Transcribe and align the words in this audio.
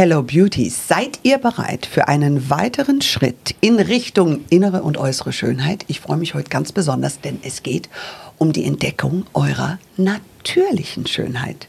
Hello 0.00 0.22
Beauties, 0.22 0.86
seid 0.86 1.18
ihr 1.24 1.38
bereit 1.38 1.84
für 1.84 2.06
einen 2.06 2.50
weiteren 2.50 3.02
Schritt 3.02 3.56
in 3.60 3.80
Richtung 3.80 4.44
innere 4.48 4.84
und 4.84 4.96
äußere 4.96 5.32
Schönheit? 5.32 5.84
Ich 5.88 5.98
freue 5.98 6.18
mich 6.18 6.34
heute 6.34 6.50
ganz 6.50 6.70
besonders, 6.70 7.20
denn 7.20 7.40
es 7.42 7.64
geht 7.64 7.88
um 8.36 8.52
die 8.52 8.64
Entdeckung 8.64 9.26
eurer 9.34 9.80
natürlichen 9.96 11.04
Schönheit. 11.08 11.66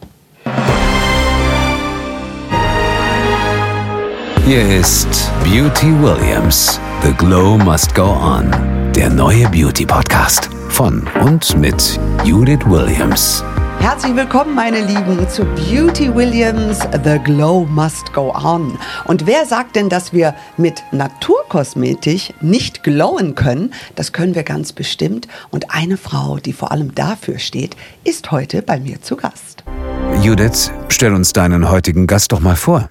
Hier 4.46 4.78
ist 4.80 5.32
Beauty 5.44 5.88
Williams. 6.00 6.80
The 7.02 7.14
Glow 7.14 7.58
Must 7.58 7.96
Go 7.96 8.12
On. 8.12 8.52
Der 8.94 9.10
neue 9.10 9.50
Beauty 9.50 9.88
Podcast 9.88 10.52
von 10.68 11.08
und 11.24 11.58
mit 11.58 12.00
Judith 12.24 12.64
Williams. 12.68 13.44
Herzlich 13.80 14.14
willkommen, 14.14 14.54
meine 14.56 14.86
Lieben, 14.86 15.28
zu 15.30 15.46
Beauty 15.46 16.14
Williams 16.14 16.80
The 17.04 17.18
Glow 17.24 17.66
Must 17.66 18.14
Go 18.14 18.34
On. 18.36 18.78
Und 19.06 19.26
wer 19.26 19.46
sagt 19.46 19.78
denn, 19.78 19.88
dass 19.88 20.12
wir 20.12 20.36
mit 20.58 20.84
Naturkosmetik 20.92 22.34
nicht 22.42 22.84
glowen 22.84 23.36
können? 23.36 23.74
Das 23.96 24.12
können 24.12 24.36
wir 24.36 24.44
ganz 24.44 24.74
bestimmt. 24.74 25.28
Und 25.50 25.74
eine 25.74 25.96
Frau, 25.96 26.38
die 26.38 26.54
vor 26.54 26.72
allem 26.72 26.94
dafür 26.94 27.40
steht, 27.40 27.78
ist 28.04 28.32
heute 28.32 28.62
bei 28.62 28.80
mir 28.80 29.02
zu 29.02 29.16
Gast. 29.16 29.64
Judith, 30.22 30.72
stell 30.90 31.14
uns 31.14 31.32
deinen 31.32 31.70
heutigen 31.70 32.06
Gast 32.06 32.34
doch 32.34 32.42
mal 32.42 32.58
vor 32.58 32.90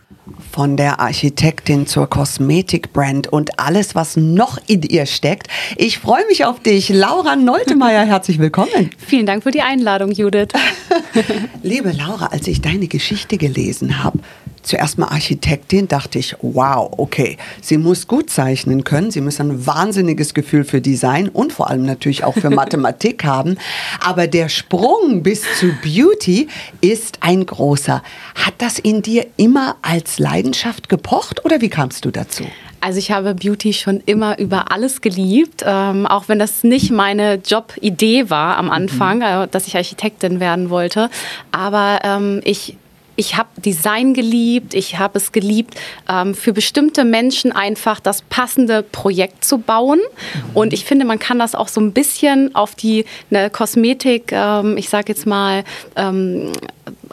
von 0.59 0.77
der 0.77 0.99
Architektin 0.99 1.87
zur 1.87 2.11
Kosmetikbrand 2.11 3.29
und 3.29 3.61
alles, 3.61 3.95
was 3.95 4.17
noch 4.17 4.59
in 4.67 4.83
ihr 4.83 5.07
steckt. 5.07 5.47
Ich 5.77 6.01
freue 6.01 6.27
mich 6.27 6.47
auf 6.47 6.59
dich. 6.59 6.89
Laura 6.89 7.37
Noltemeyer, 7.37 8.05
herzlich 8.07 8.41
willkommen. 8.41 8.91
Vielen 8.99 9.25
Dank 9.25 9.45
für 9.45 9.53
die 9.53 9.63
Einladung, 9.63 10.11
Judith. 10.11 10.49
Liebe 11.63 11.93
Laura, 11.93 12.27
als 12.33 12.49
ich 12.49 12.61
deine 12.61 12.89
Geschichte 12.89 13.39
gelesen 13.39 14.03
habe, 14.03 14.19
zuerst 14.63 14.99
mal 14.99 15.09
Architektin, 15.09 15.89
dachte 15.89 16.19
ich, 16.19 16.37
wow, 16.43 16.93
okay, 16.97 17.37
sie 17.61 17.79
muss 17.79 18.07
gut 18.07 18.31
zeichnen 18.31 18.85
können, 18.85 19.11
sie 19.11 19.21
muss 19.21 19.41
ein 19.41 19.67
wahnsinniges 19.67 20.35
Gefühl 20.35 20.65
für 20.65 20.81
Design 20.81 21.29
und 21.29 21.53
vor 21.53 21.71
allem 21.71 21.85
natürlich 21.85 22.25
auch 22.25 22.35
für 22.35 22.51
Mathematik 22.59 23.25
haben. 23.25 23.57
Aber 24.05 24.27
der 24.27 24.49
Sprung 24.49 25.23
bis 25.23 25.43
zu 25.59 25.73
Beauty 25.83 26.49
ist 26.81 27.19
ein 27.21 27.47
großer. 27.47 28.03
Hat 28.35 28.55
das 28.59 28.79
in 28.79 29.03
dir 29.03 29.27
immer 29.37 29.77
als 29.83 30.19
Leidenschaft 30.19 30.89
gepocht 30.89 31.45
oder 31.45 31.61
wie 31.61 31.69
kamst 31.69 32.05
du 32.05 32.11
dazu? 32.11 32.45
Also 32.81 32.99
ich 32.99 33.11
habe 33.11 33.35
Beauty 33.35 33.73
schon 33.73 34.01
immer 34.07 34.39
über 34.39 34.71
alles 34.71 35.01
geliebt, 35.01 35.65
ähm, 35.67 36.07
auch 36.07 36.29
wenn 36.29 36.39
das 36.39 36.63
nicht 36.63 36.91
meine 36.91 37.41
Jobidee 37.45 38.31
war 38.31 38.57
am 38.57 38.71
Anfang, 38.71 39.19
mhm. 39.19 39.51
dass 39.51 39.67
ich 39.67 39.77
Architektin 39.77 40.39
werden 40.39 40.71
wollte. 40.71 41.11
Aber 41.51 42.01
ähm, 42.05 42.41
ich 42.45 42.77
ich 43.19 43.37
habe 43.37 43.49
Design 43.57 44.15
geliebt, 44.15 44.75
ich 44.75 44.97
habe 44.99 45.19
es 45.19 45.33
geliebt, 45.33 45.75
ähm, 46.09 46.37
für 46.37 46.53
bestimmte 46.53 47.05
Menschen 47.05 47.51
einfach 47.51 47.99
das 47.99 48.23
passende 48.23 48.85
Projekt 48.85 49.45
zu 49.45 49.59
bauen. 49.59 49.99
Mhm. 49.99 50.43
Und 50.55 50.73
ich 50.73 50.85
finde, 50.85 51.05
man 51.05 51.19
kann 51.19 51.41
das 51.41 51.57
auch 51.57 51.67
so 51.67 51.81
ein 51.81 51.93
bisschen 51.93 52.55
auf 52.55 52.77
die 52.77 53.05
eine 53.31 53.51
Kosmetik, 53.51 54.31
ähm, 54.31 54.77
ich 54.77 54.89
sage 54.89 55.07
jetzt 55.09 55.27
mal, 55.27 55.65
ähm, 55.97 56.53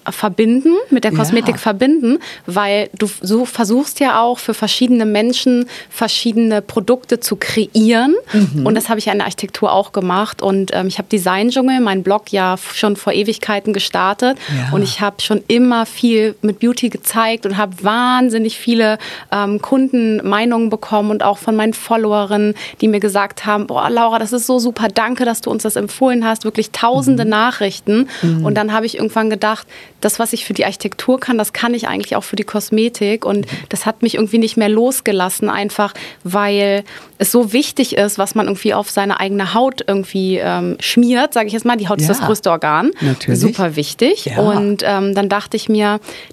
verbinden, 0.09 0.75
mit 0.89 1.03
der 1.03 1.11
Kosmetik 1.11 1.55
ja. 1.55 1.57
verbinden, 1.61 2.19
weil 2.45 2.89
du 2.97 3.07
so 3.21 3.45
versuchst 3.45 3.99
ja 3.99 4.21
auch 4.21 4.37
für 4.37 4.53
verschiedene 4.53 5.05
Menschen 5.05 5.67
verschiedene 5.89 6.61
Produkte 6.61 7.19
zu 7.19 7.35
kreieren. 7.35 8.15
Mhm. 8.31 8.65
Und 8.65 8.75
das 8.75 8.89
habe 8.89 8.99
ich 8.99 9.07
in 9.07 9.17
der 9.17 9.25
Architektur 9.25 9.71
auch 9.71 9.91
gemacht. 9.91 10.41
Und 10.41 10.71
ähm, 10.73 10.87
ich 10.87 10.97
habe 10.97 11.07
Design 11.09 11.49
Dschungel, 11.49 11.79
mein 11.79 12.03
Blog 12.03 12.31
ja 12.31 12.55
schon 12.57 12.95
vor 12.95 13.13
Ewigkeiten 13.13 13.73
gestartet. 13.73 14.37
Ja. 14.55 14.75
Und 14.75 14.83
ich 14.83 15.01
habe 15.01 15.21
schon 15.21 15.43
immer 15.47 15.85
viel 15.95 16.35
mit 16.41 16.59
Beauty 16.59 16.89
gezeigt 16.89 17.45
und 17.45 17.57
habe 17.57 17.73
wahnsinnig 17.81 18.57
viele 18.57 18.97
ähm, 19.31 19.61
Kundenmeinungen 19.61 20.69
bekommen 20.69 21.09
und 21.09 21.23
auch 21.23 21.37
von 21.37 21.55
meinen 21.55 21.73
Followerinnen, 21.73 22.53
die 22.81 22.87
mir 22.87 22.99
gesagt 22.99 23.45
haben, 23.45 23.67
boah, 23.67 23.89
Laura, 23.89 24.19
das 24.19 24.33
ist 24.33 24.45
so 24.45 24.59
super, 24.59 24.89
danke, 24.93 25.25
dass 25.25 25.41
du 25.41 25.49
uns 25.49 25.63
das 25.63 25.75
empfohlen 25.75 26.25
hast. 26.25 26.43
Wirklich 26.43 26.71
tausende 26.71 27.23
mhm. 27.23 27.31
Nachrichten. 27.31 28.09
Mhm. 28.21 28.45
Und 28.45 28.55
dann 28.55 28.73
habe 28.73 28.85
ich 28.85 28.97
irgendwann 28.97 29.29
gedacht, 29.29 29.65
das, 30.01 30.19
was 30.19 30.33
ich 30.33 30.45
für 30.45 30.53
die 30.53 30.65
Architektur 30.65 31.19
kann, 31.19 31.37
das 31.37 31.53
kann 31.53 31.73
ich 31.73 31.87
eigentlich 31.87 32.15
auch 32.15 32.23
für 32.23 32.35
die 32.35 32.43
Kosmetik. 32.43 33.25
Und 33.25 33.47
das 33.69 33.85
hat 33.85 34.01
mich 34.01 34.15
irgendwie 34.15 34.37
nicht 34.37 34.57
mehr 34.57 34.69
losgelassen, 34.69 35.49
einfach 35.49 35.93
weil 36.23 36.83
es 37.17 37.31
so 37.31 37.53
wichtig 37.53 37.95
ist, 37.95 38.17
was 38.17 38.35
man 38.35 38.47
irgendwie 38.47 38.73
auf 38.73 38.89
seine 38.89 39.19
eigene 39.19 39.53
Haut 39.53 39.83
irgendwie 39.87 40.37
ähm, 40.37 40.75
schmiert, 40.79 41.33
sage 41.33 41.47
ich 41.47 41.53
jetzt 41.53 41.65
mal. 41.65 41.77
Die 41.77 41.87
Haut 41.87 42.01
ja, 42.01 42.09
ist 42.09 42.19
das 42.19 42.25
größte 42.25 42.51
Organ. 42.51 42.91
Natürlich. 43.01 43.39
Super 43.39 43.75
wichtig. 43.75 44.25
Ja. 44.25 44.39
Und 44.39 44.83
ähm, 44.85 45.15
dann 45.15 45.29
dachte 45.29 45.55
ich 45.55 45.69
mir, 45.69 45.84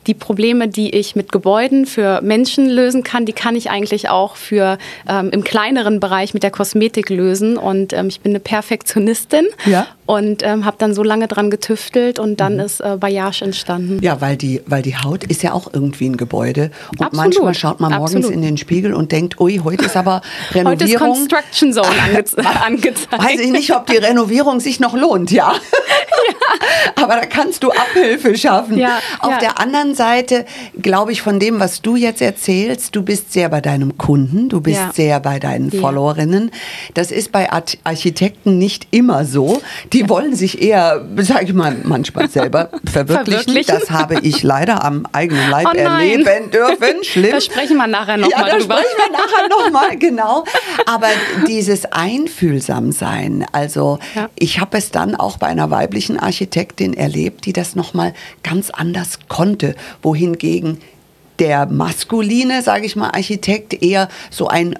die 0.07 0.15
Probleme, 0.15 0.69
die 0.69 0.95
ich 0.95 1.17
mit 1.17 1.33
Gebäuden 1.33 1.87
für 1.87 2.21
Menschen 2.23 2.69
lösen 2.69 3.03
kann, 3.03 3.27
die 3.27 3.33
kann 3.33 3.57
ich 3.57 3.71
eigentlich 3.71 4.09
auch 4.09 4.37
für 4.37 4.79
ähm, 5.09 5.31
im 5.31 5.45
kleineren 5.45 6.01
Bereich 6.01 6.35
mit 6.35 6.43
der 6.43 6.51
Kosmetik 6.51 7.11
lösen. 7.11 7.57
Und 7.57 7.93
ähm, 7.93 8.09
ich 8.09 8.21
bin 8.21 8.33
eine 8.33 8.41
Perfektionistin. 8.41 9.47
Ja 9.67 9.87
und 10.13 10.43
ähm, 10.43 10.65
habe 10.65 10.77
dann 10.79 10.95
so 10.95 11.03
lange 11.03 11.29
dran 11.29 11.51
getüftelt 11.51 12.19
und 12.19 12.41
dann 12.41 12.55
mhm. 12.55 12.61
ist 12.61 12.81
äh, 12.81 12.97
Bayage 12.99 13.43
entstanden. 13.45 13.99
Ja, 14.03 14.21
weil 14.21 14.37
die, 14.37 14.61
weil 14.67 14.83
die 14.83 14.97
Haut 14.97 15.25
ist 15.25 15.43
ja 15.43 15.53
auch 15.53 15.73
irgendwie 15.73 16.09
ein 16.09 16.17
Gebäude 16.17 16.71
und 16.91 17.01
Absolut. 17.01 17.13
manchmal 17.13 17.55
schaut 17.55 17.81
man 17.81 17.93
morgens 17.93 18.17
Absolut. 18.17 18.35
in 18.35 18.43
den 18.43 18.57
Spiegel 18.59 18.95
und 18.95 19.13
denkt, 19.13 19.41
ui, 19.41 19.61
heute 19.63 19.85
ist 19.85 19.97
aber 19.97 20.21
Renovierung. 20.53 20.73
Heute 20.73 20.85
ist 20.85 20.99
Construction 20.99 21.73
Zone 21.73 21.87
ange 22.05 22.63
angezeigt. 22.65 23.13
Weiß 23.19 23.41
ich 23.41 23.51
nicht, 23.51 23.75
ob 23.75 23.87
die 23.87 23.97
Renovierung 23.97 24.61
sich 24.61 24.81
noch 24.81 24.95
lohnt, 24.95 25.31
ja. 25.31 25.53
ja. 25.53 27.03
Aber 27.03 27.15
da 27.15 27.27
kannst 27.27 27.63
du 27.63 27.71
Abhilfe 27.71 28.37
schaffen. 28.37 28.79
Ja, 28.79 28.99
Auf 29.21 29.32
ja. 29.33 29.39
der 29.39 29.61
anderen 29.61 29.95
Seite 29.95 30.45
glaube 30.81 31.13
ich 31.13 31.23
von 31.23 31.39
dem, 31.39 31.61
was 31.61 31.83
du 31.83 31.97
jetzt 31.97 32.23
erzählst, 32.23 32.95
du 32.97 33.03
bist 33.03 33.33
sehr 33.33 33.49
bei 33.49 33.61
deinem 33.61 33.99
Kunden, 33.99 34.49
du 34.49 34.61
bist 34.61 34.95
sehr 34.95 35.21
bei 35.21 35.39
deinen 35.39 35.71
Followerinnen. 35.71 36.51
Das 36.95 37.11
ist 37.11 37.33
bei 37.33 37.51
Architekten 37.85 38.59
nicht 38.59 38.89
immer 38.91 39.25
so 39.25 39.61
die 39.93 40.09
wollen 40.09 40.35
sich 40.35 40.63
eher, 40.63 41.05
sage 41.19 41.47
ich 41.47 41.53
mal, 41.53 41.77
manchmal 41.83 42.29
selber 42.29 42.71
verwirklichen. 42.91 43.43
verwirklichen. 43.43 43.75
Das 43.81 43.91
habe 43.91 44.21
ich 44.23 44.43
leider 44.43 44.85
am 44.85 45.07
eigenen 45.13 45.51
Leib 45.51 45.69
oh 45.73 45.77
erleben 45.77 46.51
dürfen. 46.51 47.03
Schlimm. 47.03 47.33
Da 47.33 47.41
sprechen 47.41 47.77
wir 47.77 47.87
nachher 47.87 48.17
nochmal 48.17 48.49
ja, 48.49 48.57
drüber. 48.57 48.77
Da 48.77 48.81
sprechen 48.81 48.97
wir 48.99 49.13
nachher 49.13 49.49
nochmal, 49.49 49.97
genau. 49.99 50.45
Aber 50.87 51.09
dieses 51.47 51.87
Einfühlsamsein, 51.87 53.47
also 53.53 53.99
ja. 54.15 54.29
ich 54.39 54.61
habe 54.61 54.79
es 54.79 54.91
dann 54.91 55.15
auch 55.15 55.39
bei 55.39 55.49
einer 55.49 55.71
weiblichen 55.71 56.19
Architektin 56.19 56.95
erlebt, 56.95 57.47
die 57.47 57.53
das 57.53 57.75
nochmal 57.75 58.15
ganz 58.43 58.71
anders 58.71 59.19
konnte, 59.29 59.75
wohingegen 60.03 60.79
der 61.39 61.67
maskuline, 61.67 62.63
sage 62.63 62.87
ich 62.87 62.97
mal, 62.97 63.11
Architekt 63.11 63.83
eher 63.83 64.09
so 64.31 64.49
ein 64.49 64.79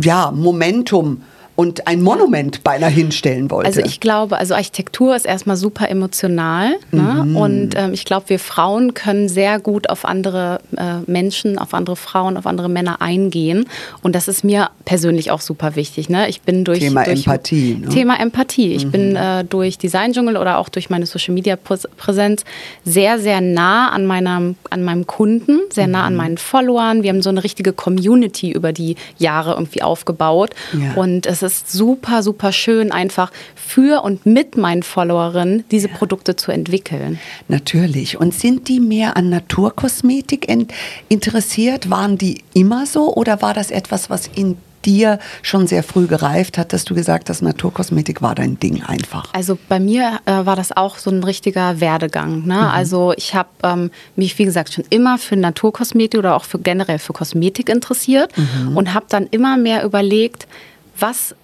ja, 0.00 0.30
Momentum 0.30 1.22
und 1.60 1.86
ein 1.86 2.00
Monument 2.00 2.64
beinahe 2.64 2.88
hinstellen 2.88 3.50
wollte. 3.50 3.66
Also 3.66 3.82
ich 3.82 4.00
glaube, 4.00 4.38
also 4.38 4.54
Architektur 4.54 5.14
ist 5.14 5.26
erstmal 5.26 5.56
super 5.56 5.90
emotional 5.90 6.76
ne? 6.90 7.22
mhm. 7.26 7.36
und 7.36 7.74
ähm, 7.76 7.92
ich 7.92 8.06
glaube, 8.06 8.30
wir 8.30 8.38
Frauen 8.38 8.94
können 8.94 9.28
sehr 9.28 9.60
gut 9.60 9.90
auf 9.90 10.06
andere 10.06 10.60
äh, 10.78 11.00
Menschen, 11.06 11.58
auf 11.58 11.74
andere 11.74 11.96
Frauen, 11.96 12.38
auf 12.38 12.46
andere 12.46 12.70
Männer 12.70 13.02
eingehen 13.02 13.66
und 14.00 14.14
das 14.14 14.26
ist 14.26 14.42
mir 14.42 14.70
persönlich 14.86 15.30
auch 15.32 15.42
super 15.42 15.76
wichtig. 15.76 16.08
Ne? 16.08 16.30
Ich 16.30 16.40
bin 16.40 16.64
durch 16.64 16.78
Thema 16.78 17.04
durch, 17.04 17.26
Empathie. 17.26 17.74
Ne? 17.74 17.88
Thema 17.90 18.18
Empathie. 18.18 18.72
Ich 18.72 18.86
mhm. 18.86 18.90
bin 18.90 19.16
äh, 19.16 19.44
durch 19.44 19.76
Design 19.76 20.14
Dschungel 20.14 20.38
oder 20.38 20.56
auch 20.56 20.70
durch 20.70 20.88
meine 20.88 21.04
Social 21.04 21.34
Media 21.34 21.56
Präsenz 21.56 22.46
sehr 22.86 23.18
sehr 23.18 23.42
nah 23.42 23.90
an 23.90 24.06
meinem 24.06 24.56
an 24.70 24.82
meinem 24.82 25.06
Kunden, 25.06 25.60
sehr 25.70 25.88
nah 25.88 26.04
an 26.04 26.14
mhm. 26.14 26.16
meinen 26.16 26.38
Followern. 26.38 27.02
Wir 27.02 27.10
haben 27.10 27.20
so 27.20 27.28
eine 27.28 27.44
richtige 27.44 27.74
Community 27.74 28.50
über 28.50 28.72
die 28.72 28.96
Jahre 29.18 29.52
irgendwie 29.52 29.82
aufgebaut 29.82 30.54
ja. 30.72 30.94
und 30.94 31.26
es 31.26 31.42
ist 31.42 31.49
ist 31.52 31.72
super, 31.72 32.22
super 32.22 32.52
schön, 32.52 32.92
einfach 32.92 33.30
für 33.54 34.02
und 34.02 34.26
mit 34.26 34.56
meinen 34.56 34.82
Followerinnen 34.82 35.64
diese 35.70 35.88
ja. 35.88 35.94
Produkte 35.94 36.36
zu 36.36 36.52
entwickeln. 36.52 37.18
Natürlich. 37.48 38.18
Und 38.18 38.34
sind 38.34 38.68
die 38.68 38.80
mehr 38.80 39.16
an 39.16 39.30
Naturkosmetik 39.30 40.48
interessiert? 41.08 41.90
Waren 41.90 42.18
die 42.18 42.42
immer 42.54 42.86
so 42.86 43.14
oder 43.14 43.42
war 43.42 43.54
das 43.54 43.70
etwas, 43.70 44.10
was 44.10 44.28
in 44.28 44.56
dir 44.84 45.18
schon 45.42 45.66
sehr 45.66 45.82
früh 45.82 46.06
gereift 46.06 46.58
hat, 46.58 46.72
dass 46.72 46.84
du 46.84 46.94
gesagt 46.94 47.28
hast, 47.28 47.42
Naturkosmetik 47.42 48.22
war 48.22 48.34
dein 48.34 48.58
Ding 48.58 48.82
einfach? 48.82 49.32
Also 49.34 49.58
bei 49.68 49.80
mir 49.80 50.20
äh, 50.24 50.46
war 50.46 50.56
das 50.56 50.76
auch 50.76 50.98
so 50.98 51.10
ein 51.10 51.22
richtiger 51.22 51.80
Werdegang. 51.80 52.46
Ne? 52.46 52.54
Mhm. 52.54 52.60
Also 52.60 53.12
ich 53.16 53.34
habe 53.34 53.50
ähm, 53.62 53.90
mich, 54.16 54.38
wie 54.38 54.44
gesagt, 54.44 54.72
schon 54.72 54.84
immer 54.90 55.18
für 55.18 55.36
Naturkosmetik 55.36 56.18
oder 56.18 56.34
auch 56.34 56.44
für 56.44 56.58
generell 56.58 56.98
für 56.98 57.12
Kosmetik 57.12 57.68
interessiert 57.68 58.32
mhm. 58.36 58.76
und 58.76 58.94
habe 58.94 59.06
dann 59.08 59.26
immer 59.26 59.56
mehr 59.56 59.84
überlegt, 59.84 60.46
was 60.98 61.34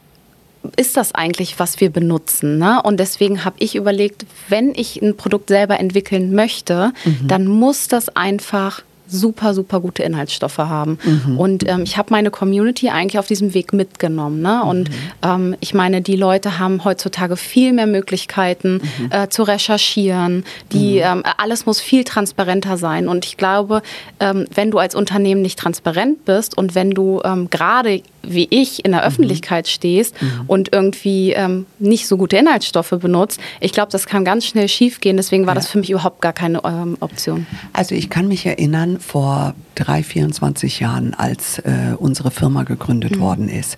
ist 0.77 0.97
das 0.97 1.15
eigentlich, 1.15 1.59
was 1.59 1.81
wir 1.81 1.91
benutzen? 1.91 2.59
Ne? 2.59 2.81
Und 2.83 2.99
deswegen 2.99 3.45
habe 3.45 3.57
ich 3.59 3.77
überlegt, 3.77 4.27
wenn 4.49 4.75
ich 4.75 5.01
ein 5.03 5.17
Produkt 5.17 5.49
selber 5.49 5.79
entwickeln 5.79 6.35
möchte, 6.35 6.93
mhm. 7.05 7.29
dann 7.29 7.47
muss 7.47 7.89
das 7.89 8.15
einfach 8.15 8.83
super, 9.09 9.55
super 9.55 9.81
gute 9.81 10.03
Inhaltsstoffe 10.03 10.59
haben. 10.59 10.99
Mhm. 11.05 11.39
Und 11.39 11.69
ähm, 11.69 11.83
ich 11.83 11.97
habe 11.97 12.09
meine 12.11 12.31
Community 12.31 12.89
eigentlich 12.89 13.19
auf 13.19 13.27
diesem 13.27 13.55
Weg 13.55 13.73
mitgenommen. 13.73 14.43
Ne? 14.43 14.63
Und 14.63 14.89
mhm. 14.89 14.95
ähm, 15.23 15.57
ich 15.61 15.75
meine, 15.75 16.03
die 16.03 16.17
Leute 16.17 16.59
haben 16.59 16.85
heutzutage 16.85 17.37
viel 17.37 17.73
mehr 17.73 17.87
Möglichkeiten 17.87 18.81
mhm. 18.99 19.11
äh, 19.11 19.29
zu 19.29 19.43
recherchieren. 19.43 20.45
Die, 20.73 20.97
mhm. 20.97 21.03
ähm, 21.05 21.23
alles 21.37 21.67
muss 21.67 21.81
viel 21.81 22.05
transparenter 22.05 22.77
sein. 22.77 23.09
Und 23.09 23.25
ich 23.25 23.37
glaube, 23.37 23.83
ähm, 24.21 24.47
wenn 24.55 24.71
du 24.71 24.79
als 24.79 24.95
Unternehmen 24.95 25.43
nicht 25.43 25.59
transparent 25.59 26.25
bist 26.25 26.57
und 26.57 26.75
wenn 26.75 26.91
du 26.91 27.21
ähm, 27.25 27.51
gerade 27.51 28.03
wie 28.29 28.49
ich 28.51 28.85
in 28.85 28.91
der 28.91 29.03
mhm. 29.03 29.07
Öffentlichkeit 29.07 29.69
stehst 29.69 30.21
mhm. 30.21 30.45
und 30.49 30.73
irgendwie 30.73 31.31
ähm, 31.33 31.65
nicht 31.79 32.09
so 32.09 32.17
gute 32.17 32.37
Inhaltsstoffe 32.37 32.91
benutzt, 32.91 33.41
ich 33.61 33.73
glaube, 33.73 33.93
das 33.93 34.07
kann 34.07 34.25
ganz 34.25 34.47
schnell 34.47 34.69
schiefgehen. 34.69 35.17
Deswegen 35.17 35.47
war 35.47 35.55
ja. 35.55 35.61
das 35.61 35.69
für 35.69 35.79
mich 35.79 35.91
überhaupt 35.91 36.21
gar 36.21 36.33
keine 36.33 36.65
Option. 37.01 37.47
Also 37.73 37.95
ich 37.95 38.11
kann 38.11 38.27
mich 38.27 38.45
erinnern, 38.47 38.96
vor 38.99 39.55
drei, 39.75 40.03
24 40.03 40.81
Jahren, 40.81 41.15
als 41.15 41.59
äh, 41.61 41.95
unsere 41.99 42.31
Firma 42.31 42.65
gegründet 42.65 43.17
mhm. 43.17 43.21
worden 43.21 43.49
ist, 43.49 43.77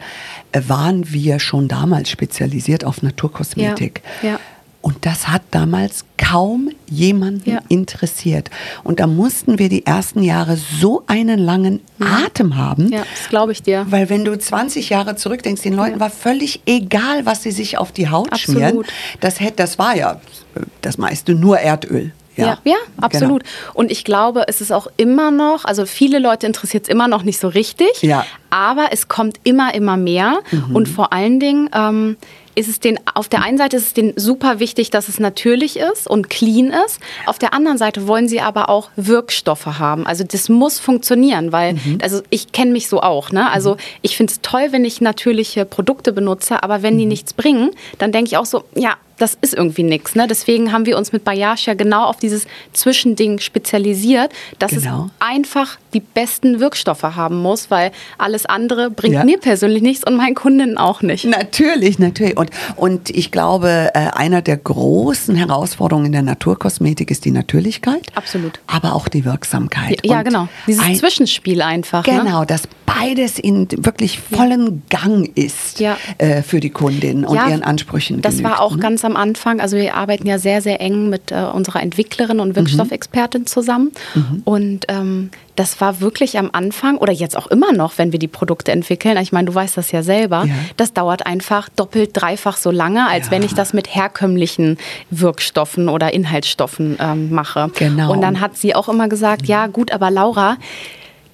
äh, 0.52 0.62
waren 0.66 1.12
wir 1.12 1.38
schon 1.38 1.68
damals 1.68 2.10
spezialisiert 2.10 2.84
auf 2.84 3.02
Naturkosmetik. 3.02 4.02
Ja. 4.22 4.30
ja. 4.30 4.40
Und 4.80 5.04
das 5.04 5.28
hat 5.28 5.42
damals 5.50 6.04
kaum 6.16 6.70
jemanden 6.86 7.50
ja. 7.50 7.60
interessiert. 7.68 8.48
Und 8.84 9.00
da 9.00 9.06
mussten 9.08 9.58
wir 9.58 9.68
die 9.68 9.84
ersten 9.84 10.22
Jahre 10.22 10.56
so 10.56 11.02
einen 11.08 11.38
langen 11.38 11.80
mhm. 11.98 12.06
Atem 12.06 12.56
haben. 12.56 12.92
Ja, 12.92 13.00
das 13.00 13.28
glaube 13.28 13.52
ich 13.52 13.62
dir. 13.62 13.86
Weil 13.90 14.08
wenn 14.08 14.24
du 14.24 14.38
20 14.38 14.88
Jahre 14.88 15.16
zurückdenkst, 15.16 15.62
den 15.62 15.74
Leuten 15.74 15.94
ja. 15.94 16.00
war 16.00 16.10
völlig 16.10 16.62
egal, 16.64 17.26
was 17.26 17.42
sie 17.42 17.50
sich 17.50 17.76
auf 17.76 17.90
die 17.90 18.08
Haut 18.08 18.32
Absolut. 18.32 18.62
schmieren. 18.62 18.84
Das, 19.20 19.40
hätte, 19.40 19.56
das 19.56 19.78
war 19.78 19.96
ja 19.96 20.20
das 20.80 20.96
meiste 20.96 21.34
nur 21.34 21.58
Erdöl. 21.58 22.12
Ja, 22.46 22.58
ja, 22.64 22.76
absolut. 23.00 23.42
Genau. 23.42 23.72
Und 23.74 23.90
ich 23.90 24.04
glaube, 24.04 24.44
es 24.46 24.60
ist 24.60 24.72
auch 24.72 24.88
immer 24.96 25.30
noch, 25.30 25.64
also 25.64 25.86
viele 25.86 26.18
Leute 26.18 26.46
interessiert 26.46 26.84
es 26.84 26.88
immer 26.88 27.08
noch 27.08 27.22
nicht 27.22 27.40
so 27.40 27.48
richtig, 27.48 28.02
ja. 28.02 28.24
aber 28.50 28.88
es 28.92 29.08
kommt 29.08 29.38
immer, 29.44 29.74
immer 29.74 29.96
mehr. 29.96 30.40
Mhm. 30.50 30.76
Und 30.76 30.88
vor 30.88 31.12
allen 31.12 31.40
Dingen 31.40 31.68
ähm, 31.74 32.16
ist 32.58 32.68
es 32.68 32.80
den, 32.80 32.98
auf 33.14 33.28
der 33.28 33.42
einen 33.42 33.56
Seite 33.56 33.76
ist 33.76 33.86
es 33.86 33.94
denen 33.94 34.14
super 34.16 34.58
wichtig, 34.58 34.90
dass 34.90 35.08
es 35.08 35.20
natürlich 35.20 35.78
ist 35.78 36.08
und 36.08 36.28
clean 36.28 36.72
ist. 36.86 36.98
Auf 37.26 37.38
der 37.38 37.54
anderen 37.54 37.78
Seite 37.78 38.08
wollen 38.08 38.28
sie 38.28 38.40
aber 38.40 38.68
auch 38.68 38.90
Wirkstoffe 38.96 39.66
haben. 39.66 40.06
Also 40.06 40.24
das 40.24 40.48
muss 40.48 40.80
funktionieren, 40.80 41.52
weil, 41.52 41.74
mhm. 41.74 41.98
also 42.02 42.20
ich 42.30 42.50
kenne 42.50 42.72
mich 42.72 42.88
so 42.88 43.00
auch. 43.00 43.30
Ne? 43.30 43.48
Also 43.50 43.74
mhm. 43.74 43.78
ich 44.02 44.16
finde 44.16 44.32
es 44.32 44.40
toll, 44.42 44.68
wenn 44.72 44.84
ich 44.84 45.00
natürliche 45.00 45.64
Produkte 45.64 46.12
benutze, 46.12 46.62
aber 46.62 46.82
wenn 46.82 46.98
die 46.98 47.04
mhm. 47.04 47.10
nichts 47.10 47.32
bringen, 47.32 47.70
dann 47.98 48.10
denke 48.10 48.28
ich 48.28 48.36
auch 48.36 48.46
so, 48.46 48.64
ja, 48.74 48.96
das 49.18 49.36
ist 49.40 49.54
irgendwie 49.54 49.82
nichts. 49.82 50.14
Ne? 50.14 50.26
Deswegen 50.26 50.72
haben 50.72 50.86
wir 50.86 50.96
uns 50.96 51.12
mit 51.12 51.24
Bayash 51.24 51.66
ja 51.66 51.74
genau 51.74 52.04
auf 52.04 52.16
dieses 52.18 52.46
Zwischending 52.72 53.38
spezialisiert, 53.38 54.32
dass 54.58 54.70
genau. 54.70 55.06
es 55.06 55.26
einfach 55.26 55.78
die 55.92 56.00
besten 56.00 56.60
Wirkstoffe 56.60 57.02
haben 57.02 57.40
muss, 57.42 57.70
weil 57.70 57.92
alles 58.16 58.46
andere 58.46 58.90
bringt 58.90 59.14
ja. 59.14 59.24
mir 59.24 59.38
persönlich 59.38 59.82
nichts 59.82 60.04
und 60.04 60.16
meinen 60.16 60.34
Kundinnen 60.34 60.78
auch 60.78 61.02
nicht. 61.02 61.24
Natürlich, 61.24 61.98
natürlich. 61.98 62.36
Und, 62.36 62.50
und 62.76 63.10
ich 63.10 63.30
glaube, 63.30 63.90
äh, 63.94 63.98
einer 64.12 64.42
der 64.42 64.56
großen 64.56 65.34
Herausforderungen 65.34 66.06
in 66.06 66.12
der 66.12 66.22
Naturkosmetik 66.22 67.10
ist 67.10 67.24
die 67.24 67.30
Natürlichkeit. 67.30 68.06
Absolut. 68.14 68.60
Aber 68.66 68.94
auch 68.94 69.08
die 69.08 69.24
Wirksamkeit. 69.24 70.04
Ja, 70.04 70.16
ja 70.16 70.22
genau. 70.22 70.48
Dieses 70.66 70.84
ein, 70.84 70.96
Zwischenspiel 70.96 71.62
einfach. 71.62 72.06
Ne? 72.06 72.18
Genau, 72.22 72.40
ne? 72.40 72.46
dass 72.46 72.62
beides 72.86 73.38
in 73.38 73.68
wirklich 73.70 74.18
vollen. 74.18 74.82
Gang 74.88 75.30
ist 75.36 75.80
ja. 75.80 75.96
äh, 76.18 76.42
für 76.42 76.60
die 76.60 76.70
Kundin 76.70 77.24
und 77.24 77.36
ihren 77.36 77.62
Ansprüchen. 77.62 78.20
Das 78.22 78.36
genügt, 78.36 78.50
war 78.50 78.60
auch 78.60 78.76
ne? 78.76 78.82
ganz 78.82 79.04
am 79.04 79.07
Anfang. 79.16 79.60
Also 79.60 79.76
wir 79.76 79.94
arbeiten 79.94 80.26
ja 80.26 80.38
sehr, 80.38 80.62
sehr 80.62 80.80
eng 80.80 81.08
mit 81.08 81.32
äh, 81.32 81.44
unserer 81.52 81.82
Entwicklerin 81.82 82.40
und 82.40 82.56
Wirkstoffexpertin 82.56 83.46
zusammen. 83.46 83.92
Mhm. 84.14 84.42
Und 84.44 84.86
ähm, 84.88 85.30
das 85.56 85.80
war 85.80 86.00
wirklich 86.00 86.38
am 86.38 86.50
Anfang 86.52 86.98
oder 86.98 87.12
jetzt 87.12 87.36
auch 87.36 87.48
immer 87.48 87.72
noch, 87.72 87.98
wenn 87.98 88.12
wir 88.12 88.20
die 88.20 88.28
Produkte 88.28 88.70
entwickeln. 88.70 89.16
Ich 89.18 89.32
meine, 89.32 89.46
du 89.46 89.54
weißt 89.54 89.76
das 89.76 89.90
ja 89.90 90.02
selber. 90.04 90.44
Ja. 90.44 90.54
Das 90.76 90.92
dauert 90.92 91.26
einfach 91.26 91.68
doppelt, 91.68 92.10
dreifach 92.12 92.56
so 92.56 92.70
lange, 92.70 93.08
als 93.08 93.26
ja. 93.26 93.32
wenn 93.32 93.42
ich 93.42 93.54
das 93.54 93.72
mit 93.72 93.92
herkömmlichen 93.92 94.78
Wirkstoffen 95.10 95.88
oder 95.88 96.12
Inhaltsstoffen 96.12 96.96
ähm, 97.00 97.30
mache. 97.30 97.70
Genau. 97.76 98.12
Und 98.12 98.20
dann 98.20 98.40
hat 98.40 98.56
sie 98.56 98.74
auch 98.74 98.88
immer 98.88 99.08
gesagt, 99.08 99.46
ja 99.46 99.66
gut, 99.66 99.90
aber 99.90 100.10
Laura, 100.12 100.58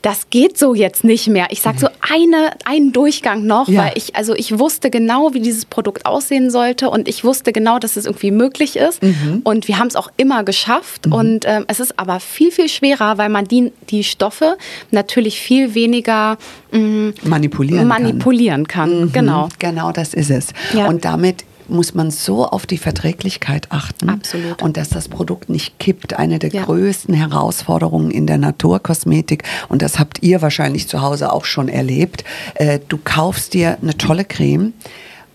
das 0.05 0.29
geht 0.29 0.59
so 0.59 0.75
jetzt 0.75 1.03
nicht 1.03 1.29
mehr. 1.29 1.47
Ich 1.49 1.63
sage 1.63 1.79
so 1.79 1.89
eine, 2.13 2.51
einen 2.67 2.93
Durchgang 2.93 3.47
noch, 3.47 3.69
ja. 3.69 3.85
weil 3.85 3.93
ich, 3.95 4.15
also 4.15 4.35
ich 4.35 4.59
wusste 4.59 4.91
genau, 4.91 5.33
wie 5.33 5.41
dieses 5.41 5.65
Produkt 5.65 6.05
aussehen 6.05 6.51
sollte 6.51 6.91
und 6.91 7.09
ich 7.09 7.25
wusste 7.25 7.53
genau, 7.53 7.79
dass 7.79 7.97
es 7.97 8.05
irgendwie 8.05 8.31
möglich 8.31 8.77
ist. 8.77 9.03
Mhm. 9.03 9.41
Und 9.45 9.67
wir 9.67 9.79
haben 9.79 9.87
es 9.87 9.97
auch 9.97 10.11
immer 10.19 10.45
geschafft. 10.45 11.07
Mhm. 11.07 11.13
Und 11.15 11.45
ähm, 11.47 11.65
es 11.69 11.81
ist 11.81 11.99
aber 11.99 12.21
viel, 12.21 12.51
viel 12.51 12.69
schwerer, 12.69 13.17
weil 13.17 13.31
man 13.31 13.47
die, 13.47 13.73
die 13.89 14.05
Stoffe 14.05 14.59
natürlich 14.91 15.41
viel 15.41 15.75
weniger 15.75 16.37
mh, 16.71 16.79
mm, 16.79 17.15
manipulieren, 17.23 17.89
manipulieren 17.89 18.69
kann. 18.69 18.91
kann. 18.91 19.01
Mhm. 19.01 19.13
Genau. 19.13 19.49
Genau, 19.59 19.91
das 19.91 20.13
ist 20.13 20.31
es. 20.31 20.49
Ja. 20.75 20.87
Und 20.87 21.07
damit 21.07 21.47
muss 21.69 21.95
man 21.95 22.11
so 22.11 22.47
auf 22.47 22.67
die 22.67 22.79
Verträglichkeit 22.79 23.71
achten 23.71 24.11
Absolut. 24.11 24.63
und 24.63 24.77
dass 24.77 24.89
das 24.89 25.09
Produkt 25.09 25.49
nicht 25.49 25.79
kippt. 25.79 26.15
Eine 26.15 26.39
der 26.39 26.51
ja. 26.51 26.65
größten 26.65 27.15
Herausforderungen 27.15 28.11
in 28.11 28.27
der 28.27 28.39
Naturkosmetik 28.39 29.45
und 29.69 29.83
das 29.83 29.99
habt 29.99 30.23
ihr 30.23 30.43
wahrscheinlich 30.43 30.89
zu 30.89 31.03
Hause 31.03 31.33
auch 31.33 31.45
schon 31.45 31.69
erlebt. 31.69 32.25
Äh, 32.55 32.81
du 32.89 32.99
kaufst 33.03 33.55
dir 33.55 33.79
eine 33.81 33.97
tolle 33.97 34.25
Creme 34.25 34.73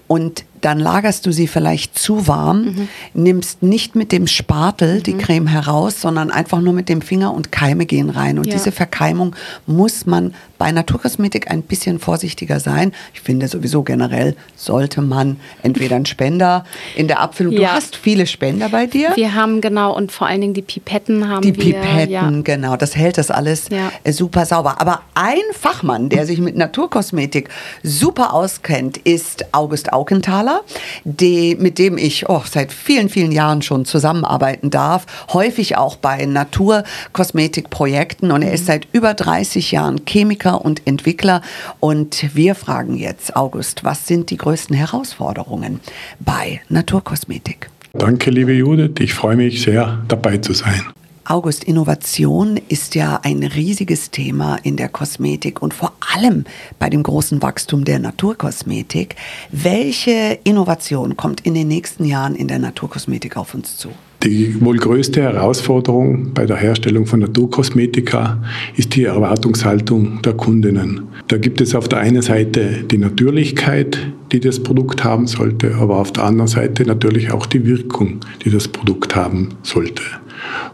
und 0.08 0.44
dann 0.62 0.80
lagerst 0.80 1.26
du 1.26 1.31
sie 1.31 1.48
vielleicht 1.48 1.98
zu 1.98 2.28
warm, 2.28 2.64
mhm. 2.64 2.88
nimmst 3.14 3.62
nicht 3.64 3.96
mit 3.96 4.12
dem 4.12 4.28
Spatel 4.28 4.98
mhm. 4.98 5.04
die 5.04 5.14
Creme 5.14 5.48
heraus, 5.48 6.02
sondern 6.02 6.31
einfach 6.31 6.62
nur 6.62 6.74
mit 6.74 6.90
dem 6.90 7.02
Finger 7.02 7.34
und 7.34 7.52
Keime 7.52 7.86
gehen 7.86 8.10
rein. 8.10 8.40
Und 8.40 8.48
ja. 8.48 8.54
diese 8.54 8.72
Verkeimung 8.72 9.36
muss 9.68 10.06
man 10.06 10.34
bei 10.60 10.72
Naturkosmetik 10.72 11.50
ein 11.50 11.64
bisschen 11.64 11.98
vorsichtiger 12.00 12.60
sein. 12.60 12.94
Ich 13.14 13.22
finde 13.22 13.48
sowieso 13.48 13.82
generell 13.82 14.36
sollte 14.56 15.02
man 15.02 15.40
entweder 15.64 15.96
einen 15.96 16.06
Spender 16.06 16.66
in 16.96 17.08
der 17.08 17.22
Abfüllung. 17.22 17.54
Ja. 17.54 17.60
Du 17.60 17.72
hast 17.76 17.96
viele 17.96 18.28
Spender 18.28 18.70
bei 18.70 18.86
dir. 18.86 19.14
Wir 19.16 19.34
haben 19.34 19.62
genau 19.62 19.96
und 19.96 20.12
vor 20.12 20.28
allen 20.28 20.42
Dingen 20.42 20.54
die 20.54 20.62
Pipetten 20.62 21.28
haben 21.30 21.42
die 21.42 21.56
wir. 21.56 21.64
Die 21.64 21.72
Pipetten, 21.72 22.12
ja. 22.12 22.30
genau. 22.44 22.76
Das 22.76 22.96
hält 22.96 23.18
das 23.18 23.32
alles 23.32 23.70
äh, 24.04 24.12
super 24.12 24.46
sauber. 24.46 24.82
Aber 24.82 25.02
ein 25.16 25.40
Fachmann, 25.54 26.10
der 26.10 26.26
sich 26.26 26.40
mit 26.40 26.58
Naturkosmetik 26.58 27.48
super 27.82 28.34
auskennt, 28.34 28.98
ist 28.98 29.46
August 29.54 29.94
Aukenthaler. 29.94 30.60
Die, 31.06 31.56
mit 31.56 31.80
dem 31.80 31.98
ich 31.98 32.28
oh, 32.28 32.44
seit 32.46 32.74
vielen, 32.74 33.08
vielen 33.08 33.32
Jahren 33.32 33.62
schon 33.62 33.86
zusammenarbeiten 33.86 34.70
darf, 34.70 35.06
häufig 35.32 35.78
auch 35.78 35.96
bei 35.96 36.26
Naturkosmetikprojekten 36.26 38.32
und 38.32 38.42
er 38.42 38.52
ist 38.52 38.66
seit 38.66 38.90
über 38.92 39.14
30 39.14 39.72
Jahren 39.72 40.02
Chemiker 40.06 40.49
und 40.56 40.86
Entwickler 40.86 41.42
und 41.80 42.36
wir 42.36 42.56
fragen 42.56 42.96
jetzt, 42.96 43.36
August, 43.36 43.84
was 43.84 44.07
sind 44.07 44.30
die 44.30 44.38
größten 44.38 44.75
Herausforderungen 44.75 45.80
bei 46.19 46.62
Naturkosmetik? 46.69 47.69
Danke, 47.94 48.30
liebe 48.30 48.54
Judith. 48.54 49.00
Ich 49.00 49.13
freue 49.13 49.36
mich 49.36 49.62
sehr, 49.62 50.04
dabei 50.07 50.38
zu 50.38 50.54
sein. 50.54 50.81
August, 51.30 51.63
Innovation 51.63 52.60
ist 52.69 52.96
ja 52.96 53.19
ein 53.22 53.44
riesiges 53.44 54.10
Thema 54.10 54.56
in 54.63 54.78
der 54.78 54.90
Kosmetik 54.90 55.62
und 55.62 55.75
vor 55.75 55.94
allem 56.16 56.45
bei 56.80 56.90
dem 56.90 57.04
großen 57.04 57.44
Wachstum 57.44 57.85
der 57.85 58.00
Naturkosmetik. 58.00 59.16
Welche 59.52 60.40
Innovation 60.44 61.18
kommt 61.18 61.42
in 61.42 61.54
den 61.54 61.68
nächsten 61.68 62.06
Jahren 62.06 62.33
in 62.33 62.47
der 62.47 62.57
Naturkosmetik 62.57 63.38
auf 63.38 63.54
uns 63.54 63.78
zu? 63.78 63.90
Die 64.23 64.59
wohl 64.59 64.76
größte 64.76 65.21
Herausforderung 65.21 66.33
bei 66.33 66.45
der 66.45 66.57
Herstellung 66.57 67.06
von 67.06 67.21
Naturkosmetika 67.21 68.44
ist 68.76 68.94
die 68.95 69.06
Erwartungshaltung 69.06 70.21
der 70.21 70.33
Kundinnen. 70.33 71.07
Da 71.30 71.38
gibt 71.38 71.61
es 71.61 71.73
auf 71.73 71.88
der 71.88 71.99
einen 71.99 72.21
Seite 72.21 72.83
die 72.83 72.97
Natürlichkeit, 72.97 73.97
die 74.33 74.42
das 74.42 74.61
Produkt 74.61 75.06
haben 75.06 75.26
sollte, 75.26 75.76
aber 75.76 75.97
auf 75.99 76.11
der 76.11 76.26
anderen 76.26 76.49
Seite 76.49 76.83
natürlich 76.83 77.31
auch 77.31 77.45
die 77.45 77.66
Wirkung, 77.66 78.19
die 78.44 78.49
das 78.49 78.68
Produkt 78.68 79.16
haben 79.16 79.49
sollte. 79.64 80.04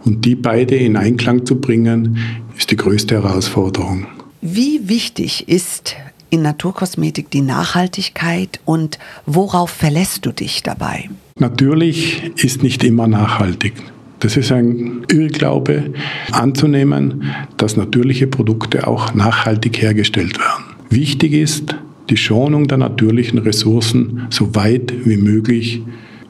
Und 0.03 0.25
die 0.25 0.35
beide 0.35 0.75
in 0.75 0.97
Einklang 0.97 1.45
zu 1.45 1.61
bringen, 1.61 2.17
ist 2.57 2.71
die 2.71 2.77
größte 2.77 3.21
Herausforderung. 3.21 4.07
Wie 4.41 4.89
wichtig 4.89 5.47
ist 5.47 5.95
in 6.31 6.41
Naturkosmetik 6.41 7.29
die 7.29 7.41
Nachhaltigkeit 7.41 8.59
und 8.65 8.97
worauf 9.27 9.69
verlässt 9.69 10.25
du 10.25 10.31
dich 10.31 10.63
dabei? 10.63 11.09
Natürlich 11.37 12.31
ist 12.37 12.63
nicht 12.63 12.81
immer 12.85 13.07
nachhaltig. 13.07 13.73
Das 14.19 14.37
ist 14.37 14.53
ein 14.53 15.01
Irrglaube 15.11 15.91
anzunehmen, 16.31 17.25
dass 17.57 17.75
natürliche 17.75 18.25
Produkte 18.25 18.87
auch 18.87 19.13
nachhaltig 19.13 19.81
hergestellt 19.81 20.39
werden. 20.39 20.63
Wichtig 20.89 21.33
ist 21.33 21.75
die 22.09 22.15
Schonung 22.15 22.69
der 22.69 22.77
natürlichen 22.77 23.39
Ressourcen 23.39 24.27
so 24.29 24.55
weit 24.55 24.93
wie 25.03 25.17
möglich, 25.17 25.81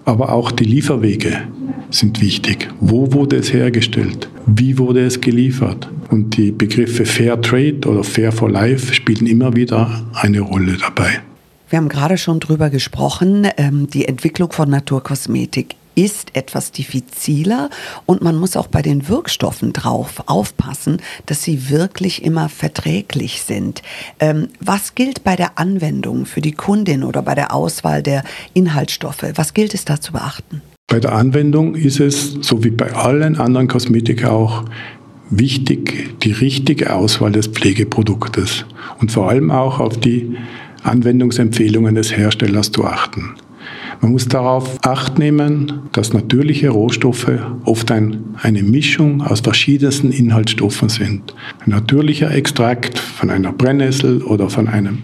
aber 0.05 0.31
auch 0.31 0.49
die 0.49 0.63
Lieferwege 0.63 1.43
sind 1.91 2.19
wichtig. 2.19 2.69
Wo 2.79 3.13
wurde 3.13 3.35
es 3.35 3.53
hergestellt? 3.53 4.27
Wie 4.47 4.79
wurde 4.79 5.05
es 5.05 5.21
geliefert? 5.21 5.87
Und 6.09 6.35
die 6.35 6.51
Begriffe 6.51 7.05
Fair 7.05 7.39
Trade 7.39 7.81
oder 7.85 8.03
Fair 8.03 8.31
for 8.31 8.49
Life 8.49 8.91
spielen 8.91 9.27
immer 9.27 9.55
wieder 9.55 10.07
eine 10.13 10.39
Rolle 10.39 10.77
dabei. 10.81 11.21
Wir 11.69 11.77
haben 11.77 11.89
gerade 11.89 12.17
schon 12.17 12.39
drüber 12.39 12.69
gesprochen, 12.69 13.47
ähm, 13.57 13.87
die 13.89 14.07
Entwicklung 14.07 14.51
von 14.51 14.69
Naturkosmetik 14.69 15.75
ist 15.95 16.35
etwas 16.35 16.71
diffiziler 16.71 17.69
und 18.05 18.21
man 18.21 18.35
muss 18.35 18.57
auch 18.57 18.67
bei 18.67 18.81
den 18.81 19.07
Wirkstoffen 19.07 19.73
drauf 19.73 20.23
aufpassen, 20.27 20.97
dass 21.25 21.41
sie 21.41 21.69
wirklich 21.69 22.23
immer 22.23 22.49
verträglich 22.49 23.41
sind. 23.41 23.81
Ähm, 24.19 24.49
was 24.59 24.93
gilt 24.93 25.23
bei 25.23 25.35
der 25.35 25.57
Anwendung 25.57 26.25
für 26.25 26.41
die 26.41 26.51
Kundin 26.51 27.03
oder 27.03 27.21
bei 27.21 27.33
der 27.33 27.53
Auswahl 27.53 28.03
der 28.03 28.23
Inhaltsstoffe? 28.53 29.25
Was 29.35 29.53
gilt 29.53 29.73
es 29.73 29.85
da 29.85 29.99
zu 29.99 30.11
beachten? 30.11 30.61
Bei 30.87 30.99
der 30.99 31.13
Anwendung 31.13 31.73
ist 31.73 31.99
es, 31.99 32.33
so 32.41 32.63
wie 32.63 32.69
bei 32.69 32.93
allen 32.93 33.37
anderen 33.37 33.67
Kosmetika 33.67 34.29
auch, 34.29 34.65
wichtig, 35.31 36.19
die 36.21 36.31
richtige 36.31 36.93
Auswahl 36.93 37.31
des 37.31 37.47
Pflegeproduktes 37.47 38.65
und 38.99 39.11
vor 39.11 39.29
allem 39.29 39.49
auch 39.49 39.79
auf 39.79 39.97
die 39.99 40.37
Anwendungsempfehlungen 40.85 41.95
des 41.95 42.15
Herstellers 42.15 42.71
zu 42.71 42.85
achten. 42.85 43.35
Man 44.01 44.11
muss 44.11 44.27
darauf 44.27 44.77
acht 44.85 45.17
nehmen, 45.17 45.81
dass 45.93 46.13
natürliche 46.13 46.69
Rohstoffe 46.69 47.31
oft 47.63 47.91
ein, 47.91 48.35
eine 48.41 48.61
Mischung 48.61 49.21
aus 49.21 49.39
verschiedensten 49.39 50.11
Inhaltsstoffen 50.11 50.89
sind. 50.89 51.33
Ein 51.65 51.71
natürlicher 51.71 52.29
Extrakt 52.31 52.99
von 52.99 53.29
einer 53.29 53.51
Brennnessel 53.51 54.21
oder 54.21 54.49
von 54.49 54.67
einem 54.67 54.99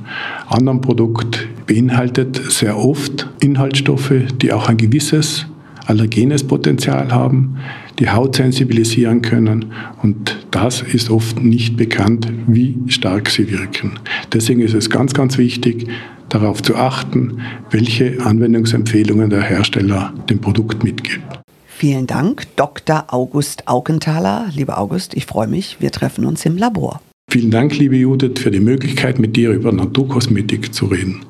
anderen 0.47 0.81
Produkt 0.81 1.47
beinhaltet 1.65 2.41
sehr 2.51 2.77
oft 2.77 3.29
Inhaltsstoffe, 3.39 4.13
die 4.41 4.51
auch 4.51 4.67
ein 4.69 4.77
gewisses 4.77 5.47
allergenes 5.87 6.43
Potenzial 6.43 7.11
haben, 7.11 7.57
die 8.01 8.09
Haut 8.09 8.35
sensibilisieren 8.35 9.21
können 9.21 9.73
und 10.01 10.39
das 10.49 10.81
ist 10.81 11.11
oft 11.11 11.39
nicht 11.43 11.77
bekannt, 11.77 12.27
wie 12.47 12.75
stark 12.87 13.29
sie 13.29 13.51
wirken. 13.51 13.99
Deswegen 14.33 14.61
ist 14.61 14.73
es 14.73 14.89
ganz, 14.89 15.13
ganz 15.13 15.37
wichtig, 15.37 15.87
darauf 16.27 16.63
zu 16.63 16.75
achten, 16.75 17.41
welche 17.69 18.19
Anwendungsempfehlungen 18.25 19.29
der 19.29 19.43
Hersteller 19.43 20.15
dem 20.31 20.41
Produkt 20.41 20.83
mitgibt. 20.83 21.21
Vielen 21.67 22.07
Dank, 22.07 22.47
Dr. 22.55 23.05
August 23.09 23.67
Augenthaler. 23.67 24.49
Lieber 24.55 24.79
August, 24.79 25.13
ich 25.13 25.27
freue 25.27 25.47
mich, 25.47 25.77
wir 25.79 25.91
treffen 25.91 26.25
uns 26.25 26.43
im 26.43 26.57
Labor. 26.57 27.01
Vielen 27.29 27.51
Dank, 27.51 27.77
liebe 27.77 27.97
Judith, 27.97 28.39
für 28.41 28.51
die 28.51 28.59
Möglichkeit, 28.59 29.19
mit 29.19 29.35
dir 29.35 29.51
über 29.51 29.71
Naturkosmetik 29.71 30.73
zu 30.73 30.87
reden. 30.87 31.21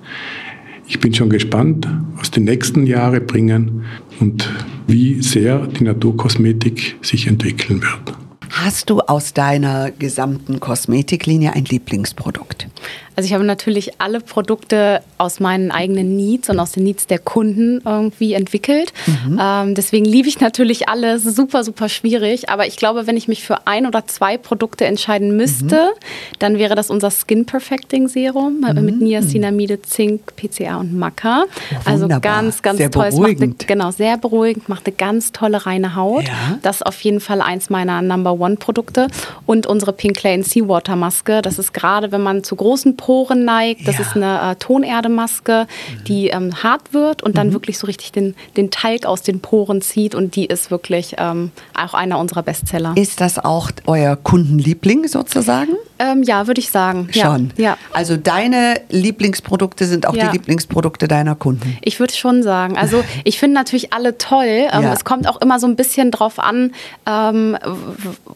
Ich 0.87 1.01
bin 1.01 1.13
schon 1.13 1.29
gespannt, 1.29 1.87
was 2.15 2.31
die 2.31 2.39
nächsten 2.39 2.85
Jahre 2.85 3.19
bringen 3.19 3.83
und 4.19 4.49
wie 4.91 5.21
sehr 5.21 5.67
die 5.67 5.83
Naturkosmetik 5.83 6.97
sich 7.01 7.27
entwickeln 7.27 7.81
wird. 7.81 8.17
Hast 8.49 8.89
du 8.89 8.99
aus 8.99 9.33
deiner 9.33 9.91
gesamten 9.91 10.59
Kosmetiklinie 10.59 11.53
ein 11.53 11.65
Lieblingsprodukt? 11.65 12.67
Also 13.15 13.27
ich 13.27 13.33
habe 13.33 13.43
natürlich 13.43 13.99
alle 13.99 14.21
Produkte 14.21 15.01
aus 15.17 15.39
meinen 15.39 15.69
eigenen 15.71 16.15
Needs 16.15 16.49
und 16.49 16.59
aus 16.59 16.71
den 16.71 16.83
Needs 16.83 17.07
der 17.07 17.19
Kunden 17.19 17.81
irgendwie 17.85 18.33
entwickelt. 18.33 18.93
Mhm. 19.05 19.39
Ähm, 19.39 19.75
deswegen 19.75 20.05
liebe 20.05 20.27
ich 20.27 20.39
natürlich 20.39 20.87
alles. 20.87 21.23
Super, 21.23 21.63
super 21.63 21.89
schwierig. 21.89 22.49
Aber 22.49 22.67
ich 22.67 22.77
glaube, 22.77 23.07
wenn 23.07 23.17
ich 23.17 23.27
mich 23.27 23.43
für 23.43 23.67
ein 23.67 23.85
oder 23.85 24.07
zwei 24.07 24.37
Produkte 24.37 24.85
entscheiden 24.85 25.35
müsste, 25.35 25.75
mhm. 25.75 26.39
dann 26.39 26.57
wäre 26.57 26.75
das 26.75 26.89
unser 26.89 27.11
Skin 27.11 27.45
Perfecting 27.45 28.07
Serum 28.07 28.61
mhm. 28.61 28.85
mit 28.85 29.01
Niacinamide, 29.01 29.81
Zink, 29.81 30.35
PCA 30.37 30.77
und 30.77 30.97
Maca. 30.97 31.43
Oh, 31.45 31.75
also 31.85 32.07
ganz, 32.07 32.61
ganz 32.61 32.77
sehr 32.77 32.91
toll. 32.91 33.09
Beruhigend. 33.09 33.41
Eine, 33.41 33.67
genau, 33.67 33.91
sehr 33.91 34.17
beruhigend, 34.17 34.69
macht 34.69 34.87
eine 34.87 34.95
ganz 34.95 35.31
tolle 35.31 35.65
reine 35.65 35.95
Haut. 35.95 36.23
Ja. 36.23 36.59
Das 36.61 36.77
ist 36.77 36.85
auf 36.85 37.01
jeden 37.01 37.19
Fall 37.19 37.41
eins 37.41 37.69
meiner 37.69 38.01
Number 38.01 38.39
One 38.39 38.55
Produkte. 38.55 39.07
Und 39.45 39.67
unsere 39.67 39.91
Pink 39.91 40.17
Clay 40.17 40.35
and 40.35 40.45
Seawater 40.45 40.95
Maske. 40.95 41.41
Das 41.41 41.59
ist 41.59 41.73
gerade, 41.73 42.11
wenn 42.11 42.21
man 42.21 42.43
zu 42.43 42.55
großen 42.71 42.95
Poren 42.95 43.43
neigt. 43.43 43.85
Das 43.85 43.95
ja. 43.95 44.01
ist 44.01 44.15
eine 44.15 44.51
äh, 44.51 44.55
Tonerdemaske, 44.55 45.67
mhm. 45.67 46.03
die 46.05 46.27
ähm, 46.27 46.63
hart 46.63 46.93
wird 46.93 47.21
und 47.21 47.37
dann 47.37 47.49
mhm. 47.49 47.53
wirklich 47.53 47.77
so 47.77 47.85
richtig 47.85 48.13
den, 48.13 48.33
den 48.55 48.71
Talg 48.71 49.05
aus 49.05 49.23
den 49.23 49.41
Poren 49.41 49.81
zieht. 49.81 50.15
Und 50.15 50.37
die 50.37 50.45
ist 50.45 50.71
wirklich 50.71 51.15
ähm, 51.17 51.51
auch 51.73 51.93
einer 51.93 52.17
unserer 52.17 52.43
Bestseller. 52.43 52.93
Ist 52.95 53.19
das 53.19 53.39
auch 53.39 53.71
euer 53.87 54.15
Kundenliebling 54.15 55.09
sozusagen? 55.09 55.73
Ähm, 55.99 56.23
ja, 56.23 56.47
würde 56.47 56.59
ich 56.59 56.71
sagen. 56.71 57.09
Schon. 57.11 57.51
Ja. 57.57 57.77
Also 57.91 58.15
deine 58.15 58.81
Lieblingsprodukte 58.89 59.85
sind 59.85 60.07
auch 60.07 60.15
ja. 60.15 60.27
die 60.27 60.37
Lieblingsprodukte 60.37 61.07
deiner 61.07 61.35
Kunden. 61.35 61.77
Ich 61.81 61.99
würde 61.99 62.13
schon 62.13 62.41
sagen. 62.41 62.77
Also 62.77 63.03
ich 63.25 63.37
finde 63.37 63.55
natürlich 63.55 63.91
alle 63.91 64.17
toll. 64.17 64.67
Ähm, 64.71 64.83
ja. 64.83 64.93
Es 64.93 65.03
kommt 65.03 65.27
auch 65.27 65.41
immer 65.41 65.59
so 65.59 65.67
ein 65.67 65.75
bisschen 65.75 66.09
drauf 66.09 66.39
an, 66.39 66.71
ähm, 67.05 67.57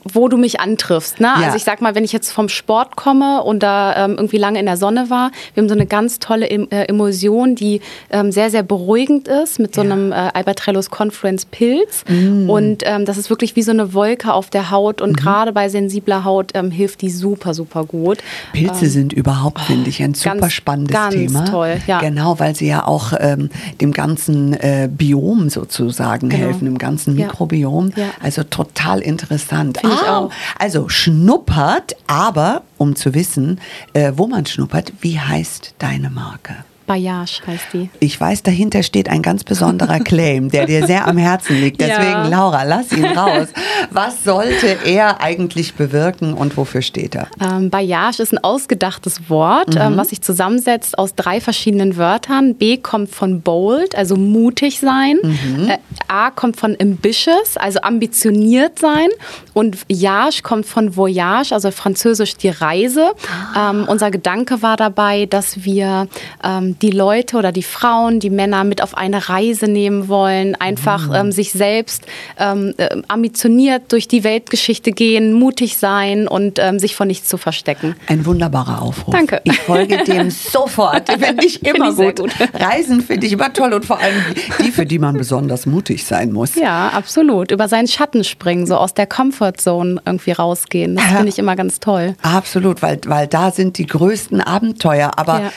wo 0.03 0.27
du 0.27 0.37
mich 0.37 0.59
antriffst. 0.59 1.21
Ne? 1.21 1.33
Also 1.33 1.55
ich 1.55 1.63
sag 1.63 1.81
mal, 1.81 1.95
wenn 1.95 2.03
ich 2.03 2.11
jetzt 2.11 2.31
vom 2.31 2.49
Sport 2.49 2.97
komme 2.97 3.41
und 3.41 3.63
da 3.63 4.05
ähm, 4.05 4.17
irgendwie 4.25 4.37
lange 4.37 4.59
in 4.59 4.65
der 4.65 4.77
Sonne 4.77 5.09
war. 5.09 5.31
Wir 5.53 5.61
haben 5.61 5.69
so 5.69 5.75
eine 5.75 5.85
ganz 5.85 6.19
tolle 6.19 6.49
äh, 6.49 6.87
Emulsion, 6.87 7.55
die 7.55 7.81
ähm, 8.09 8.31
sehr, 8.31 8.49
sehr 8.49 8.63
beruhigend 8.63 9.27
ist 9.27 9.59
mit 9.59 9.75
so 9.75 9.83
ja. 9.83 9.91
einem 9.91 10.11
äh, 10.11 10.15
Albatrellos 10.33 10.89
Confluence 10.89 11.45
Pilz. 11.45 12.03
Mm. 12.07 12.49
Und 12.49 12.83
ähm, 12.85 13.05
das 13.05 13.17
ist 13.17 13.29
wirklich 13.29 13.55
wie 13.55 13.61
so 13.61 13.71
eine 13.71 13.93
Wolke 13.93 14.33
auf 14.33 14.49
der 14.49 14.71
Haut. 14.71 15.01
Und 15.01 15.11
mhm. 15.11 15.15
gerade 15.15 15.53
bei 15.53 15.69
sensibler 15.69 16.23
Haut 16.23 16.51
ähm, 16.55 16.71
hilft 16.71 17.01
die 17.01 17.09
super, 17.09 17.53
super 17.53 17.85
gut. 17.85 18.17
Pilze 18.53 18.85
ähm, 18.85 18.91
sind 18.91 19.13
überhaupt, 19.13 19.59
finde 19.61 19.89
ich, 19.89 20.01
ein 20.01 20.13
super 20.13 20.37
ganz, 20.37 20.53
spannendes 20.53 20.95
ganz 20.95 21.13
Thema. 21.13 21.39
Ganz 21.39 21.51
toll, 21.51 21.77
ja. 21.87 21.99
Genau, 21.99 22.39
weil 22.39 22.55
sie 22.55 22.67
ja 22.67 22.87
auch 22.87 23.13
ähm, 23.19 23.49
dem 23.79 23.91
ganzen 23.91 24.53
äh, 24.53 24.89
Biom 24.91 25.49
sozusagen 25.49 26.29
genau. 26.29 26.43
helfen, 26.45 26.65
dem 26.65 26.77
ganzen 26.77 27.15
Mikrobiom. 27.15 27.91
Ja. 27.95 28.09
Also 28.21 28.43
total 28.43 29.01
interessant. 29.01 29.79
Ah, 29.83 29.89
ich 29.93 30.09
auch. 30.09 30.29
Also 30.57 30.89
schnuppert, 30.89 31.95
aber 32.07 32.63
um 32.77 32.95
zu 32.95 33.13
wissen, 33.13 33.59
äh, 33.93 34.13
wo 34.15 34.27
man 34.27 34.45
schnuppert, 34.45 34.93
wie 35.01 35.19
heißt 35.19 35.75
deine 35.79 36.09
Marke? 36.09 36.55
Bayage 36.85 37.41
heißt 37.45 37.65
die. 37.73 37.89
Ich 37.99 38.19
weiß, 38.19 38.43
dahinter 38.43 38.83
steht 38.83 39.09
ein 39.09 39.21
ganz 39.21 39.43
besonderer 39.43 39.99
Claim, 40.03 40.49
der 40.49 40.65
dir 40.65 40.85
sehr 40.85 41.07
am 41.07 41.17
Herzen 41.17 41.59
liegt. 41.59 41.81
Deswegen, 41.81 42.01
ja. 42.09 42.27
Laura, 42.27 42.63
lass 42.63 42.91
ihn 42.91 43.05
raus. 43.05 43.47
Was 43.91 44.23
sollte 44.23 44.77
er 44.85 45.21
eigentlich 45.21 45.75
bewirken 45.75 46.33
und 46.33 46.57
wofür 46.57 46.81
steht 46.81 47.15
er? 47.15 47.27
Ähm, 47.41 47.69
Bayage 47.69 48.21
ist 48.21 48.33
ein 48.33 48.43
ausgedachtes 48.43 49.29
Wort, 49.29 49.75
mhm. 49.75 49.81
ähm, 49.81 49.97
was 49.97 50.09
sich 50.09 50.21
zusammensetzt 50.21 50.97
aus 50.97 51.15
drei 51.15 51.41
verschiedenen 51.41 51.97
Wörtern. 51.97 52.55
B 52.55 52.77
kommt 52.77 53.09
von 53.09 53.41
bold, 53.41 53.95
also 53.95 54.15
mutig 54.15 54.79
sein. 54.79 55.17
Mhm. 55.21 55.69
Äh, 55.69 55.77
A 56.07 56.31
kommt 56.31 56.57
von 56.57 56.75
ambitious, 56.79 57.57
also 57.57 57.81
ambitioniert 57.81 58.79
sein. 58.79 59.09
Und 59.53 59.77
Yage 59.87 60.41
kommt 60.43 60.65
von 60.65 60.95
voyage, 60.95 61.51
also 61.53 61.71
französisch 61.71 62.35
die 62.35 62.49
Reise. 62.49 63.11
Ah. 63.53 63.71
Ähm, 63.71 63.85
unser 63.87 64.11
Gedanke 64.11 64.61
war 64.61 64.77
dabei, 64.77 65.25
dass 65.25 65.63
wir 65.63 66.07
ähm, 66.43 66.74
die 66.81 66.91
Leute 66.91 67.37
oder 67.37 67.51
die 67.51 67.63
Frauen, 67.63 68.19
die 68.19 68.29
Männer 68.29 68.63
mit 68.63 68.81
auf 68.81 68.95
eine 68.97 69.29
Reise 69.29 69.67
nehmen 69.67 70.07
wollen, 70.07 70.55
einfach 70.55 71.07
mhm. 71.07 71.15
ähm, 71.15 71.31
sich 71.31 71.51
selbst 71.51 72.05
ähm, 72.37 72.73
äh, 72.77 73.01
ambitioniert 73.07 73.91
durch 73.91 74.07
die 74.07 74.23
Weltgeschichte 74.23 74.91
gehen, 74.91 75.33
mutig 75.33 75.77
sein 75.77 76.27
und 76.27 76.59
ähm, 76.59 76.79
sich 76.79 76.95
vor 76.95 77.05
nichts 77.05 77.27
zu 77.27 77.37
verstecken. 77.37 77.95
Ein 78.07 78.25
wunderbarer 78.25 78.81
Aufruf. 78.81 79.13
Danke. 79.13 79.41
Ich 79.43 79.59
folge 79.59 80.03
dem 80.03 80.29
sofort. 80.55 81.09
Finde 81.09 81.45
ich 81.45 81.65
immer 81.65 81.93
find 81.93 81.99
ich 81.99 82.15
gut. 82.15 82.37
gut. 82.37 82.49
Reisen 82.53 83.01
finde 83.01 83.27
ich 83.27 83.33
immer 83.33 83.53
toll 83.53 83.73
und 83.73 83.85
vor 83.85 83.99
allem 83.99 84.15
die, 84.59 84.71
für 84.71 84.85
die 84.85 84.99
man 84.99 85.17
besonders 85.17 85.65
mutig 85.65 86.03
sein 86.03 86.31
muss. 86.31 86.55
Ja, 86.55 86.89
absolut. 86.89 87.51
Über 87.51 87.67
seinen 87.67 87.87
Schatten 87.87 88.23
springen, 88.23 88.65
so 88.65 88.75
aus 88.75 88.93
der 88.93 89.07
Comfortzone 89.07 90.01
irgendwie 90.05 90.31
rausgehen. 90.31 90.95
Das 90.95 91.05
finde 91.05 91.29
ich 91.29 91.39
immer 91.39 91.55
ganz 91.55 91.79
toll. 91.79 92.15
Absolut, 92.21 92.81
weil, 92.81 92.99
weil 93.05 93.27
da 93.27 93.51
sind 93.51 93.77
die 93.77 93.85
größten 93.85 94.41
Abenteuer. 94.41 95.11
Aber 95.17 95.41
ja 95.41 95.51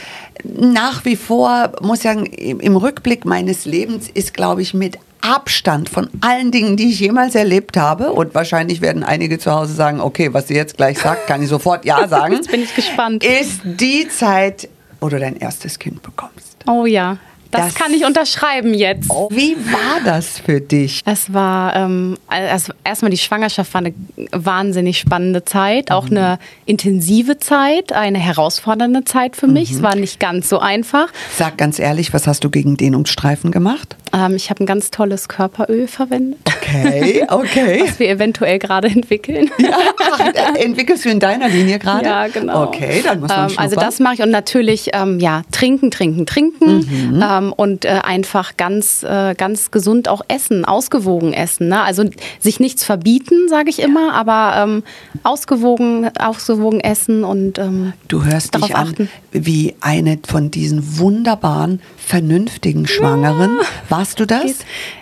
nach 0.45 1.05
wie 1.05 1.08
vor, 1.17 1.73
muss 1.81 1.99
ich 1.99 2.05
sagen, 2.05 2.27
im 2.27 2.77
Rückblick 2.77 3.25
meines 3.25 3.65
Lebens 3.65 4.09
ist, 4.09 4.35
glaube 4.35 4.63
ich, 4.63 4.75
mit 4.75 4.99
Abstand 5.21 5.89
von 5.89 6.09
allen 6.21 6.51
Dingen, 6.51 6.77
die 6.77 6.91
ich 6.91 7.01
jemals 7.01 7.35
erlebt 7.35 7.77
habe. 7.77 8.13
Und 8.13 8.35
wahrscheinlich 8.35 8.81
werden 8.81 9.03
einige 9.03 9.39
zu 9.39 9.53
Hause 9.53 9.75
sagen, 9.75 10.01
okay, 10.01 10.33
was 10.33 10.49
sie 10.49 10.55
jetzt 10.55 10.77
gleich 10.77 10.99
sagt, 10.99 11.27
kann 11.27 11.43
ich 11.43 11.49
sofort 11.49 11.85
Ja 11.85 12.07
sagen. 12.09 12.35
Jetzt 12.35 12.51
bin 12.51 12.63
ich 12.63 12.75
gespannt. 12.75 13.25
Ist 13.25 13.61
die 13.65 14.09
Zeit, 14.09 14.69
wo 15.01 15.09
du 15.09 15.19
dein 15.19 15.37
erstes 15.37 15.79
Kind 15.79 16.03
bekommst. 16.03 16.57
Oh 16.67 16.87
ja. 16.87 17.19
Das, 17.51 17.67
das, 17.67 17.75
kann 17.75 17.95
ich 17.95 18.05
unterschreiben 18.05 18.75
jetzt. 18.75 19.09
Oh, 19.11 19.29
wie 19.31 19.57
war 19.57 20.01
das 20.05 20.39
für 20.39 20.61
dich? 20.61 21.03
Es 21.07 21.33
war 21.33 21.75
ähm, 21.77 22.19
also 22.27 22.73
erstmal 22.85 23.11
die 23.11 23.19
Schwangerschaft 23.19 23.73
war 23.73 23.81
eine 23.81 23.95
wahnsinnig 24.33 24.99
spannende 24.99 25.45
Zeit, 25.45 25.91
auch 25.91 26.11
mhm. 26.11 26.17
eine 26.17 26.39
intensive 26.67 27.39
Zeit, 27.39 27.93
eine 27.93 28.19
herausfordernde 28.19 29.05
Zeit 29.05 29.35
für 29.37 29.47
mich. 29.47 29.71
Mhm. 29.71 29.77
Es 29.77 29.83
war 29.83 29.97
nicht 29.97 30.21
ganz 30.21 30.49
so 30.49 30.59
einfach. 30.59 31.09
Sag 31.37 31.57
ganz 31.57 31.79
ehrlich, 31.79 32.13
was 32.13 32.27
hast 32.27 32.45
du 32.45 32.51
gegen 32.51 32.77
Dehnungsstreifen 32.77 33.51
gemacht? 33.51 33.97
Ähm, 34.13 34.37
ich 34.37 34.51
habe 34.51 34.65
ein 34.65 34.67
ganz 34.67 34.91
tolles 34.91 35.29
Körperöl 35.29 35.87
verwendet. 35.87 36.41
Okay, 36.47 37.25
okay. 37.29 37.83
was 37.85 37.99
wir 37.99 38.11
eventuell 38.11 38.59
gerade 38.59 38.89
entwickeln. 38.89 39.51
Ja, 39.59 39.77
ach, 40.13 40.55
entwickelst 40.55 41.05
du 41.05 41.11
in 41.11 41.21
deiner 41.21 41.49
Linie 41.49 41.79
gerade? 41.79 42.05
Ja, 42.05 42.29
genau. 42.29 42.65
Okay, 42.65 43.03
dann 43.05 43.21
muss 43.21 43.29
man 43.29 43.51
ähm, 43.51 43.59
Also 43.59 43.77
das 43.77 43.99
mache 43.99 44.15
ich 44.15 44.23
und 44.23 44.31
natürlich 44.31 44.91
ähm, 44.93 45.19
ja 45.19 45.43
trinken, 45.51 45.91
trinken, 45.91 46.27
trinken. 46.27 46.79
Mhm. 46.79 47.19
Ähm, 47.39 47.53
und 47.53 47.85
äh, 47.85 48.01
einfach 48.03 48.57
ganz, 48.57 49.03
äh, 49.03 49.35
ganz 49.35 49.71
gesund 49.71 50.09
auch 50.09 50.23
essen, 50.29 50.65
ausgewogen 50.65 51.33
essen. 51.33 51.69
Ne? 51.69 51.83
Also 51.83 52.05
sich 52.41 52.61
nichts 52.61 52.85
verbieten, 52.85 53.49
sage 53.49 53.71
ich 53.71 53.81
immer, 53.81 54.15
aber 54.15 54.63
ähm, 54.63 54.83
ausgewogen, 55.23 56.11
ausgewogen 56.19 56.81
essen 56.81 57.25
und 57.25 57.59
ähm, 57.59 57.93
Du 58.09 58.25
hörst 58.25 58.55
dich 58.55 58.75
achten. 58.75 59.09
Wie 59.47 59.75
eine 59.81 60.19
von 60.27 60.51
diesen 60.51 60.99
wunderbaren, 60.99 61.81
vernünftigen 61.97 62.87
Schwangeren. 62.87 63.59
Ja. 63.61 63.67
Warst 63.91 64.21
du 64.21 64.27
das? 64.27 64.57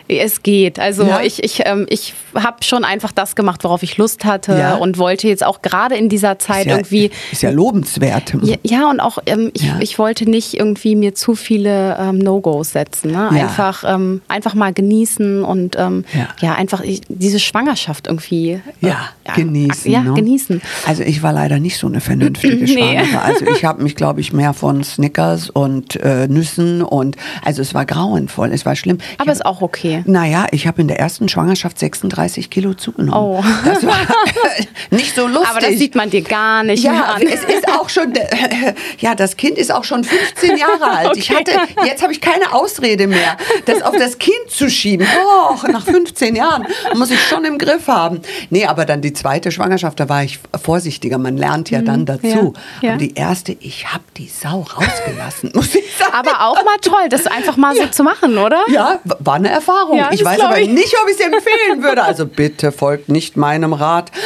Es 0.09 0.43
geht. 0.43 0.78
Also 0.78 1.05
ja? 1.05 1.21
ich, 1.21 1.43
ich, 1.43 1.62
ähm, 1.64 1.87
ich 1.88 2.14
habe 2.35 2.62
schon 2.62 2.85
einfach 2.85 3.11
das 3.11 3.35
gemacht, 3.35 3.64
worauf 3.64 3.83
ich 3.83 3.97
Lust 3.97 4.25
hatte 4.25 4.57
ja. 4.57 4.76
und 4.76 4.99
wollte 4.99 5.26
jetzt 5.26 5.45
auch 5.45 5.62
gerade 5.62 5.97
in 5.97 6.09
dieser 6.09 6.38
Zeit 6.38 6.66
ist 6.66 6.73
irgendwie. 6.73 7.11
Ist 7.33 7.43
ja 7.43 7.50
lobenswert. 7.50 8.35
Ja, 8.43 8.57
ja 8.62 8.90
und 8.90 9.00
auch 9.00 9.19
ähm, 9.26 9.50
ich, 9.52 9.69
ich 9.81 9.99
wollte 9.99 10.31
nicht 10.31 10.55
irgendwie 10.55 10.95
mir 10.95 11.14
zu 11.14 11.35
viele 11.35 11.97
ähm, 11.99 12.19
No-Gos 12.19 12.73
setzen. 12.73 13.11
Ne? 13.12 13.31
Einfach, 13.31 13.83
ähm, 13.87 14.23
einfach 14.28 14.55
mal 14.55 14.73
genießen 14.73 15.43
und 15.45 15.76
ähm, 15.76 16.05
ja. 16.40 16.55
einfach 16.55 16.83
ich, 16.83 17.02
diese 17.09 17.40
Schwangerschaft 17.40 18.07
irgendwie. 18.07 18.52
Äh, 18.52 18.61
ja, 18.81 19.09
genießen. 19.35 19.90
Ja, 19.90 20.02
ne? 20.02 20.14
genießen. 20.14 20.62
Also 20.87 21.02
ich 21.02 21.23
war 21.25 21.33
leider 21.33 21.59
nicht 21.59 21.78
so 21.78 21.88
eine 21.88 22.00
vernünftige 22.00 22.57
nee. 22.64 22.66
Schwangere. 22.66 23.23
Also 23.23 23.47
ich 23.47 23.64
habe 23.64 23.83
mich, 23.83 23.97
glaube 23.97 24.21
ich, 24.21 24.25
mehr 24.33 24.52
von 24.52 24.85
Snickers 24.85 25.50
und 25.50 25.97
äh, 25.97 26.28
Nüssen 26.28 26.83
und 26.83 27.16
also 27.45 27.62
es 27.62 27.75
war 27.75 27.87
grauenvoll, 27.87 28.52
es 28.52 28.66
war 28.66 28.76
schlimm. 28.76 28.99
Aber 29.18 29.33
es 29.33 29.38
ist 29.38 29.47
auch 29.47 29.62
okay. 29.62 30.02
Naja, 30.06 30.47
ich 30.50 30.66
habe 30.66 30.80
in 30.80 30.88
der 30.88 30.99
ersten 30.99 31.28
Schwangerschaft 31.28 31.78
36 31.78 32.50
Kilo 32.50 32.75
zugenommen. 32.75 33.42
Oh. 33.42 33.45
Das 33.64 33.85
war 33.87 33.97
nicht 34.90 35.14
so 35.14 35.26
lustig. 35.26 35.49
Aber 35.50 35.61
das 35.61 35.78
sieht 35.78 35.95
man 35.95 36.11
dir 36.11 36.23
gar 36.23 36.62
nicht 36.62 36.83
ja, 36.83 36.92
mehr 36.92 37.14
an. 37.14 37.23
Es 37.23 37.45
ist 37.45 37.68
auch 37.68 37.88
schon, 37.88 38.12
ja, 38.99 39.14
das 39.14 39.37
Kind 39.37 39.59
ist 39.59 39.73
auch 39.73 39.85
schon 39.85 40.04
15 40.04 40.56
Jahre 40.56 40.90
alt. 40.90 41.09
Okay. 41.09 41.18
Ich 41.18 41.30
hatte, 41.30 41.52
jetzt 41.85 42.02
habe 42.02 42.12
ich 42.12 42.21
keine 42.21 42.52
Ausrede 42.52 43.06
mehr, 43.06 43.37
das 43.64 43.83
auf 43.83 43.97
das 43.97 44.18
Kind 44.18 44.49
zu 44.49 44.71
schieben. 44.71 45.06
Oh, 45.25 45.56
nach 45.71 45.85
15 45.85 46.37
Jahren 46.37 46.66
muss 46.95 47.11
ich 47.11 47.21
schon 47.21 47.45
im 47.45 47.59
Griff 47.59 47.88
haben. 47.88 48.21
Nee, 48.50 48.66
aber 48.66 48.85
dann 48.85 49.00
die 49.00 49.12
zweite 49.12 49.50
Schwangerschaft, 49.50 49.99
da 50.00 50.09
war 50.09 50.23
ich 50.25 50.38
vorsichtiger. 50.61 51.18
Man 51.18 51.37
lernt 51.37 51.71
ja 51.71 51.83
dann 51.83 52.00
mhm. 52.00 52.06
dazu. 52.06 52.54
Ja, 52.80 52.88
ja. 52.88 52.92
Und 52.92 53.00
die 53.00 53.14
erste, 53.14 53.56
ich 53.61 53.92
habe 53.92 54.04
die 54.17 54.29
Sau 54.29 54.61
rausgelassen, 54.63 55.51
muss 55.55 55.75
ich 55.75 55.97
sagen. 55.97 56.13
Aber 56.13 56.47
auch 56.47 56.65
mal 56.65 56.79
toll, 56.81 57.09
das 57.09 57.27
einfach 57.27 57.57
mal 57.57 57.77
ja. 57.77 57.85
so 57.85 57.89
zu 57.91 58.03
machen, 58.03 58.39
oder? 58.39 58.65
Ja, 58.69 59.01
war 59.05 59.35
eine 59.35 59.51
Erfahrung. 59.51 60.03
ich 60.11 60.25
weiß 60.25 60.41
aber 60.41 60.59
ich. 60.59 60.69
nicht, 60.69 60.95
ob 61.03 61.09
ich 61.09 61.19
es 61.19 61.21
empfehlen 61.21 61.83
würde. 61.83 62.03
Also 62.03 62.27
bitte 62.27 62.73
folgt 62.73 63.09
nicht 63.09 63.37
meinem 63.37 63.73
Rat. 63.73 64.11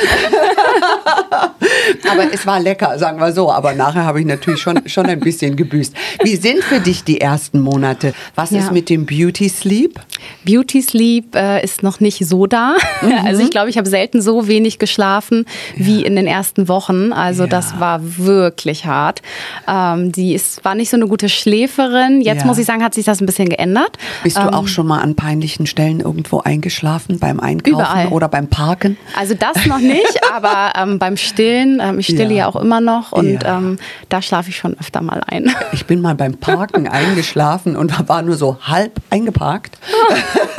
aber 2.11 2.33
es 2.33 2.47
war 2.47 2.61
lecker, 2.61 2.99
sagen 2.99 3.21
wir 3.21 3.33
so. 3.33 3.51
Aber 3.51 3.75
nachher 3.75 4.05
habe 4.05 4.21
ich 4.21 4.27
natürlich 4.27 4.61
schon, 4.61 4.81
schon 4.87 5.07
ein 5.07 5.21
bisschen 5.21 5.57
gebüßt. 5.57 5.95
Wie 6.23 6.37
sind 6.37 6.63
für 6.65 6.81
dich 6.81 7.05
die 7.05 7.21
ersten 7.21 7.61
Monate? 7.61 8.15
Was 8.35 8.53
ist 8.53 8.73
mit 8.73 8.91
dem 8.91 9.07
Beauty 9.07 9.49
Sleep? 9.49 10.01
Beauty 10.45 10.83
Sleep 10.83 11.35
äh, 11.35 11.63
ist 11.63 11.83
noch 11.83 12.01
nicht 12.01 12.27
so 12.27 12.47
da. 12.47 12.77
Mhm. 13.03 13.11
Also 13.31 13.43
ich 13.43 13.51
glaube, 13.51 13.71
ich 13.71 13.79
habe 13.79 13.89
selten 13.89 14.23
so 14.23 14.49
wenig 14.49 14.79
geschlafen 14.79 15.45
wie 15.77 16.05
in 16.05 16.17
den 16.17 16.27
ersten 16.27 16.69
Wochen. 16.69 17.13
Also 17.13 17.47
das 17.47 17.79
war 17.79 18.01
wirklich 18.03 18.87
hart. 18.87 19.23
Ähm, 19.69 20.11
die 20.11 20.35
ist, 20.35 20.65
war 20.65 20.75
nicht 20.75 20.91
so 20.91 20.97
eine 20.97 21.07
gute 21.07 21.29
Schläferin. 21.29 22.23
Jetzt 22.23 22.45
muss 22.45 22.59
ich 22.59 22.67
sagen, 22.67 22.83
hat 22.83 22.95
sich 22.95 23.05
das 23.05 23.21
ein 23.21 23.27
bisschen 23.27 23.49
geändert. 23.49 23.99
Bist 24.25 24.37
du 24.37 24.53
auch 24.53 24.63
ähm, 24.63 24.67
schon 24.69 24.87
mal 24.87 25.01
an 25.01 25.15
peinlichen 25.15 25.67
Stellen 25.67 26.01
irgendwo 26.01 26.41
eingeschlafen? 26.41 27.19
Beim 27.19 27.41
Einkaufen 27.41 27.75
überall. 27.75 28.09
oder 28.09 28.29
beim 28.29 28.49
Parken? 28.49 28.97
Also 29.17 29.35
das 29.35 29.67
noch 29.67 29.79
nicht, 29.79 30.21
aber 30.33 30.60
ähm, 30.77 30.99
beim 30.99 31.17
Stillen, 31.17 31.81
ähm, 31.83 31.99
ich 31.99 32.07
stille 32.07 32.31
ja. 32.31 32.37
ja. 32.37 32.49
auch 32.49 32.57
immer 32.57 32.81
noch 32.81 33.13
und 33.13 33.43
ja. 33.43 33.59
ähm, 33.59 33.79
da 34.09 34.23
schlafe 34.23 34.51
ich 34.51 34.57
schon 34.57 34.79
öfter 34.79 35.03
mal 35.03 35.21
ein. 35.27 35.55
Ich 35.73 35.87
bin 35.87 36.01
mal 36.01 36.15
beim 36.15 36.37
Parken 36.37 36.89
eingeschlafen 36.89 37.77
und 37.77 38.09
war 38.09 38.23
nur 38.23 38.37
so 38.37 38.59
halb 38.63 39.01
eingeparkt. 39.11 39.79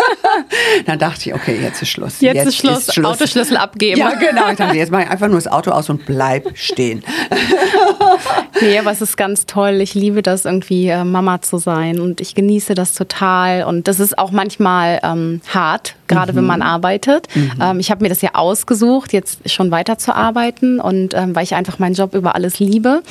Dann 0.86 1.00
dachte 1.00 1.30
ich, 1.30 1.34
okay, 1.34 1.60
jetzt 1.62 1.82
ist 1.82 1.90
Schluss. 1.90 2.22
Jetzt, 2.22 2.36
jetzt 2.36 2.48
ist, 2.48 2.58
Schluss. 2.58 2.88
ist 2.88 2.94
Schluss. 2.94 3.22
Autoschlüssel 3.22 3.58
abgeben. 3.58 4.00
Ja, 4.00 4.14
genau. 4.16 4.50
Ich 4.50 4.58
dachte, 4.58 4.78
jetzt 4.78 4.92
mache 4.92 5.04
ich 5.04 5.10
einfach 5.10 5.28
nur 5.28 5.38
das 5.38 5.48
Auto 5.48 5.72
aus 5.72 5.90
und 5.90 6.06
bleib 6.06 6.58
stehen. 6.58 7.04
nee, 8.62 8.78
aber 8.80 8.92
es 8.92 9.02
ist 9.02 9.18
ganz 9.18 9.46
toll. 9.46 9.82
Ich 9.82 9.94
liebe 9.94 10.22
das 10.22 10.46
irgendwie, 10.46 10.88
äh, 10.88 11.04
Mama 11.04 11.42
zu 11.42 11.58
sein 11.58 12.00
und 12.00 12.22
ich 12.22 12.36
genieße 12.36 12.74
das 12.74 12.94
total. 12.94 13.64
Und 13.64 13.88
das 13.88 14.00
ist 14.00 14.18
auch 14.18 14.32
manchmal 14.32 15.00
ähm, 15.04 15.42
hart, 15.54 15.96
gerade 16.12 16.34
mhm. 16.34 16.38
wenn 16.38 16.46
man 16.46 16.62
arbeitet. 16.62 17.28
Mhm. 17.34 17.52
Ähm, 17.62 17.80
ich 17.80 17.92
habe 17.92 18.04
mir 18.04 18.10
das 18.10 18.22
ja 18.22 18.32
ausgesucht, 18.34 19.14
jetzt 19.14 19.50
schon 19.50 19.72
weiterzuarbeiten 19.72 20.80
und 20.80 21.14
ähm, 21.14 21.36
weil 21.36 21.44
ich 21.44 21.56
einfach 21.56 21.80
meinen 21.80 21.96
Job 21.96 22.14
über 22.14 22.36
alles 22.36 22.60
liebe. 22.60 23.02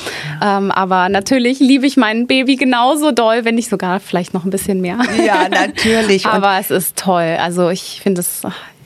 Ja. 0.41 0.59
Ähm, 0.59 0.71
aber 0.71 1.09
natürlich 1.09 1.59
liebe 1.61 1.87
ich 1.87 1.97
mein 1.97 2.27
Baby 2.27 2.57
genauso 2.57 3.13
doll, 3.13 3.45
wenn 3.45 3.55
nicht 3.55 3.71
sogar 3.71 4.01
vielleicht 4.01 4.35
noch 4.35 4.45
ein 4.45 4.51
bisschen 4.51 4.81
mehr. 4.81 4.99
Ja, 5.25 5.49
natürlich. 5.49 6.27
aber 6.27 6.59
es 6.59 6.71
ist 6.71 6.97
toll. 6.97 7.37
Also 7.41 7.69
ich 7.69 8.01
finde 8.03 8.21
es 8.21 8.43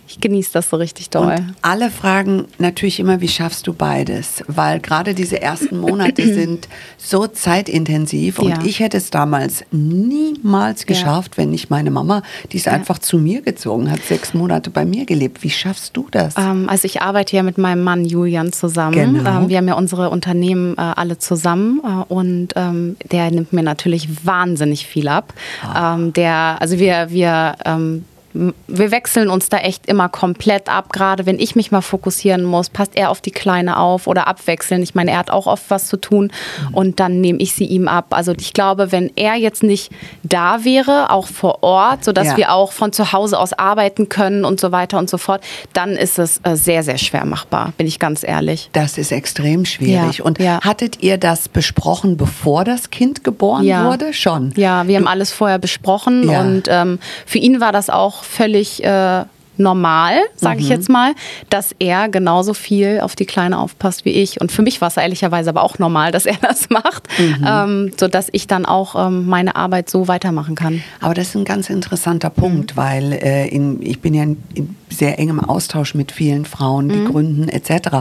ich 0.06 0.20
genieße 0.20 0.50
das 0.52 0.70
so 0.70 0.76
richtig 0.76 1.10
doll. 1.10 1.34
Und 1.36 1.54
alle 1.62 1.90
fragen 1.90 2.46
natürlich 2.58 3.00
immer, 3.00 3.20
wie 3.20 3.28
schaffst 3.28 3.66
du 3.66 3.72
beides? 3.72 4.44
Weil 4.48 4.80
gerade 4.80 5.14
diese 5.14 5.40
ersten 5.40 5.78
Monate 5.78 6.22
sind 6.34 6.68
so 6.98 7.26
zeitintensiv 7.26 8.38
und 8.38 8.50
ja. 8.50 8.58
ich 8.64 8.80
hätte 8.80 8.98
es 8.98 9.10
damals 9.10 9.64
niemals 9.70 10.86
geschafft, 10.86 11.32
ja. 11.32 11.38
wenn 11.38 11.50
nicht 11.50 11.70
meine 11.70 11.90
Mama, 11.90 12.22
die 12.52 12.58
ist 12.58 12.66
ja. 12.66 12.72
einfach 12.72 12.98
zu 12.98 13.18
mir 13.18 13.40
gezogen, 13.42 13.90
hat 13.90 14.02
sechs 14.02 14.34
Monate 14.34 14.70
bei 14.70 14.84
mir 14.84 15.06
gelebt. 15.06 15.42
Wie 15.42 15.50
schaffst 15.50 15.96
du 15.96 16.06
das? 16.10 16.34
Ähm, 16.36 16.68
also 16.68 16.84
ich 16.86 17.00
arbeite 17.00 17.36
ja 17.36 17.42
mit 17.42 17.56
meinem 17.56 17.82
Mann 17.82 18.04
Julian 18.04 18.52
zusammen. 18.52 19.14
Genau. 19.14 19.42
Ähm, 19.42 19.48
wir 19.48 19.56
haben 19.56 19.68
ja 19.68 19.74
unsere 19.74 20.10
Unternehmen 20.10 20.76
äh, 20.76 20.80
alle 20.80 21.18
zusammen 21.18 21.80
äh, 21.82 22.12
und 22.12 22.48
ähm, 22.56 22.96
der 23.10 23.30
nimmt 23.30 23.52
mir 23.52 23.62
natürlich 23.62 24.26
wahnsinnig 24.26 24.86
viel 24.86 25.08
ab. 25.08 25.32
Ah. 25.62 25.94
Ähm, 25.94 26.12
der, 26.12 26.56
also 26.60 26.78
wir, 26.78 27.10
wir 27.10 27.56
ähm, 27.64 28.04
wir 28.34 28.90
wechseln 28.90 29.30
uns 29.30 29.48
da 29.48 29.58
echt 29.58 29.86
immer 29.86 30.08
komplett 30.08 30.68
ab. 30.68 30.92
Gerade 30.92 31.24
wenn 31.24 31.38
ich 31.38 31.54
mich 31.54 31.70
mal 31.70 31.82
fokussieren 31.82 32.42
muss, 32.42 32.68
passt 32.68 32.96
er 32.96 33.10
auf 33.10 33.20
die 33.20 33.30
Kleine 33.30 33.78
auf 33.78 34.08
oder 34.08 34.26
abwechseln. 34.26 34.82
Ich 34.82 34.94
meine, 34.96 35.12
er 35.12 35.18
hat 35.18 35.30
auch 35.30 35.46
oft 35.46 35.64
was 35.68 35.86
zu 35.86 35.96
tun 35.96 36.32
und 36.72 36.98
dann 36.98 37.20
nehme 37.20 37.38
ich 37.38 37.54
sie 37.54 37.64
ihm 37.64 37.86
ab. 37.86 38.06
Also 38.10 38.32
ich 38.38 38.52
glaube, 38.52 38.90
wenn 38.90 39.10
er 39.14 39.36
jetzt 39.36 39.62
nicht 39.62 39.92
da 40.24 40.64
wäre, 40.64 41.10
auch 41.10 41.28
vor 41.28 41.62
Ort, 41.62 42.04
sodass 42.04 42.28
ja. 42.28 42.36
wir 42.36 42.52
auch 42.52 42.72
von 42.72 42.92
zu 42.92 43.12
Hause 43.12 43.38
aus 43.38 43.52
arbeiten 43.52 44.08
können 44.08 44.44
und 44.44 44.58
so 44.58 44.72
weiter 44.72 44.98
und 44.98 45.08
so 45.08 45.18
fort, 45.18 45.42
dann 45.72 45.90
ist 45.90 46.18
es 46.18 46.40
äh, 46.42 46.56
sehr, 46.56 46.82
sehr 46.82 46.98
schwer 46.98 47.24
machbar, 47.24 47.72
bin 47.76 47.86
ich 47.86 48.00
ganz 48.00 48.24
ehrlich. 48.24 48.68
Das 48.72 48.98
ist 48.98 49.12
extrem 49.12 49.64
schwierig. 49.64 50.18
Ja. 50.18 50.24
Und 50.24 50.40
ja. 50.40 50.60
hattet 50.60 51.02
ihr 51.02 51.18
das 51.18 51.48
besprochen, 51.48 52.16
bevor 52.16 52.64
das 52.64 52.90
Kind 52.90 53.22
geboren 53.22 53.64
wurde? 53.64 54.12
Schon. 54.12 54.52
Ja, 54.56 54.88
wir 54.88 54.96
haben 54.96 55.06
alles 55.06 55.30
vorher 55.30 55.58
besprochen 55.58 56.28
und 56.28 56.64
ähm, 56.68 56.98
für 57.26 57.38
ihn 57.38 57.60
war 57.60 57.70
das 57.70 57.90
auch 57.90 58.23
völlig 58.24 58.82
äh, 58.82 59.24
normal, 59.56 60.18
sage 60.36 60.60
ich 60.60 60.66
mhm. 60.66 60.72
jetzt 60.72 60.88
mal, 60.88 61.14
dass 61.50 61.74
er 61.78 62.08
genauso 62.08 62.54
viel 62.54 63.00
auf 63.00 63.14
die 63.14 63.24
Kleine 63.24 63.58
aufpasst 63.58 64.04
wie 64.04 64.10
ich. 64.10 64.40
Und 64.40 64.50
für 64.50 64.62
mich 64.62 64.80
war 64.80 64.88
es 64.88 64.96
ehrlicherweise 64.96 65.50
aber 65.50 65.62
auch 65.62 65.78
normal, 65.78 66.12
dass 66.12 66.26
er 66.26 66.36
das 66.40 66.70
macht, 66.70 67.08
mhm. 67.18 67.46
ähm, 67.46 67.92
sodass 67.98 68.28
ich 68.32 68.46
dann 68.46 68.66
auch 68.66 69.06
ähm, 69.06 69.26
meine 69.26 69.56
Arbeit 69.56 69.90
so 69.90 70.08
weitermachen 70.08 70.54
kann. 70.54 70.82
Aber 71.00 71.14
das 71.14 71.28
ist 71.28 71.36
ein 71.36 71.44
ganz 71.44 71.70
interessanter 71.70 72.30
Punkt, 72.30 72.72
mhm. 72.72 72.76
weil 72.76 73.12
äh, 73.12 73.48
in, 73.48 73.80
ich 73.82 74.00
bin 74.00 74.14
ja 74.14 74.24
in, 74.24 74.42
in 74.54 74.76
sehr 74.94 75.18
engem 75.18 75.40
Austausch 75.40 75.94
mit 75.94 76.12
vielen 76.12 76.44
Frauen, 76.44 76.88
die 76.88 76.96
mhm. 76.96 77.12
gründen 77.12 77.48
etc. 77.48 77.96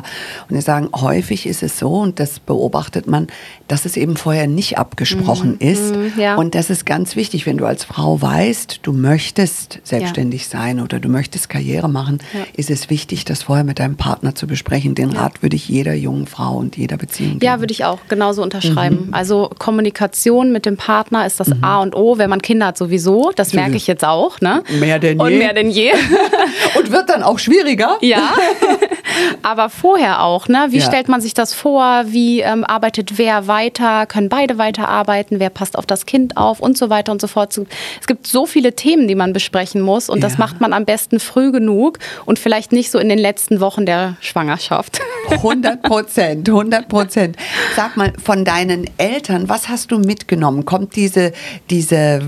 Und 0.49 0.55
die 0.55 0.61
sagen, 0.61 0.89
häufig 0.95 1.45
ist 1.45 1.63
es 1.63 1.77
so, 1.77 1.93
und 1.93 2.19
das 2.19 2.39
beobachtet 2.39 3.07
man, 3.07 3.27
dass 3.67 3.85
es 3.85 3.97
eben 3.97 4.17
vorher 4.17 4.47
nicht 4.47 4.77
abgesprochen 4.77 5.57
mhm. 5.59 5.67
ist. 5.67 5.95
Mhm, 5.95 6.13
ja. 6.17 6.35
Und 6.35 6.55
das 6.55 6.69
ist 6.69 6.85
ganz 6.85 7.15
wichtig, 7.15 7.45
wenn 7.45 7.57
du 7.57 7.65
als 7.65 7.83
Frau 7.83 8.21
weißt, 8.21 8.79
du 8.83 8.93
möchtest 8.93 9.79
selbstständig 9.83 10.43
ja. 10.43 10.59
sein 10.59 10.79
oder 10.79 10.99
du 10.99 11.09
möchtest 11.09 11.49
Karriere 11.49 11.89
machen, 11.89 12.19
ja. 12.33 12.41
ist 12.55 12.69
es 12.69 12.89
wichtig, 12.89 13.25
das 13.25 13.43
vorher 13.43 13.63
mit 13.63 13.79
deinem 13.79 13.95
Partner 13.95 14.35
zu 14.35 14.47
besprechen. 14.47 14.95
Den 14.95 15.11
Rat 15.11 15.41
würde 15.41 15.55
ich 15.55 15.67
jeder 15.67 15.93
jungen 15.93 16.27
Frau 16.27 16.57
und 16.57 16.77
jeder 16.77 16.97
Beziehung 16.97 17.39
geben. 17.39 17.45
Ja, 17.45 17.59
würde 17.59 17.71
ich 17.71 17.85
auch 17.85 17.99
genauso 18.07 18.43
unterschreiben. 18.43 19.07
Mhm. 19.07 19.13
Also 19.13 19.49
Kommunikation 19.57 20.51
mit 20.51 20.65
dem 20.65 20.77
Partner 20.77 21.25
ist 21.25 21.39
das 21.39 21.49
mhm. 21.49 21.63
A 21.63 21.81
und 21.81 21.95
O, 21.95 22.17
wenn 22.17 22.29
man 22.29 22.41
Kinder 22.41 22.67
hat 22.67 22.77
sowieso. 22.77 23.31
Das 23.35 23.53
merke 23.53 23.75
ich 23.75 23.87
jetzt 23.87 24.05
auch. 24.05 24.41
Ne? 24.41 24.63
Mehr 24.79 24.99
denn 24.99 25.17
je. 25.19 25.23
Und 25.23 25.37
mehr 25.37 25.53
denn 25.53 25.69
je. 25.69 25.91
und 26.77 26.82
wird 26.91 27.09
dann 27.09 27.23
auch 27.23 27.39
schwieriger. 27.39 27.97
Ja. 28.01 28.33
Aber 29.43 29.69
vorher 29.69 30.23
auch, 30.23 30.47
ne? 30.47 30.67
Wie 30.69 30.79
ja. 30.79 30.85
stellt 30.85 31.07
man 31.07 31.21
sich 31.21 31.33
das 31.33 31.53
vor? 31.53 32.03
Wie 32.07 32.41
ähm, 32.41 32.63
arbeitet 32.63 33.17
wer 33.17 33.47
weiter? 33.47 34.05
Können 34.05 34.29
beide 34.29 34.57
weiterarbeiten? 34.57 35.39
Wer 35.39 35.49
passt 35.49 35.77
auf 35.77 35.85
das 35.85 36.05
Kind 36.05 36.37
auf? 36.37 36.59
Und 36.59 36.77
so 36.77 36.89
weiter 36.89 37.11
und 37.11 37.21
so 37.21 37.27
fort. 37.27 37.57
Es 37.99 38.07
gibt 38.07 38.27
so 38.27 38.45
viele 38.45 38.75
Themen, 38.75 39.07
die 39.07 39.15
man 39.15 39.33
besprechen 39.33 39.81
muss. 39.81 40.09
Und 40.09 40.19
ja. 40.19 40.29
das 40.29 40.37
macht 40.37 40.61
man 40.61 40.73
am 40.73 40.85
besten 40.85 41.19
früh 41.19 41.51
genug 41.51 41.99
und 42.25 42.39
vielleicht 42.39 42.71
nicht 42.71 42.91
so 42.91 42.99
in 42.99 43.09
den 43.09 43.19
letzten 43.19 43.59
Wochen 43.59 43.85
der 43.85 44.17
Schwangerschaft. 44.21 44.99
100 45.29 45.81
Prozent, 45.81 46.49
100 46.49 46.87
Prozent. 46.87 47.37
Sag 47.75 47.97
mal, 47.97 48.13
von 48.23 48.45
deinen 48.45 48.89
Eltern, 48.97 49.49
was 49.49 49.69
hast 49.69 49.91
du 49.91 49.99
mitgenommen? 49.99 50.65
Kommt 50.65 50.95
diese, 50.95 51.33
diese, 51.69 52.21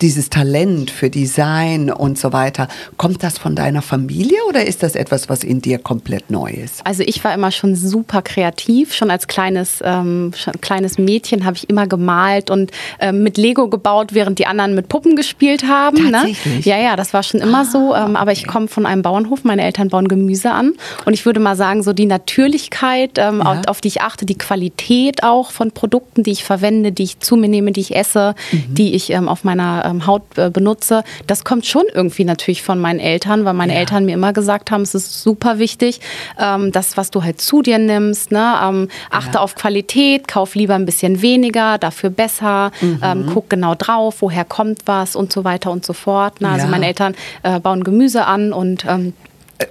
dieses 0.00 0.30
Talent 0.30 0.90
für 0.90 1.10
Design 1.10 1.90
und 1.90 2.18
so 2.18 2.32
weiter, 2.32 2.68
kommt 2.96 3.22
das 3.22 3.38
von 3.38 3.54
deiner 3.54 3.73
deiner 3.74 3.82
Familie 3.82 4.38
oder 4.48 4.64
ist 4.64 4.82
das 4.82 4.94
etwas, 4.94 5.28
was 5.28 5.42
in 5.42 5.60
dir 5.60 5.78
komplett 5.78 6.30
neu 6.30 6.50
ist? 6.50 6.86
Also 6.86 7.02
ich 7.04 7.22
war 7.24 7.34
immer 7.34 7.50
schon 7.50 7.74
super 7.74 8.22
kreativ. 8.22 8.94
Schon 8.94 9.10
als 9.10 9.26
kleines, 9.26 9.80
ähm, 9.82 10.32
kleines 10.60 10.96
Mädchen 10.96 11.44
habe 11.44 11.56
ich 11.56 11.68
immer 11.68 11.86
gemalt 11.86 12.50
und 12.50 12.70
ähm, 13.00 13.22
mit 13.22 13.36
Lego 13.36 13.68
gebaut, 13.68 14.14
während 14.14 14.38
die 14.38 14.46
anderen 14.46 14.74
mit 14.74 14.88
Puppen 14.88 15.16
gespielt 15.16 15.64
haben. 15.66 16.04
Ne? 16.04 16.12
Tatsächlich? 16.12 16.66
Ne? 16.66 16.72
Ja, 16.72 16.78
ja, 16.78 16.96
das 16.96 17.12
war 17.12 17.22
schon 17.22 17.40
immer 17.40 17.62
ah, 17.62 17.64
so. 17.64 17.94
Ähm, 17.94 18.10
okay. 18.10 18.16
Aber 18.16 18.32
ich 18.32 18.46
komme 18.46 18.68
von 18.68 18.86
einem 18.86 19.02
Bauernhof. 19.02 19.42
Meine 19.44 19.62
Eltern 19.62 19.88
bauen 19.88 20.06
Gemüse 20.06 20.52
an. 20.52 20.74
Und 21.04 21.14
ich 21.14 21.26
würde 21.26 21.40
mal 21.40 21.56
sagen, 21.56 21.82
so 21.82 21.92
die 21.92 22.06
Natürlichkeit, 22.06 23.18
ähm, 23.18 23.40
ja. 23.40 23.52
auf, 23.52 23.58
auf, 23.66 23.80
die 23.80 23.88
ich 23.88 24.02
achte, 24.02 24.24
die 24.24 24.38
Qualität 24.38 25.24
auch 25.24 25.50
von 25.50 25.72
Produkten, 25.72 26.22
die 26.22 26.30
ich 26.30 26.44
verwende, 26.44 26.92
die 26.92 27.02
ich 27.02 27.18
zu 27.18 27.36
mir 27.36 27.48
nehme, 27.48 27.72
die 27.72 27.80
ich 27.80 27.96
esse, 27.96 28.34
mhm. 28.52 28.74
die 28.74 28.94
ich 28.94 29.10
ähm, 29.10 29.28
auf 29.28 29.42
meiner 29.42 29.84
ähm, 29.84 30.06
Haut 30.06 30.22
äh, 30.36 30.50
benutze, 30.50 31.02
das 31.26 31.44
kommt 31.44 31.66
schon 31.66 31.84
irgendwie 31.92 32.24
natürlich 32.24 32.62
von 32.62 32.78
meinen 32.78 33.00
Eltern, 33.00 33.44
weil 33.44 33.53
meine 33.54 33.74
ja. 33.74 33.80
Eltern 33.80 34.04
mir 34.04 34.14
immer 34.14 34.32
gesagt 34.32 34.70
haben, 34.70 34.82
es 34.82 34.94
ist 34.94 35.22
super 35.22 35.58
wichtig, 35.58 36.00
ähm, 36.38 36.72
das, 36.72 36.96
was 36.96 37.10
du 37.10 37.22
halt 37.22 37.40
zu 37.40 37.62
dir 37.62 37.78
nimmst, 37.78 38.32
ne? 38.32 38.54
Ähm, 38.62 38.88
achte 39.10 39.34
ja. 39.34 39.40
auf 39.40 39.54
Qualität, 39.54 40.28
kauf 40.28 40.54
lieber 40.54 40.74
ein 40.74 40.84
bisschen 40.84 41.22
weniger, 41.22 41.78
dafür 41.78 42.10
besser, 42.10 42.70
mhm. 42.80 43.00
ähm, 43.02 43.30
guck 43.32 43.50
genau 43.50 43.74
drauf, 43.74 44.16
woher 44.20 44.44
kommt 44.44 44.80
was 44.86 45.16
und 45.16 45.32
so 45.32 45.44
weiter 45.44 45.70
und 45.70 45.84
so 45.84 45.92
fort. 45.92 46.40
Ne? 46.40 46.48
Also 46.48 46.66
meine 46.66 46.86
Eltern 46.86 47.14
äh, 47.42 47.60
bauen 47.60 47.84
Gemüse 47.84 48.26
an 48.26 48.52
und 48.52 48.84
ähm, 48.88 49.12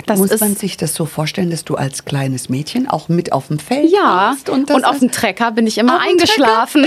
das 0.06 0.19
Muss 0.19 0.39
man 0.39 0.56
sich 0.56 0.77
das 0.77 0.93
so 0.93 1.06
vorstellen, 1.06 1.49
dass 1.49 1.63
du 1.63 1.75
als 1.75 2.06
kleines 2.06 2.49
Mädchen 2.49 2.89
auch 2.89 3.10
mit 3.10 3.32
auf 3.32 3.47
dem 3.47 3.60
Feld 3.60 3.91
ja, 3.91 4.03
warst? 4.03 4.49
Und, 4.49 4.71
und 4.71 4.86
auf 4.86 4.99
dem 4.99 5.12
Trecker 5.12 5.51
bin 5.51 5.67
ich 5.67 5.77
immer 5.77 5.99
eingeschlafen. 5.99 6.86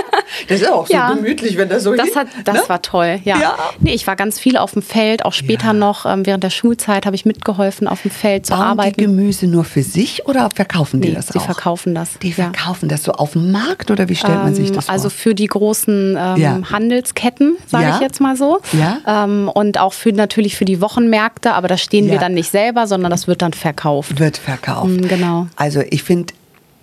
das 0.48 0.60
ist 0.60 0.70
auch 0.70 0.86
so 0.86 0.92
ja. 0.92 1.12
gemütlich, 1.12 1.56
wenn 1.56 1.68
das 1.68 1.82
so 1.82 1.94
Das, 1.94 2.14
hat, 2.16 2.28
das 2.44 2.54
ne? 2.54 2.62
war 2.68 2.82
toll, 2.82 3.20
ja. 3.24 3.38
ja. 3.38 3.56
Nee, 3.80 3.94
ich 3.94 4.06
war 4.06 4.16
ganz 4.16 4.38
viel 4.38 4.56
auf 4.56 4.72
dem 4.72 4.82
Feld, 4.82 5.24
auch 5.24 5.32
später 5.32 5.68
ja. 5.68 5.72
noch, 5.72 6.06
ähm, 6.06 6.26
während 6.26 6.44
der 6.44 6.50
Schulzeit 6.50 7.06
habe 7.06 7.16
ich 7.16 7.24
mitgeholfen, 7.24 7.88
auf 7.88 8.02
dem 8.02 8.10
Feld 8.10 8.46
zu 8.46 8.52
Bauen 8.52 8.62
arbeiten. 8.62 8.94
die 8.98 9.04
Gemüse 9.04 9.46
nur 9.46 9.64
für 9.64 9.82
sich 9.82 10.26
oder 10.26 10.50
verkaufen 10.54 11.00
die 11.00 11.08
nee, 11.08 11.14
das 11.14 11.28
auch? 11.28 11.32
die 11.32 11.40
verkaufen 11.40 11.94
das. 11.94 12.18
Die 12.18 12.32
verkaufen 12.32 12.88
das 12.88 13.04
so 13.04 13.12
auf 13.12 13.32
dem 13.32 13.52
Markt 13.52 13.90
oder 13.90 14.08
wie 14.08 14.16
stellt 14.16 14.34
ähm, 14.34 14.42
man 14.44 14.54
sich 14.54 14.72
das 14.72 14.86
vor? 14.86 14.94
Also 14.94 15.10
für 15.10 15.34
die 15.34 15.46
großen 15.46 16.18
ähm, 16.18 16.70
Handelsketten, 16.70 17.56
sage 17.66 17.92
ich 17.94 18.00
jetzt 18.00 18.20
mal 18.20 18.36
so. 18.36 18.60
Ja. 18.72 19.24
Ähm, 19.24 19.50
und 19.52 19.78
auch 19.78 19.92
für 19.92 20.12
natürlich 20.12 20.56
für 20.56 20.64
die 20.64 20.80
Wochenmärkte, 20.80 21.54
aber 21.54 21.68
da 21.68 21.76
stehen 21.76 22.10
wir 22.10 22.18
dann 22.18 22.34
nicht 22.34 22.47
selber, 22.50 22.86
sondern 22.86 23.10
das 23.10 23.26
wird 23.26 23.42
dann 23.42 23.52
verkauft. 23.52 24.18
Wird 24.18 24.38
verkauft. 24.38 24.88
Mhm, 24.88 25.08
genau. 25.08 25.46
Also 25.56 25.82
ich 25.90 26.02
finde, 26.02 26.34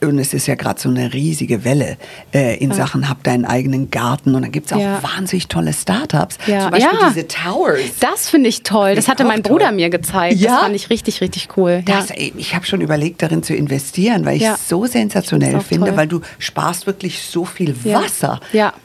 und 0.08 0.20
es 0.20 0.34
ist 0.34 0.48
ja 0.48 0.56
gerade 0.56 0.80
so 0.80 0.90
eine 0.90 1.14
riesige 1.14 1.64
Welle 1.64 1.98
äh, 2.34 2.58
in 2.58 2.70
ja. 2.70 2.76
Sachen, 2.76 3.10
hab 3.10 3.24
deinen 3.24 3.46
eigenen 3.46 3.90
Garten 3.90 4.36
und 4.36 4.42
dann 4.42 4.52
gibt 4.52 4.68
es 4.68 4.74
auch 4.74 4.80
ja. 4.80 5.02
wahnsinnig 5.02 5.48
tolle 5.48 5.74
Startups. 5.74 6.38
Ja. 6.48 6.62
Zum 6.62 6.72
Beispiel 6.72 7.00
ja. 7.00 7.10
diese 7.10 7.28
Towers. 7.28 7.80
Das 8.00 8.30
finde 8.30 8.50
ich 8.50 8.64
toll. 8.64 8.96
Das 8.96 9.08
hatte 9.08 9.24
mein 9.24 9.42
Bruder 9.42 9.68
toll. 9.68 9.76
mir 9.76 9.90
gezeigt. 9.90 10.40
Ja? 10.40 10.52
Das 10.52 10.60
fand 10.62 10.76
ich 10.76 10.90
richtig, 10.90 11.22
richtig 11.22 11.50
cool. 11.58 11.84
Das, 11.86 12.10
ich 12.16 12.56
habe 12.56 12.66
schon 12.66 12.82
überlegt, 12.82 13.22
darin 13.22 13.44
zu 13.44 13.56
investieren, 13.56 14.26
weil 14.26 14.38
ich 14.38 14.44
es 14.44 14.70
so 14.70 14.86
sensationell 14.86 15.60
finde, 15.62 15.88
toll. 15.88 15.98
weil 15.98 16.08
du 16.08 16.22
sparst 16.40 16.88
wirklich 16.88 17.22
so 17.22 17.46
viel 17.46 17.76
Wasser, 17.86 18.40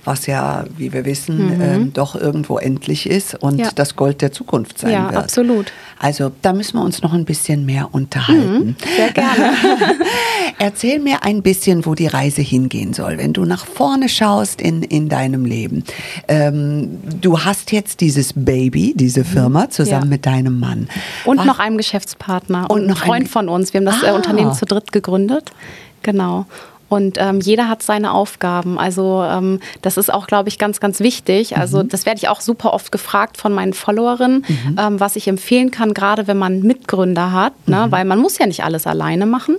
was 0.05 0.27
ja, 0.27 0.65
wie 0.77 0.93
wir 0.93 1.05
wissen, 1.05 1.57
mhm. 1.57 1.61
ähm, 1.61 1.93
doch 1.93 2.15
irgendwo 2.15 2.59
endlich 2.59 3.09
ist 3.09 3.35
und 3.35 3.61
das 3.75 3.97
Gold 3.97 4.23
der 4.23 4.33
Zukunft 4.33 4.79
sein 4.79 4.93
ja, 4.93 5.11
wird. 5.11 5.25
absolut. 5.25 5.73
Also 5.99 6.33
da 6.43 6.53
müssen 6.53 6.79
wir 6.79 6.85
uns 6.85 7.03
noch 7.03 7.13
ein 7.13 7.25
bisschen 7.25 7.67
mehr 7.67 7.89
unterhalten. 7.93 8.69
Mhm. 8.69 8.77
Sehr 8.97 9.13
gerne. 9.13 9.53
Erzähl 10.59 10.99
mir 10.99 11.10
ein 11.23 11.43
bisschen, 11.43 11.87
wo 11.87 11.95
die 11.95 12.07
Reise 12.07 12.43
hingehen 12.43 12.93
soll, 12.93 13.19
wenn 13.19 13.33
du 13.33 13.45
nach 13.45 13.67
vorne 13.67 14.09
schaust 14.09 14.61
in, 14.61 14.83
in 14.83 15.09
deinem 15.09 15.45
Leben. 15.45 15.85
Ähm, 16.29 16.99
du 17.21 17.41
hast 17.41 17.73
jetzt 17.73 18.01
dieses 18.01 18.33
Baby, 18.35 18.95
diese 18.97 19.25
Firma, 19.25 19.65
mhm. 19.65 19.71
zusammen 19.71 20.05
ja. 20.05 20.11
mit 20.11 20.27
deinem 20.27 20.59
Mann. 20.59 20.89
Und 21.25 21.39
Was? 21.39 21.47
noch 21.47 21.59
einem 21.59 21.77
Geschäftspartner 21.77 22.71
und, 22.71 22.83
und 22.83 22.87
noch 22.87 23.03
ein 23.03 23.07
Freund 23.07 23.29
von 23.29 23.49
uns. 23.49 23.73
Wir 23.73 23.81
haben 23.81 23.87
das 23.87 24.03
äh, 24.03 24.09
ah. 24.09 24.15
Unternehmen 24.15 24.55
zu 24.55 24.67
dritt 24.67 24.93
gegründet. 24.93 25.53
Genau. 26.03 26.47
Und 26.91 27.19
ähm, 27.19 27.41
jeder 27.41 27.69
hat 27.69 27.85
seine 27.85 28.13
Aufgaben. 28.13 28.77
Also 28.79 29.23
ähm, 29.23 29.61
das 29.81 29.97
ist 29.97 30.13
auch, 30.13 30.27
glaube 30.27 30.49
ich, 30.49 30.59
ganz, 30.59 30.81
ganz 30.81 30.99
wichtig. 30.99 31.57
Also 31.57 31.85
mhm. 31.85 31.89
das 31.89 32.05
werde 32.05 32.19
ich 32.19 32.29
auch 32.29 32.41
super 32.41 32.75
oft 32.75 32.91
gefragt 32.91 33.37
von 33.39 33.53
meinen 33.53 33.75
Followerinnen, 33.75 34.45
mhm. 34.47 34.77
ähm, 34.79 35.01
was 35.01 35.15
ich 35.15 35.29
empfehlen 35.29 35.71
kann, 35.71 35.95
gerade 35.95 36.27
wenn 36.27 36.37
man 36.37 36.63
Mitgründer 36.63 37.33
hat, 37.33 37.53
ne? 37.69 37.87
Mhm. 37.87 37.93
weil 37.93 38.05
man 38.05 38.19
muss 38.19 38.39
ja 38.39 38.47
nicht 38.47 38.65
alles 38.65 38.89
alleine 38.89 39.25
machen. 39.25 39.57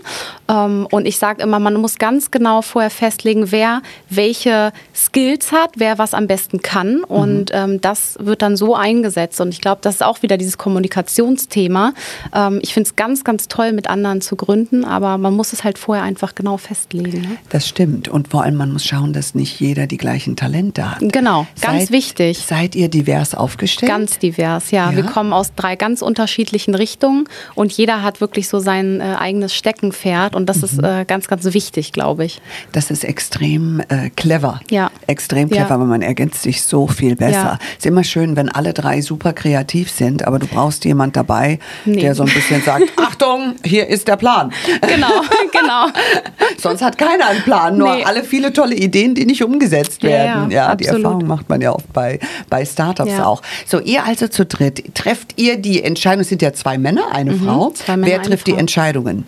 Ähm, 0.50 0.86
und 0.92 1.06
ich 1.06 1.18
sage 1.18 1.42
immer, 1.42 1.60
man 1.60 1.76
muss 1.76 1.98
ganz 1.98 2.32
genau 2.32 2.62
vorher 2.62 2.92
festlegen, 2.92 3.52
wer 3.54 3.82
welche 4.10 4.74
Skills 4.94 5.54
hat, 5.54 5.72
wer 5.78 5.98
was 5.98 6.14
am 6.14 6.28
besten 6.28 6.62
kann. 6.62 6.98
Mhm. 6.98 7.04
Und 7.06 7.52
ähm, 7.54 7.80
das 7.80 8.18
wird 8.20 8.42
dann 8.42 8.58
so 8.58 8.76
eingesetzt. 8.76 9.40
Und 9.40 9.50
ich 9.50 9.62
glaube, 9.62 9.80
das 9.82 9.96
ist 9.96 10.04
auch 10.04 10.22
wieder 10.22 10.36
dieses 10.36 10.58
Kommunikationsthema. 10.58 11.94
Ähm, 12.36 12.60
ich 12.62 12.74
finde 12.74 12.90
es 12.90 12.98
ganz, 12.98 13.24
ganz 13.24 13.48
toll, 13.48 13.72
mit 13.72 13.88
anderen 13.88 14.20
zu 14.20 14.36
gründen, 14.36 14.84
aber 14.84 15.18
man 15.18 15.34
muss 15.34 15.54
es 15.54 15.64
halt 15.64 15.78
vorher 15.78 16.04
einfach 16.04 16.36
genau 16.36 16.58
festlegen. 16.58 17.21
Ne? 17.22 17.38
Das 17.50 17.68
stimmt. 17.68 18.08
Und 18.08 18.28
vor 18.30 18.44
allem, 18.44 18.56
man 18.56 18.72
muss 18.72 18.86
schauen, 18.86 19.14
dass 19.14 19.36
nicht 19.36 19.60
jeder 19.60 19.88
die 19.88 19.98
gleichen 19.98 20.36
Talente 20.36 20.90
hat. 20.90 21.00
Genau, 21.02 21.48
ganz 21.62 21.84
seid, 21.84 21.92
wichtig. 21.92 22.40
Seid 22.40 22.76
ihr 22.76 22.90
divers 22.90 23.36
aufgestellt? 23.36 23.92
Ganz 23.92 24.20
divers, 24.20 24.72
ja. 24.72 24.92
ja. 24.92 24.96
Wir 24.96 25.04
kommen 25.04 25.34
aus 25.34 25.54
drei 25.56 25.76
ganz 25.76 26.02
unterschiedlichen 26.02 26.76
Richtungen 26.76 27.26
und 27.56 27.72
jeder 27.72 28.04
hat 28.04 28.22
wirklich 28.22 28.48
so 28.48 28.60
sein 28.60 29.02
äh, 29.02 29.16
eigenes 29.18 29.54
Steckenpferd 29.54 30.36
und 30.36 30.48
das 30.48 30.58
mhm. 30.58 30.64
ist 30.64 30.84
äh, 30.84 31.06
ganz, 31.06 31.28
ganz 31.28 31.46
wichtig, 31.54 31.94
glaube 31.94 32.26
ich. 32.26 32.42
Das 32.72 32.92
ist 32.92 33.04
extrem 33.04 33.82
äh, 33.90 34.10
clever. 34.16 34.60
Ja. 34.70 34.92
Extrem 35.08 35.50
clever, 35.50 35.70
ja. 35.70 35.80
weil 35.80 35.88
man 35.88 36.02
ergänzt 36.02 36.42
sich 36.42 36.64
so 36.64 36.88
viel 36.88 37.16
besser. 37.16 37.32
Ja. 37.32 37.60
Ist 37.78 37.86
immer 37.86 38.04
schön, 38.04 38.36
wenn 38.36 38.50
alle 38.50 38.74
drei 38.74 39.02
super 39.02 39.34
kreativ 39.34 39.90
sind, 39.90 40.26
aber 40.26 40.40
du 40.40 40.48
brauchst 40.48 40.86
jemand 40.86 41.16
dabei, 41.16 41.60
nee. 41.86 42.02
der 42.02 42.16
so 42.16 42.24
ein 42.24 42.34
bisschen 42.34 42.62
sagt, 42.62 42.86
Achtung, 42.98 43.56
hier 43.64 43.88
ist 43.88 44.08
der 44.08 44.18
Plan. 44.18 44.52
Genau, 44.82 45.22
genau. 45.52 45.88
Sonst 46.58 46.82
hat 46.82 46.98
keiner 46.98 47.11
keiner 47.12 47.30
einen 47.30 47.42
Plan, 47.44 47.78
nur 47.78 47.96
nee. 47.96 48.04
alle 48.04 48.24
viele 48.24 48.54
tolle 48.54 48.76
Ideen, 48.76 49.16
die 49.16 49.26
nicht 49.26 49.44
umgesetzt 49.44 50.04
werden. 50.04 50.52
Ja, 50.52 50.66
ja, 50.66 50.70
ja 50.70 50.76
die 50.76 50.86
Erfahrung 50.86 51.28
macht 51.28 51.50
man 51.50 51.62
ja 51.62 51.72
oft 51.74 51.92
bei, 51.94 52.20
bei 52.50 52.66
Startups 52.66 53.12
ja. 53.12 53.26
auch. 53.26 53.42
So, 53.66 53.80
ihr 53.80 54.06
also 54.06 54.28
zu 54.28 54.46
dritt, 54.46 54.96
trefft 54.96 55.40
ihr 55.40 55.58
die 55.58 55.84
Entscheidung, 55.84 56.22
es 56.22 56.30
sind 56.30 56.42
ja 56.42 56.54
zwei 56.54 56.78
Männer, 56.78 57.12
eine 57.12 57.34
mhm, 57.34 57.46
Frau. 57.46 57.74
Männer, 57.88 58.08
Wer 58.08 58.22
trifft 58.22 58.48
die 58.48 58.54
Entscheidungen? 58.54 59.26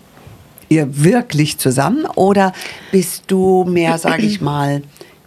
Ihr 0.68 1.04
wirklich 1.04 1.58
zusammen 1.58 2.06
oder 2.14 2.52
bist 2.90 3.24
du 3.26 3.64
mehr, 3.64 3.98
sage 3.98 4.22
ich 4.22 4.40
mal, 4.40 4.82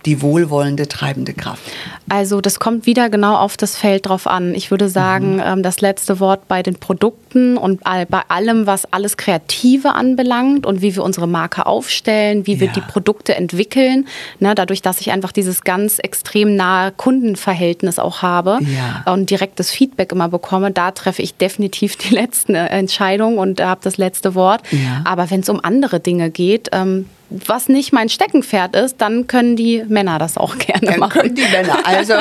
die 0.08 0.22
wohlwollende 0.22 0.88
treibende 0.88 1.34
Kraft? 1.34 1.62
Also 2.10 2.40
das 2.40 2.60
kommt 2.60 2.86
wieder 2.86 3.10
genau 3.10 3.36
auf 3.36 3.58
das 3.58 3.76
Feld 3.76 4.08
drauf 4.08 4.26
an. 4.26 4.56
Ich 4.56 4.72
würde 4.72 4.88
sagen, 4.88 5.36
mhm. 5.36 5.44
ähm, 5.46 5.64
das 5.64 5.82
letzte 5.82 6.20
Wort 6.22 6.48
bei 6.48 6.64
den 6.64 6.76
Produkten 6.76 7.58
und 7.58 7.84
bei 7.84 8.22
allem, 8.30 8.66
was 8.66 8.92
alles 8.92 9.18
Kreative 9.18 9.94
anbelangt 9.94 10.66
und 10.66 10.82
wie 10.82 10.96
wir 10.96 11.04
unsere 11.04 11.28
Marke 11.28 11.66
aufstellen, 11.66 12.48
wie 12.48 12.54
ja. 12.54 12.62
wir 12.62 12.68
die 12.70 12.82
Produkte 12.82 13.36
entwickeln. 13.36 14.08
Ne, 14.40 14.56
dadurch, 14.56 14.82
dass 14.82 15.02
ich 15.02 15.12
einfach 15.12 15.34
dieses 15.34 15.62
ganz 15.62 16.00
extrem 16.00 16.56
nahe 16.56 16.92
Kundenverhältnis 16.92 18.00
auch 18.00 18.22
habe 18.22 18.60
ja. 18.62 19.12
und 19.12 19.30
direktes 19.30 19.70
Feedback 19.70 20.14
immer 20.14 20.30
bekomme, 20.30 20.72
da 20.72 20.92
treffe 20.92 21.22
ich 21.22 21.36
definitiv 21.36 21.98
die 21.98 22.10
letzte 22.16 22.56
Entscheidung 22.56 23.38
und 23.38 23.62
habe 23.62 23.82
das 23.84 23.98
letzte 23.98 24.34
Wort. 24.34 24.62
Ja. 24.72 25.02
Aber 25.04 25.30
wenn 25.30 25.42
es 25.42 25.50
um 25.50 25.60
andere 25.62 26.00
Dinge 26.00 26.32
geht, 26.32 26.70
ähm, 26.72 27.08
was 27.30 27.68
nicht 27.68 27.92
mein 27.92 28.10
Steckenpferd 28.10 28.76
ist, 28.76 29.02
dann 29.02 29.28
können 29.28 29.56
die 29.56 29.84
Männer 29.88 30.20
das 30.20 30.38
auch 30.38 30.58
gerne 30.58 30.88
dann 30.88 31.00
machen. 31.00 31.22
Können 31.22 31.36
die 31.36 31.42
Männer 31.42 31.80
also 31.84 32.14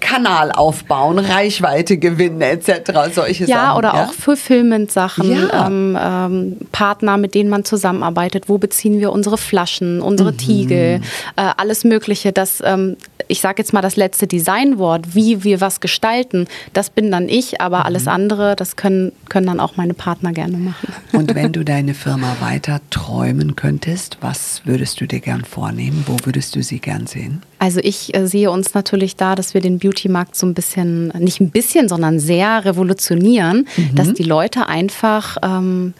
Kanal 0.00 0.52
aufbauen, 0.52 1.18
Reichweite 1.18 1.98
gewinnen 1.98 2.40
etc. 2.40 3.12
Solche 3.12 3.44
ja, 3.44 3.56
Sachen. 3.56 3.78
Oder 3.78 3.88
ja, 3.88 3.94
oder 3.94 4.08
auch 4.08 4.12
Fulfillment-Sachen, 4.12 5.30
ja. 5.30 5.66
ähm, 5.66 5.98
ähm, 6.00 6.56
Partner, 6.72 7.16
mit 7.16 7.34
denen 7.34 7.50
man 7.50 7.64
zusammenarbeitet. 7.64 8.48
Wo 8.48 8.58
beziehen 8.58 9.00
wir 9.00 9.12
unsere 9.12 9.38
Flaschen, 9.38 10.00
unsere 10.00 10.32
mhm. 10.32 10.38
Tiegel, 10.38 11.00
äh, 11.36 11.50
alles 11.56 11.84
Mögliche. 11.84 12.32
Das, 12.32 12.62
ähm, 12.64 12.96
ich 13.26 13.40
sage 13.40 13.62
jetzt 13.62 13.72
mal 13.72 13.82
das 13.82 13.96
letzte 13.96 14.26
Designwort, 14.26 15.14
wie 15.14 15.42
wir 15.44 15.60
was 15.60 15.80
gestalten, 15.80 16.46
das 16.72 16.90
bin 16.90 17.10
dann 17.10 17.28
ich, 17.28 17.60
aber 17.60 17.78
mhm. 17.78 17.84
alles 17.84 18.08
andere, 18.08 18.54
das 18.56 18.76
können, 18.76 19.12
können 19.28 19.46
dann 19.46 19.60
auch 19.60 19.76
meine 19.76 19.94
Partner 19.94 20.32
gerne 20.32 20.58
machen. 20.58 20.92
Und 21.12 21.34
wenn 21.34 21.52
du 21.52 21.64
deine 21.64 21.94
Firma 21.94 22.36
weiter 22.40 22.80
träumen 22.90 23.56
könntest, 23.56 24.18
was 24.20 24.43
was 24.44 24.66
würdest 24.66 25.00
du 25.00 25.06
dir 25.06 25.20
gern 25.20 25.42
vornehmen? 25.42 26.04
Wo 26.06 26.16
würdest 26.24 26.54
du 26.54 26.62
sie 26.62 26.78
gern 26.78 27.06
sehen? 27.06 27.42
Also 27.58 27.80
ich 27.82 28.14
äh, 28.14 28.26
sehe 28.26 28.50
uns 28.50 28.74
natürlich 28.74 29.16
da, 29.16 29.34
dass 29.34 29.54
wir 29.54 29.62
den 29.62 29.78
Beauty-Markt 29.78 30.36
so 30.36 30.46
ein 30.46 30.52
bisschen, 30.52 31.08
nicht 31.18 31.40
ein 31.40 31.50
bisschen, 31.50 31.88
sondern 31.88 32.20
sehr 32.20 32.64
revolutionieren, 32.64 33.66
mhm. 33.76 33.94
dass 33.94 34.12
die 34.12 34.22
Leute 34.22 34.68
einfach 34.68 35.38
ähm, 35.42 35.94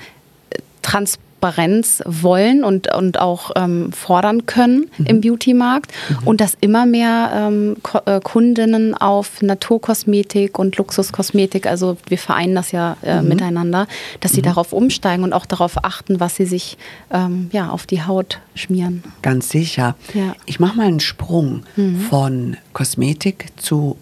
trans 0.83 1.19
Transparenz 1.45 2.03
wollen 2.07 2.65
und, 2.65 2.93
und 2.95 3.21
auch 3.21 3.51
ähm, 3.57 3.93
fordern 3.93 4.47
können 4.47 4.87
mhm. 4.97 5.07
im 5.07 5.21
Beauty-Markt 5.21 5.93
mhm. 6.09 6.19
und 6.27 6.41
dass 6.41 6.57
immer 6.61 6.87
mehr 6.87 7.31
ähm, 7.35 7.77
äh, 8.07 8.21
Kundinnen 8.21 8.95
auf 8.95 9.43
Naturkosmetik 9.43 10.59
und 10.59 10.77
Luxuskosmetik, 10.77 11.67
also 11.67 11.97
wir 12.09 12.19
vereinen 12.19 12.55
das 12.55 12.73
ja 12.73 12.97
äh, 13.03 13.21
mhm. 13.21 13.29
miteinander, 13.29 13.87
dass 14.21 14.33
sie 14.33 14.41
mhm. 14.41 14.47
darauf 14.47 14.73
umsteigen 14.73 15.25
und 15.25 15.33
auch 15.33 15.47
darauf 15.47 15.85
achten, 15.85 16.21
was 16.21 16.37
sie 16.37 16.47
sich 16.47 16.79
ähm, 17.11 17.51
ja, 17.53 17.69
auf 17.69 17.87
die 17.87 18.03
Haut 18.03 18.41
schmieren. 18.55 19.03
Ganz 19.23 19.51
sicher. 19.51 19.97
Ja. 20.15 20.35
Ich 20.47 20.61
mache 20.61 20.77
mal 20.77 20.87
einen 20.87 21.01
Sprung 21.01 21.65
mhm. 21.77 22.01
von 22.01 22.57
Kosmetik 22.73 23.49
zu 23.57 23.99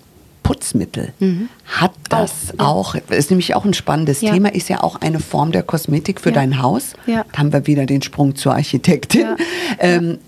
Putzmittel. 0.52 1.12
Mhm. 1.18 1.48
Hat 1.64 1.92
das 2.10 2.52
auch, 2.58 2.94
auch, 2.94 3.10
ist 3.10 3.30
nämlich 3.30 3.54
auch 3.54 3.64
ein 3.64 3.72
spannendes 3.72 4.20
ja. 4.20 4.32
Thema, 4.32 4.52
ist 4.52 4.68
ja 4.68 4.82
auch 4.82 5.00
eine 5.00 5.18
Form 5.18 5.50
der 5.50 5.62
Kosmetik 5.62 6.20
für 6.20 6.28
ja. 6.28 6.34
dein 6.34 6.60
Haus. 6.60 6.92
Ja. 7.06 7.24
Da 7.32 7.38
haben 7.38 7.52
wir 7.52 7.66
wieder 7.66 7.86
den 7.86 8.02
Sprung 8.02 8.36
zur 8.36 8.54
Architektin. 8.54 9.36
Ähm, 9.78 10.18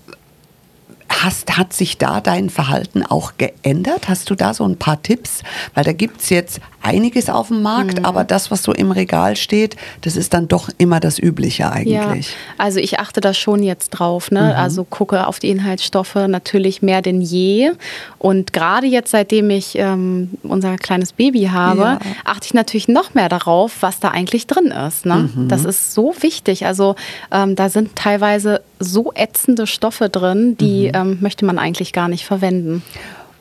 Hast, 1.25 1.57
hat 1.57 1.73
sich 1.73 1.97
da 1.97 2.21
dein 2.21 2.51
Verhalten 2.51 3.01
auch 3.01 3.33
geändert? 3.39 4.07
Hast 4.07 4.29
du 4.29 4.35
da 4.35 4.53
so 4.53 4.63
ein 4.63 4.77
paar 4.77 5.01
Tipps? 5.01 5.41
Weil 5.73 5.83
da 5.83 5.91
gibt 5.91 6.21
es 6.21 6.29
jetzt 6.29 6.59
einiges 6.83 7.31
auf 7.31 7.47
dem 7.47 7.63
Markt, 7.63 7.97
mhm. 7.97 8.05
aber 8.05 8.23
das, 8.23 8.51
was 8.51 8.61
so 8.61 8.71
im 8.71 8.91
Regal 8.91 9.35
steht, 9.35 9.75
das 10.01 10.17
ist 10.17 10.35
dann 10.35 10.47
doch 10.47 10.69
immer 10.77 10.99
das 10.99 11.17
Übliche 11.17 11.71
eigentlich. 11.71 12.29
Ja, 12.29 12.35
also 12.59 12.79
ich 12.79 12.99
achte 12.99 13.21
da 13.21 13.33
schon 13.33 13.63
jetzt 13.63 13.89
drauf. 13.89 14.29
Ne? 14.29 14.41
Mhm. 14.53 14.59
Also 14.59 14.83
gucke 14.83 15.25
auf 15.25 15.39
die 15.39 15.49
Inhaltsstoffe 15.49 16.13
natürlich 16.13 16.83
mehr 16.83 17.01
denn 17.01 17.21
je. 17.21 17.71
Und 18.19 18.53
gerade 18.53 18.85
jetzt, 18.85 19.09
seitdem 19.09 19.49
ich 19.49 19.79
ähm, 19.79 20.29
unser 20.43 20.75
kleines 20.75 21.11
Baby 21.11 21.49
habe, 21.51 21.81
ja. 21.81 21.99
achte 22.23 22.45
ich 22.45 22.53
natürlich 22.53 22.87
noch 22.87 23.15
mehr 23.15 23.29
darauf, 23.29 23.77
was 23.81 23.99
da 23.99 24.09
eigentlich 24.09 24.45
drin 24.45 24.67
ist. 24.67 25.07
Ne? 25.07 25.31
Mhm. 25.35 25.47
Das 25.47 25.65
ist 25.65 25.95
so 25.95 26.13
wichtig. 26.19 26.67
Also 26.67 26.95
ähm, 27.31 27.55
da 27.55 27.69
sind 27.69 27.95
teilweise 27.95 28.61
so 28.79 29.11
ätzende 29.15 29.67
Stoffe 29.67 30.09
drin, 30.09 30.57
die 30.57 30.87
mhm. 30.87 30.93
ähm, 30.93 31.17
möchte 31.21 31.45
man 31.45 31.59
eigentlich 31.59 31.93
gar 31.93 32.07
nicht 32.07 32.25
verwenden. 32.25 32.83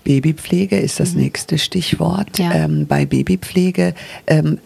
Babypflege 0.04 0.78
ist 0.78 1.00
das 1.00 1.14
mhm. 1.14 1.22
nächste 1.22 1.58
Stichwort. 1.58 2.38
Ja. 2.38 2.52
Ähm, 2.52 2.86
bei 2.86 3.06
Babypflege 3.06 3.94
ähm, 4.26 4.58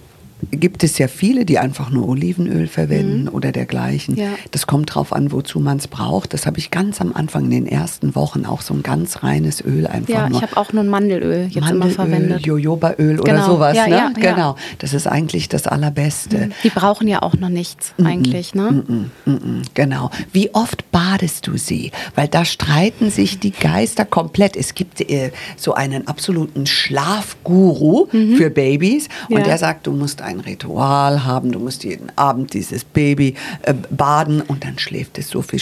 gibt 0.51 0.85
es 0.85 0.98
ja 0.98 1.09
viele, 1.09 1.44
die 1.44 1.59
einfach 1.59 1.90
nur 1.90 2.09
Olivenöl 2.09 2.68
verwenden 2.68 3.22
mhm. 3.22 3.29
oder 3.29 3.53
dergleichen. 3.53 4.16
Ja. 4.16 4.29
Das 4.51 4.66
kommt 4.66 4.94
drauf 4.94 5.12
an, 5.12 5.33
wozu 5.33 5.59
man 5.61 5.79
es 5.79 5.88
braucht. 5.88 6.33
Das 6.33 6.46
habe 6.46 6.59
ich 6.59 6.70
ganz 6.70 7.01
am 7.01 7.12
Anfang 7.12 7.44
in 7.46 7.51
den 7.51 7.66
ersten 7.66 8.14
Wochen 8.14 8.44
auch 8.44 8.62
so 8.62 8.74
ein 8.74 8.83
ganz 8.83 9.22
reines 9.22 9.64
Öl 9.64 9.87
einfach 9.87 10.09
ja, 10.09 10.29
nur. 10.29 10.38
ich 10.38 10.42
habe 10.42 10.57
auch 10.57 10.72
nur 10.72 10.85
ein 10.85 10.88
Mandelöl 10.88 11.46
jetzt 11.46 11.61
Mandelöl, 11.61 11.83
immer 11.83 11.90
verwendet. 11.90 12.46
Jojobaöl 12.46 13.16
genau. 13.16 13.22
oder 13.22 13.44
sowas. 13.44 13.77
Ja, 13.77 13.88
ne? 13.88 13.96
ja, 13.96 14.12
genau. 14.14 14.57
Das 14.79 14.94
ist 14.94 15.07
eigentlich 15.07 15.48
das 15.48 15.66
Allerbeste. 15.66 16.46
Mhm. 16.46 16.53
Die 16.62 16.70
brauchen 16.70 17.09
ja 17.09 17.22
auch 17.22 17.35
noch 17.35 17.48
nichts 17.48 17.94
mhm. 17.96 18.07
eigentlich. 18.07 18.55
Ne? 18.55 18.85
Mhm. 18.87 19.11
Mhm. 19.24 19.62
Genau. 19.74 20.11
Wie 20.33 20.55
oft 20.55 20.90
badest 20.92 21.46
du 21.46 21.57
sie? 21.57 21.90
Weil 22.14 22.29
da 22.29 22.44
streiten 22.44 23.11
sich 23.11 23.40
die 23.40 23.51
Geister 23.51 24.05
komplett. 24.05 24.57
Es 24.57 24.74
gibt 24.74 25.01
äh, 25.01 25.33
so 25.57 25.74
einen 25.74 26.07
absoluten 26.07 26.66
Schlafguru 26.66 28.07
mhm. 28.12 28.37
für 28.37 28.51
Babys 28.51 29.09
und 29.29 29.44
der 29.44 29.59
sagt, 29.59 29.87
du 29.87 29.92
musst 29.92 30.22
ein 30.28 30.40
Ritual 30.40 31.24
haben, 31.24 31.52
du 31.52 31.58
musst 31.58 31.84
jeden 31.84 32.12
Abend 32.16 32.52
dieses 32.52 32.84
Baby 32.84 33.34
äh, 33.62 33.74
baden 33.90 34.42
und 34.42 34.64
dann 34.64 34.78
schläft 34.78 35.18
es 35.18 35.30
so 35.30 35.42
viel 35.42 35.60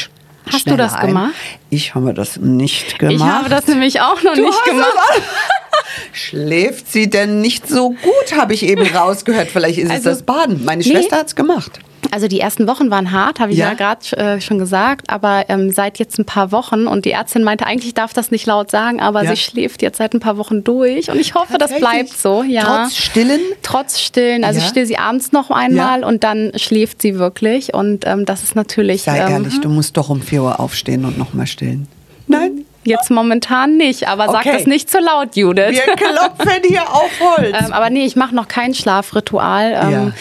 Hast 0.50 0.68
du 0.68 0.76
das 0.76 0.94
ein. 0.94 1.09
gemacht? 1.09 1.35
Ich 1.70 1.94
habe 1.94 2.14
das 2.14 2.37
nicht 2.37 2.98
gemacht. 2.98 3.14
Ich 3.14 3.22
habe 3.22 3.48
das 3.48 3.66
nämlich 3.66 4.00
auch 4.00 4.22
noch 4.22 4.35
du 4.35 4.42
nicht 4.42 4.64
gemacht. 4.64 5.22
Schläft 6.12 6.92
sie 6.92 7.09
denn 7.09 7.40
nicht 7.40 7.68
so 7.68 7.90
gut, 7.90 8.38
habe 8.38 8.55
ich 8.55 8.62
eben 8.62 8.87
rausgehört. 8.87 9.48
Vielleicht 9.48 9.79
ist 9.79 9.90
also, 9.90 10.11
es 10.11 10.18
das 10.18 10.22
Baden. 10.26 10.64
Meine 10.64 10.83
nee. 10.83 10.90
Schwester 10.90 11.18
hat 11.18 11.29
es 11.29 11.37
gemacht. 11.37 11.81
Also 12.11 12.29
die 12.29 12.41
ersten 12.41 12.67
Wochen 12.67 12.91
waren 12.91 13.11
hart, 13.11 13.41
habe 13.41 13.53
ich 13.53 13.59
ja, 13.59 13.69
ja 13.69 13.75
gerade 13.75 14.17
äh, 14.17 14.41
schon 14.41 14.59
gesagt, 14.59 15.11
aber 15.11 15.45
ähm, 15.49 15.71
seit 15.71 15.99
jetzt 15.99 16.19
ein 16.19 16.25
paar 16.25 16.53
Wochen 16.53 16.87
und 16.87 17.05
die 17.05 17.11
Ärztin 17.11 17.43
meinte, 17.43 17.67
eigentlich 17.67 17.95
darf 17.95 18.13
das 18.13 18.31
nicht 18.31 18.47
laut 18.47 18.71
sagen, 18.71 19.01
aber 19.01 19.25
ja. 19.25 19.31
sie 19.31 19.37
schläft 19.37 19.83
jetzt 19.83 19.99
seit 19.99 20.15
ein 20.15 20.21
paar 20.21 20.37
Wochen 20.39 20.63
durch 20.63 21.11
und 21.11 21.19
ich 21.19 21.35
hoffe, 21.35 21.59
das 21.59 21.75
bleibt 21.77 22.17
so. 22.17 22.43
Ja. 22.43 22.85
Trotz 22.85 22.97
Stillen? 22.97 23.41
Trotz 23.63 24.01
Stillen. 24.01 24.45
Also 24.45 24.61
ja. 24.61 24.65
ich 24.65 24.71
still 24.71 24.87
sie 24.87 24.99
abends 24.99 25.33
noch 25.33 25.51
einmal 25.51 26.05
und 26.05 26.25
dann 26.25 26.53
schläft 26.57 27.03
sie 27.03 27.19
wirklich 27.19 27.75
und 27.75 28.07
ähm, 28.07 28.25
das 28.25 28.43
ist 28.43 28.55
natürlich... 28.55 29.03
Sei 29.03 29.19
ähm, 29.19 29.33
ehrlich, 29.33 29.61
du 29.61 29.69
musst 29.69 29.97
doch 29.97 30.09
um 30.09 30.23
4 30.23 30.43
Uhr 30.43 30.61
aufstehen 30.61 31.05
und 31.05 31.19
nochmal 31.19 31.47
stillen. 31.47 31.89
Nein? 32.27 32.65
Jetzt 32.87 33.11
momentan 33.11 33.77
nicht, 33.77 34.07
aber 34.07 34.29
okay. 34.29 34.41
sag 34.45 34.59
das 34.59 34.67
nicht 34.67 34.89
zu 34.89 34.99
laut, 35.01 35.35
Judith. 35.35 35.73
Wir 35.73 35.95
klopfen 35.97 36.63
hier 36.69 36.83
auf 36.83 37.11
Holz. 37.21 37.57
ähm, 37.67 37.73
aber 37.73 37.91
nee, 37.91 38.05
ich 38.05 38.15
mache 38.15 38.35
noch 38.35 38.47
kein 38.47 38.75
Schlafritual. 38.75 39.73
Ähm, 39.83 39.91
ja. 39.91 40.13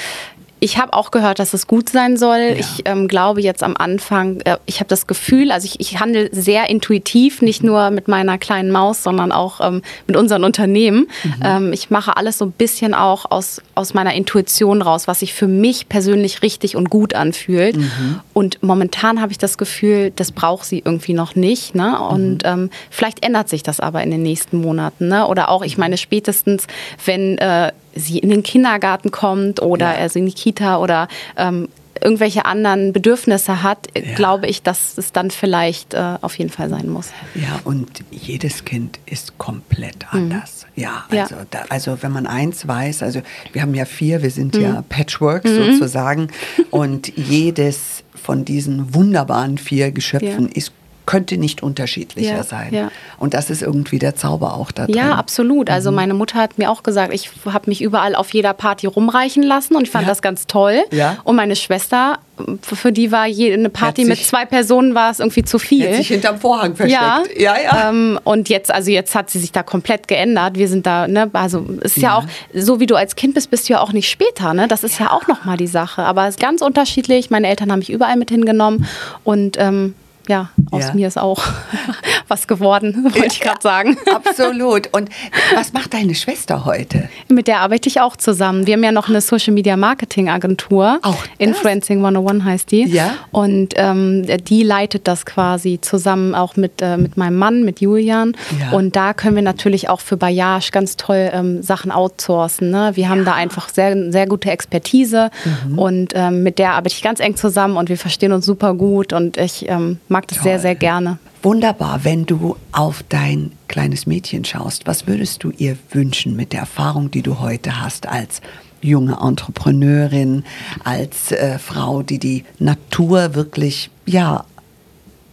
Ich 0.61 0.77
habe 0.77 0.93
auch 0.93 1.11
gehört, 1.11 1.39
dass 1.39 1.53
es 1.53 1.67
gut 1.67 1.89
sein 1.89 2.15
soll. 2.15 2.39
Ja. 2.39 2.55
Ich 2.55 2.81
ähm, 2.85 3.07
glaube 3.07 3.41
jetzt 3.41 3.61
am 3.61 3.75
Anfang, 3.77 4.39
äh, 4.41 4.57
ich 4.65 4.79
habe 4.79 4.87
das 4.87 5.05
Gefühl, 5.05 5.51
also 5.51 5.65
ich, 5.65 5.79
ich 5.79 5.99
handle 5.99 6.29
sehr 6.31 6.69
intuitiv, 6.69 7.41
nicht 7.41 7.61
nur 7.61 7.91
mit 7.91 8.07
meiner 8.07 8.37
kleinen 8.37 8.71
Maus, 8.71 9.03
sondern 9.03 9.31
auch 9.31 9.59
ähm, 9.59 9.81
mit 10.07 10.15
unseren 10.15 10.43
Unternehmen. 10.45 11.07
Mhm. 11.23 11.33
Ähm, 11.43 11.73
ich 11.73 11.89
mache 11.89 12.15
alles 12.15 12.37
so 12.37 12.45
ein 12.45 12.51
bisschen 12.51 12.93
auch 12.93 13.29
aus, 13.29 13.61
aus 13.75 13.93
meiner 13.93 14.13
Intuition 14.13 14.81
raus, 14.81 15.07
was 15.07 15.19
sich 15.19 15.33
für 15.33 15.47
mich 15.47 15.89
persönlich 15.89 16.41
richtig 16.41 16.77
und 16.77 16.89
gut 16.89 17.13
anfühlt. 17.13 17.75
Mhm. 17.75 18.21
Und 18.33 18.63
momentan 18.63 19.21
habe 19.21 19.33
ich 19.33 19.37
das 19.37 19.57
Gefühl, 19.57 20.13
das 20.15 20.31
braucht 20.31 20.65
sie 20.65 20.81
irgendwie 20.85 21.13
noch 21.13 21.35
nicht. 21.35 21.75
Ne? 21.75 21.99
Und 21.99 22.43
mhm. 22.43 22.69
vielleicht 22.89 23.25
ändert 23.25 23.49
sich 23.49 23.61
das 23.61 23.81
aber 23.81 24.03
in 24.03 24.11
den 24.11 24.23
nächsten 24.23 24.61
Monaten. 24.61 25.09
Ne? 25.09 25.27
Oder 25.27 25.49
auch, 25.49 25.63
ich 25.63 25.77
meine, 25.77 25.97
spätestens, 25.97 26.65
wenn 27.03 27.37
äh, 27.39 27.71
sie 27.95 28.19
in 28.19 28.29
den 28.29 28.43
Kindergarten 28.43 29.11
kommt 29.11 29.61
oder 29.61 29.93
ja. 29.93 29.99
also 29.99 30.19
in 30.19 30.25
die 30.25 30.33
Kita 30.33 30.77
oder 30.77 31.07
ähm, 31.37 31.69
irgendwelche 32.01 32.45
anderen 32.45 32.93
Bedürfnisse 32.93 33.63
hat, 33.63 33.87
ja. 33.95 34.15
glaube 34.15 34.47
ich, 34.47 34.61
dass 34.61 34.97
es 34.97 35.11
dann 35.11 35.31
vielleicht 35.31 35.93
äh, 35.93 36.17
auf 36.21 36.37
jeden 36.37 36.49
Fall 36.49 36.69
sein 36.69 36.89
muss. 36.89 37.09
Ja, 37.35 37.59
und 37.63 38.03
jedes 38.11 38.65
Kind 38.65 38.99
ist 39.05 39.37
komplett 39.37 40.05
mhm. 40.11 40.19
anders. 40.19 40.65
Mhm. 40.75 40.83
Ja, 40.83 41.05
also, 41.09 41.35
ja. 41.35 41.45
Da, 41.49 41.63
also 41.69 41.97
wenn 42.01 42.11
man 42.11 42.27
eins 42.27 42.67
weiß, 42.67 43.01
also 43.01 43.21
wir 43.53 43.61
haben 43.61 43.73
ja 43.73 43.85
vier, 43.85 44.21
wir 44.21 44.31
sind 44.31 44.55
mhm. 44.55 44.61
ja 44.61 44.83
Patchwork 44.87 45.45
mhm. 45.45 45.73
sozusagen 45.73 46.27
und 46.69 47.15
jedes 47.15 48.03
von 48.13 48.43
diesen 48.45 48.93
wunderbaren 48.93 49.57
vier 49.57 49.91
Geschöpfen 49.91 50.47
ja. 50.47 50.55
ist 50.55 50.73
könnte 51.05 51.37
nicht 51.37 51.63
unterschiedlicher 51.63 52.37
ja, 52.37 52.43
sein. 52.43 52.73
Ja. 52.73 52.91
Und 53.17 53.33
das 53.33 53.49
ist 53.49 53.61
irgendwie 53.61 53.99
der 53.99 54.15
Zauber 54.15 54.55
auch 54.55 54.71
da 54.71 54.85
drin. 54.85 54.95
Ja, 54.95 55.15
absolut. 55.15 55.69
Also 55.69 55.91
mhm. 55.91 55.95
meine 55.95 56.13
Mutter 56.13 56.39
hat 56.39 56.57
mir 56.57 56.71
auch 56.71 56.83
gesagt, 56.83 57.13
ich 57.13 57.29
habe 57.45 57.69
mich 57.69 57.81
überall 57.81 58.15
auf 58.15 58.33
jeder 58.33 58.53
Party 58.53 58.87
rumreichen 58.87 59.43
lassen 59.43 59.75
und 59.75 59.83
ich 59.83 59.91
fand 59.91 60.03
ja. 60.03 60.09
das 60.09 60.21
ganz 60.21 60.47
toll. 60.47 60.83
Ja. 60.91 61.17
Und 61.23 61.35
meine 61.35 61.55
Schwester, 61.55 62.19
für 62.61 62.91
die 62.91 63.11
war 63.11 63.23
eine 63.23 63.69
Party 63.69 64.05
mit 64.05 64.23
zwei 64.25 64.45
Personen 64.45 64.93
war 64.93 65.11
es 65.11 65.19
irgendwie 65.19 65.43
zu 65.43 65.57
viel. 65.57 65.87
Hat 65.87 65.95
sich 65.95 66.07
hinterm 66.09 66.39
Vorhang 66.39 66.75
versteckt. 66.75 67.01
Ja, 67.01 67.23
ja. 67.37 67.55
ja. 67.61 67.89
Ähm, 67.89 68.19
und 68.23 68.49
jetzt, 68.49 68.73
also 68.73 68.91
jetzt 68.91 69.15
hat 69.15 69.29
sie 69.29 69.39
sich 69.39 69.51
da 69.51 69.63
komplett 69.63 70.07
geändert. 70.07 70.57
Wir 70.57 70.67
sind 70.67 70.85
da, 70.85 71.07
ne, 71.07 71.29
also 71.33 71.65
ist 71.81 71.97
ja, 71.97 72.17
auch, 72.17 72.25
so 72.53 72.79
wie 72.79 72.87
du 72.87 72.95
als 72.95 73.15
Kind 73.15 73.33
bist, 73.35 73.51
bist 73.51 73.69
du 73.69 73.73
ja 73.73 73.81
auch 73.81 73.93
nicht 73.93 74.09
später, 74.09 74.53
ne? 74.53 74.67
Das 74.67 74.83
ist 74.83 74.99
ja, 74.99 75.11
auch 75.11 75.27
nochmal 75.27 75.57
die 75.57 75.67
Sache. 75.67 76.03
Aber 76.03 76.27
es 76.27 76.35
ist 76.35 76.39
ganz 76.39 76.61
unterschiedlich. 76.61 77.29
Meine 77.29 77.47
Eltern 77.47 77.71
haben 77.71 77.79
mich 77.79 77.89
überall 77.89 78.17
mit 78.17 78.29
hingenommen 78.29 78.85
und 79.23 79.57
ähm, 79.59 79.95
ja, 80.29 80.49
aus 80.71 80.87
ja. 80.87 80.93
mir 80.93 81.07
ist 81.07 81.17
auch 81.17 81.43
was 82.27 82.47
geworden, 82.47 83.03
wollte 83.03 83.27
ich 83.27 83.39
gerade 83.39 83.61
sagen. 83.61 83.97
Absolut. 84.13 84.89
Und 84.93 85.09
was 85.53 85.73
macht 85.73 85.93
deine 85.93 86.15
Schwester 86.15 86.65
heute? 86.65 87.09
Mit 87.27 87.47
der 87.47 87.59
arbeite 87.59 87.89
ich 87.89 88.01
auch 88.01 88.15
zusammen. 88.15 88.67
Wir 88.67 88.73
haben 88.73 88.83
ja 88.83 88.91
noch 88.91 89.09
eine 89.09 89.21
Social 89.21 89.53
Media 89.53 89.77
Marketing 89.77 90.29
Agentur. 90.29 90.99
Auch 91.01 91.15
das? 91.15 91.29
Influencing 91.37 91.99
101 91.99 92.43
heißt 92.43 92.71
die. 92.71 92.85
Ja. 92.85 93.15
Und 93.31 93.73
ähm, 93.75 94.25
die 94.45 94.63
leitet 94.63 95.07
das 95.07 95.25
quasi 95.25 95.79
zusammen 95.81 96.35
auch 96.35 96.55
mit, 96.55 96.81
äh, 96.81 96.97
mit 96.97 97.17
meinem 97.17 97.37
Mann, 97.37 97.63
mit 97.63 97.81
Julian. 97.81 98.35
Ja. 98.59 98.71
Und 98.71 98.95
da 98.95 99.13
können 99.13 99.35
wir 99.35 99.43
natürlich 99.43 99.89
auch 99.89 99.99
für 99.99 100.17
Bayage 100.17 100.71
ganz 100.71 100.97
toll 100.97 101.29
ähm, 101.33 101.61
Sachen 101.61 101.91
outsourcen. 101.91 102.69
Ne? 102.69 102.91
Wir 102.95 103.09
haben 103.09 103.19
ja. 103.19 103.25
da 103.25 103.33
einfach 103.33 103.69
sehr, 103.69 104.11
sehr 104.11 104.27
gute 104.27 104.49
Expertise 104.49 105.29
mhm. 105.67 105.79
und 105.79 106.13
ähm, 106.15 106.43
mit 106.43 106.59
der 106.59 106.73
arbeite 106.73 106.95
ich 106.95 107.01
ganz 107.01 107.19
eng 107.19 107.35
zusammen 107.35 107.77
und 107.77 107.89
wir 107.89 107.97
verstehen 107.97 108.31
uns 108.31 108.45
super 108.45 108.73
gut 108.73 109.13
und 109.13 109.37
ich 109.37 109.69
ähm, 109.69 109.99
mag 110.15 110.27
das 110.29 110.37
Toll. 110.37 110.45
sehr, 110.45 110.59
sehr 110.59 110.75
gerne. 110.75 111.19
Wunderbar, 111.43 112.03
wenn 112.03 112.25
du 112.25 112.55
auf 112.71 113.03
dein 113.09 113.51
kleines 113.67 114.07
Mädchen 114.07 114.45
schaust, 114.45 114.87
was 114.87 115.07
würdest 115.07 115.43
du 115.43 115.51
ihr 115.51 115.77
wünschen 115.91 116.37
mit 116.37 116.53
der 116.53 116.61
Erfahrung, 116.61 117.11
die 117.11 117.21
du 117.21 117.39
heute 117.39 117.81
hast 117.81 118.07
als 118.07 118.41
junge 118.81 119.17
Entrepreneurin, 119.21 120.45
als 120.85 121.33
äh, 121.33 121.59
Frau, 121.59 122.01
die 122.01 122.19
die 122.19 122.45
Natur 122.59 123.35
wirklich, 123.35 123.89
ja, 124.05 124.45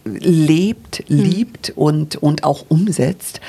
lebt, 0.05 1.09
mhm. 1.09 1.17
liebt 1.17 1.69
und, 1.75 2.17
und 2.17 2.43
auch 2.43 2.65
umsetzt. 2.67 3.39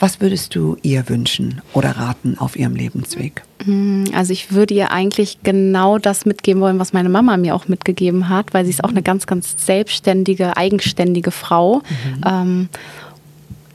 Was 0.00 0.22
würdest 0.22 0.54
du 0.54 0.78
ihr 0.80 1.10
wünschen 1.10 1.60
oder 1.74 1.90
raten 1.90 2.38
auf 2.38 2.56
ihrem 2.56 2.74
Lebensweg? 2.74 3.42
Mm, 3.66 4.04
also 4.14 4.32
ich 4.32 4.50
würde 4.50 4.72
ihr 4.72 4.92
eigentlich 4.92 5.42
genau 5.42 5.98
das 5.98 6.24
mitgeben 6.24 6.62
wollen, 6.62 6.78
was 6.78 6.94
meine 6.94 7.10
Mama 7.10 7.36
mir 7.36 7.54
auch 7.54 7.68
mitgegeben 7.68 8.30
hat, 8.30 8.54
weil 8.54 8.64
sie 8.64 8.70
ist 8.70 8.82
auch 8.82 8.88
eine 8.88 9.02
ganz, 9.02 9.26
ganz 9.26 9.54
selbstständige, 9.58 10.56
eigenständige 10.56 11.30
Frau. 11.30 11.76
Mhm. 11.76 12.24
Ähm, 12.26 12.68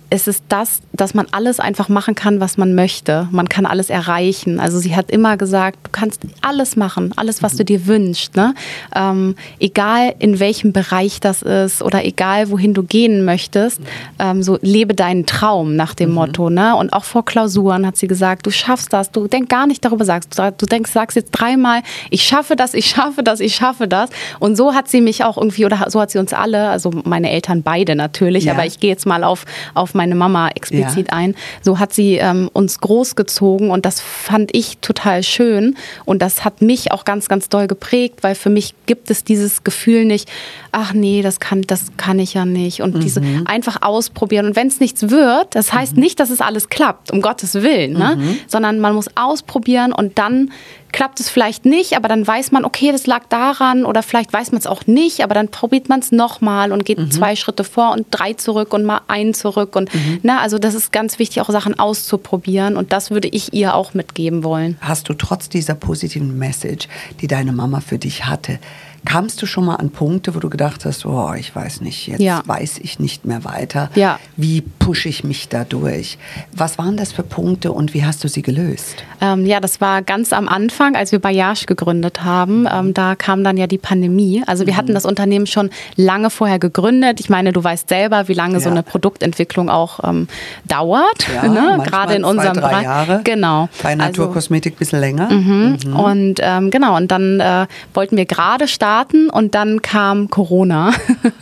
es 0.09 0.27
ist 0.27 0.43
das, 0.49 0.81
dass 0.93 1.13
man 1.13 1.27
alles 1.31 1.59
einfach 1.59 1.89
machen 1.89 2.15
kann, 2.15 2.39
was 2.39 2.57
man 2.57 2.75
möchte. 2.75 3.27
Man 3.31 3.49
kann 3.49 3.65
alles 3.65 3.89
erreichen. 3.89 4.59
Also 4.59 4.79
sie 4.79 4.95
hat 4.95 5.09
immer 5.09 5.37
gesagt, 5.37 5.79
du 5.83 5.91
kannst 5.91 6.21
alles 6.41 6.75
machen, 6.75 7.13
alles, 7.15 7.41
was 7.41 7.55
du 7.55 7.65
dir 7.65 7.87
wünschst. 7.87 8.35
Ne? 8.35 8.53
Ähm, 8.95 9.35
egal 9.59 10.13
in 10.19 10.39
welchem 10.39 10.73
Bereich 10.73 11.19
das 11.19 11.41
ist 11.41 11.81
oder 11.81 12.05
egal 12.05 12.51
wohin 12.51 12.73
du 12.73 12.83
gehen 12.83 13.25
möchtest, 13.25 13.81
ähm, 14.19 14.43
so 14.43 14.59
lebe 14.61 14.93
deinen 14.93 15.25
Traum 15.25 15.75
nach 15.75 15.95
dem 15.95 16.09
mhm. 16.09 16.15
Motto. 16.15 16.49
Ne? 16.49 16.75
Und 16.75 16.93
auch 16.93 17.03
vor 17.03 17.25
Klausuren 17.25 17.85
hat 17.85 17.97
sie 17.97 18.07
gesagt, 18.07 18.45
du 18.45 18.51
schaffst 18.51 18.93
das. 18.93 19.11
Du 19.11 19.27
denk 19.27 19.49
gar 19.49 19.65
nicht 19.65 19.83
darüber, 19.83 20.05
sagst 20.05 20.37
du 20.37 20.65
denkst, 20.65 20.91
sagst 20.91 21.15
jetzt 21.15 21.31
dreimal, 21.31 21.81
ich 22.11 22.23
schaffe 22.23 22.55
das, 22.55 22.73
ich 22.73 22.85
schaffe 22.85 23.23
das, 23.23 23.39
ich 23.39 23.55
schaffe 23.55 23.87
das. 23.87 24.09
Und 24.39 24.55
so 24.55 24.73
hat 24.73 24.87
sie 24.87 25.01
mich 25.01 25.23
auch 25.23 25.37
irgendwie 25.37 25.65
oder 25.65 25.89
so 25.89 25.99
hat 25.99 26.11
sie 26.11 26.19
uns 26.19 26.33
alle, 26.33 26.69
also 26.69 26.91
meine 27.05 27.31
Eltern 27.31 27.63
beide 27.63 27.95
natürlich, 27.95 28.45
ja. 28.45 28.53
aber 28.53 28.65
ich 28.65 28.79
gehe 28.79 28.91
jetzt 28.91 29.05
mal 29.05 29.23
auf 29.23 29.45
auf 29.73 29.94
meine 29.95 30.15
Mama 30.15 30.49
explizit 30.49 31.07
ja. 31.09 31.17
ein. 31.17 31.35
So 31.61 31.79
hat 31.79 31.93
sie 31.93 32.15
ähm, 32.15 32.49
uns 32.53 32.79
großgezogen 32.79 33.71
und 33.71 33.85
das 33.85 33.99
fand 33.99 34.55
ich 34.55 34.77
total 34.79 35.23
schön 35.23 35.75
und 36.05 36.21
das 36.21 36.45
hat 36.45 36.61
mich 36.61 36.91
auch 36.91 37.05
ganz, 37.05 37.27
ganz 37.27 37.49
doll 37.49 37.67
geprägt, 37.67 38.19
weil 38.21 38.35
für 38.35 38.49
mich 38.49 38.73
gibt 38.85 39.09
es 39.09 39.23
dieses 39.23 39.63
Gefühl 39.63 40.05
nicht, 40.05 40.29
ach 40.71 40.93
nee, 40.93 41.21
das 41.21 41.39
kann, 41.39 41.61
das 41.61 41.85
kann 41.97 42.19
ich 42.19 42.33
ja 42.33 42.45
nicht 42.45 42.81
und 42.81 42.95
mhm. 42.95 42.99
diese 42.99 43.21
einfach 43.45 43.81
ausprobieren 43.81 44.45
und 44.45 44.55
wenn 44.55 44.67
es 44.67 44.79
nichts 44.79 45.09
wird, 45.09 45.55
das 45.55 45.73
heißt 45.73 45.95
mhm. 45.95 46.03
nicht, 46.03 46.19
dass 46.19 46.29
es 46.29 46.41
alles 46.41 46.69
klappt, 46.69 47.11
um 47.11 47.21
Gottes 47.21 47.55
Willen, 47.55 47.93
ne? 47.93 48.17
Mhm. 48.17 48.37
sondern 48.47 48.79
man 48.79 48.93
muss 48.93 49.07
ausprobieren 49.15 49.93
und 49.93 50.17
dann 50.17 50.51
klappt 50.95 51.19
es 51.19 51.29
vielleicht 51.29 51.65
nicht, 51.65 51.97
aber 51.97 52.07
dann 52.07 52.25
weiß 52.25 52.53
man, 52.53 52.63
okay, 52.63 52.93
das 52.93 53.05
lag 53.05 53.25
daran 53.27 53.83
oder 53.83 54.01
vielleicht 54.01 54.31
weiß 54.31 54.53
man 54.53 54.59
es 54.59 54.65
auch 54.65 54.87
nicht, 54.87 55.25
aber 55.25 55.35
dann 55.35 55.49
probiert 55.49 55.89
man 55.89 55.99
es 55.99 56.13
nochmal 56.13 56.71
und 56.71 56.85
geht 56.85 56.99
mhm. 56.99 57.11
zwei 57.11 57.35
Schritte 57.35 57.65
vor 57.65 57.91
und 57.91 58.07
drei 58.11 58.31
zurück 58.31 58.73
und 58.73 58.85
mal 58.85 59.01
einen 59.09 59.33
zurück 59.33 59.75
und 59.75 59.93
mhm. 59.93 60.19
na, 60.23 60.39
also 60.39 60.57
das 60.57 60.73
ist 60.73 60.93
ganz 60.93 61.19
wichtig, 61.19 61.41
auch 61.41 61.49
Sachen 61.49 61.77
auszuprobieren 61.77 62.77
und 62.77 62.93
das 62.93 63.11
würde 63.11 63.27
ich 63.27 63.53
ihr 63.53 63.75
auch 63.75 63.93
mitgeben 63.93 64.45
wollen. 64.45 64.77
Hast 64.79 65.09
du 65.09 65.13
trotz 65.13 65.49
dieser 65.49 65.75
positiven 65.75 66.39
Message, 66.39 66.87
die 67.19 67.27
deine 67.27 67.51
Mama 67.51 67.81
für 67.81 67.97
dich 67.97 68.27
hatte, 68.27 68.59
Kamst 69.05 69.41
du 69.41 69.45
schon 69.45 69.65
mal 69.65 69.75
an 69.75 69.91
Punkte, 69.91 70.35
wo 70.35 70.39
du 70.39 70.49
gedacht 70.49 70.83
hast, 70.83 71.05
oh, 71.05 71.33
ich 71.37 71.55
weiß 71.55 71.81
nicht, 71.81 72.07
jetzt 72.07 72.21
ja. 72.21 72.41
weiß 72.45 72.79
ich 72.79 72.99
nicht 72.99 73.25
mehr 73.25 73.43
weiter. 73.43 73.89
Ja. 73.95 74.19
Wie 74.35 74.61
pushe 74.61 75.07
ich 75.09 75.23
mich 75.23 75.47
da 75.47 75.63
durch? 75.63 76.17
Was 76.51 76.77
waren 76.77 76.97
das 76.97 77.11
für 77.11 77.21
Punkte 77.21 77.71
und 77.71 77.93
wie 77.93 78.03
hast 78.03 78.23
du 78.23 78.27
sie 78.27 78.41
gelöst? 78.41 79.03
Ähm, 79.21 79.45
ja, 79.45 79.59
das 79.59 79.79
war 79.79 80.01
ganz 80.01 80.33
am 80.33 80.47
Anfang, 80.47 80.95
als 80.95 81.11
wir 81.11 81.19
Bayash 81.19 81.67
gegründet 81.67 82.23
haben. 82.23 82.67
Ähm, 82.71 82.93
da 82.93 83.15
kam 83.15 83.43
dann 83.43 83.57
ja 83.57 83.67
die 83.67 83.77
Pandemie. 83.77 84.43
Also 84.47 84.65
wir 84.65 84.73
mhm. 84.73 84.77
hatten 84.77 84.93
das 84.93 85.05
Unternehmen 85.05 85.45
schon 85.45 85.69
lange 85.95 86.29
vorher 86.29 86.59
gegründet. 86.59 87.19
Ich 87.19 87.29
meine, 87.29 87.53
du 87.53 87.63
weißt 87.63 87.87
selber, 87.87 88.27
wie 88.27 88.33
lange 88.33 88.55
ja. 88.55 88.59
so 88.59 88.69
eine 88.69 88.81
Produktentwicklung 88.83 89.69
auch 89.69 89.99
ähm, 90.03 90.27
dauert. 90.65 91.27
Ja, 91.33 91.47
ne? 91.47 91.83
Gerade 91.85 92.15
in 92.15 92.23
unserem 92.23 92.55
Bereich. 92.55 92.83
Jahre. 92.83 93.21
Genau. 93.23 93.69
Bei 93.83 93.95
Naturkosmetik 93.95 94.75
ein 94.75 94.77
bisschen 94.79 94.99
länger. 94.99 95.31
Mhm. 95.31 95.77
Mhm. 95.85 95.95
Und 95.95 96.39
ähm, 96.41 96.71
genau, 96.71 96.97
und 96.97 97.11
dann 97.11 97.39
äh, 97.39 97.67
wollten 97.93 98.17
wir 98.17 98.25
gerade 98.25 98.67
starten 98.67 98.94
starten 98.95 99.29
und 99.29 99.55
dann 99.55 99.81
kam 99.81 100.29
Corona. 100.29 100.93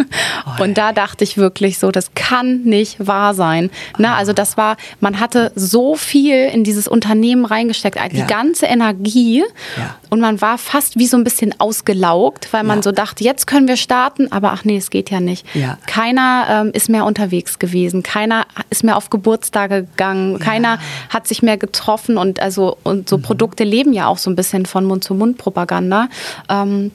und 0.60 0.78
da 0.78 0.92
dachte 0.92 1.24
ich 1.24 1.38
wirklich 1.38 1.78
so, 1.78 1.92
das 1.92 2.16
kann 2.16 2.64
nicht 2.64 3.06
wahr 3.06 3.34
sein. 3.34 3.70
Na, 3.98 4.16
also 4.16 4.34
das 4.34 4.58
war, 4.58 4.78
man 5.00 5.20
hatte 5.20 5.52
so 5.56 5.96
viel 5.96 6.48
in 6.48 6.64
dieses 6.64 6.88
Unternehmen 6.88 7.46
reingesteckt, 7.46 8.00
die 8.12 8.18
ja. 8.18 8.26
ganze 8.26 8.66
Energie 8.66 9.44
ja. 9.78 9.96
und 10.10 10.20
man 10.20 10.42
war 10.42 10.58
fast 10.58 10.98
wie 10.98 11.06
so 11.06 11.16
ein 11.16 11.24
bisschen 11.24 11.54
ausgelaugt, 11.60 12.52
weil 12.52 12.64
man 12.64 12.80
ja. 12.80 12.84
so 12.84 12.92
dachte, 12.92 13.24
jetzt 13.24 13.46
können 13.46 13.68
wir 13.68 13.78
starten, 13.78 14.32
aber 14.32 14.52
ach 14.52 14.66
nee, 14.66 14.78
es 14.78 14.90
geht 14.90 15.12
ja 15.12 15.20
nicht. 15.20 15.46
Keiner 15.86 16.46
ähm, 16.50 16.72
ist 16.74 16.90
mehr 16.90 17.06
unterwegs 17.06 17.60
gewesen, 17.60 18.02
keiner 18.02 18.46
ist 18.72 18.84
mehr 18.84 18.98
auf 18.98 19.12
Geburtstage 19.12 19.84
gegangen, 19.84 20.40
keiner 20.40 20.80
hat 21.10 21.28
sich 21.28 21.44
mehr 21.44 21.58
getroffen 21.58 22.18
und 22.18 22.40
also 22.40 22.78
und 22.84 23.08
so 23.08 23.18
mhm. 23.18 23.22
Produkte 23.22 23.64
leben 23.64 23.94
ja 23.94 24.08
auch 24.08 24.18
so 24.18 24.32
ein 24.32 24.36
bisschen 24.36 24.66
von 24.66 24.86
Mund-zu-Mund-Propaganda. 24.86 26.08
Ähm, 26.50 26.92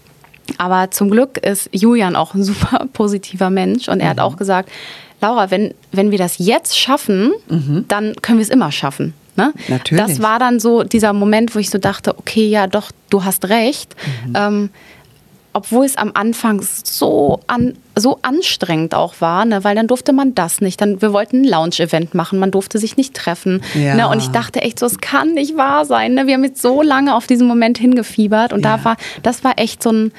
aber 0.56 0.90
zum 0.90 1.10
Glück 1.10 1.38
ist 1.38 1.68
Julian 1.72 2.16
auch 2.16 2.34
ein 2.34 2.42
super 2.44 2.86
positiver 2.92 3.50
Mensch 3.50 3.88
und 3.88 4.00
er 4.00 4.06
mhm. 4.06 4.10
hat 4.10 4.20
auch 4.20 4.36
gesagt, 4.36 4.70
Laura, 5.20 5.50
wenn, 5.50 5.74
wenn 5.92 6.10
wir 6.10 6.18
das 6.18 6.38
jetzt 6.38 6.78
schaffen, 6.78 7.32
mhm. 7.48 7.84
dann 7.88 8.14
können 8.22 8.38
wir 8.38 8.44
es 8.44 8.50
immer 8.50 8.70
schaffen. 8.70 9.14
Ne? 9.36 9.52
Natürlich. 9.68 10.04
Das 10.04 10.22
war 10.22 10.38
dann 10.38 10.58
so 10.58 10.82
dieser 10.82 11.12
Moment, 11.12 11.54
wo 11.54 11.58
ich 11.58 11.70
so 11.70 11.78
dachte, 11.78 12.18
okay, 12.18 12.48
ja 12.48 12.66
doch, 12.66 12.90
du 13.10 13.24
hast 13.24 13.48
recht. 13.48 13.94
Mhm. 14.26 14.32
Ähm, 14.36 14.70
obwohl 15.52 15.86
es 15.86 15.96
am 15.96 16.12
Anfang 16.14 16.62
so, 16.62 17.40
an, 17.46 17.74
so 17.96 18.18
anstrengend 18.22 18.94
auch 18.94 19.14
war, 19.20 19.44
ne? 19.44 19.64
weil 19.64 19.74
dann 19.74 19.86
durfte 19.86 20.12
man 20.12 20.34
das 20.34 20.60
nicht. 20.60 20.80
Dann, 20.80 21.00
wir 21.02 21.12
wollten 21.12 21.42
ein 21.42 21.44
Lounge-Event 21.44 22.14
machen, 22.14 22.38
man 22.38 22.50
durfte 22.50 22.78
sich 22.78 22.96
nicht 22.96 23.14
treffen. 23.14 23.62
Ja. 23.74 23.94
Ne? 23.94 24.08
Und 24.08 24.18
ich 24.18 24.28
dachte 24.28 24.60
echt 24.60 24.78
so, 24.78 24.86
es 24.86 24.98
kann 24.98 25.34
nicht 25.34 25.56
wahr 25.56 25.84
sein. 25.84 26.14
Ne? 26.14 26.26
Wir 26.26 26.34
haben 26.34 26.44
jetzt 26.44 26.62
so 26.62 26.82
lange 26.82 27.14
auf 27.14 27.26
diesen 27.26 27.48
Moment 27.48 27.78
hingefiebert 27.78 28.52
und 28.52 28.64
ja. 28.64 28.76
da 28.76 28.84
war, 28.84 28.96
das 29.22 29.42
war 29.42 29.54
echt 29.56 29.82
so 29.82 29.90
ein, 29.90 30.12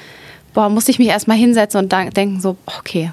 boah, 0.52 0.68
musste 0.68 0.90
ich 0.90 0.98
mich 0.98 1.08
erstmal 1.08 1.36
hinsetzen 1.36 1.80
und 1.80 1.92
denken 1.92 2.40
so, 2.40 2.56
okay, 2.66 3.12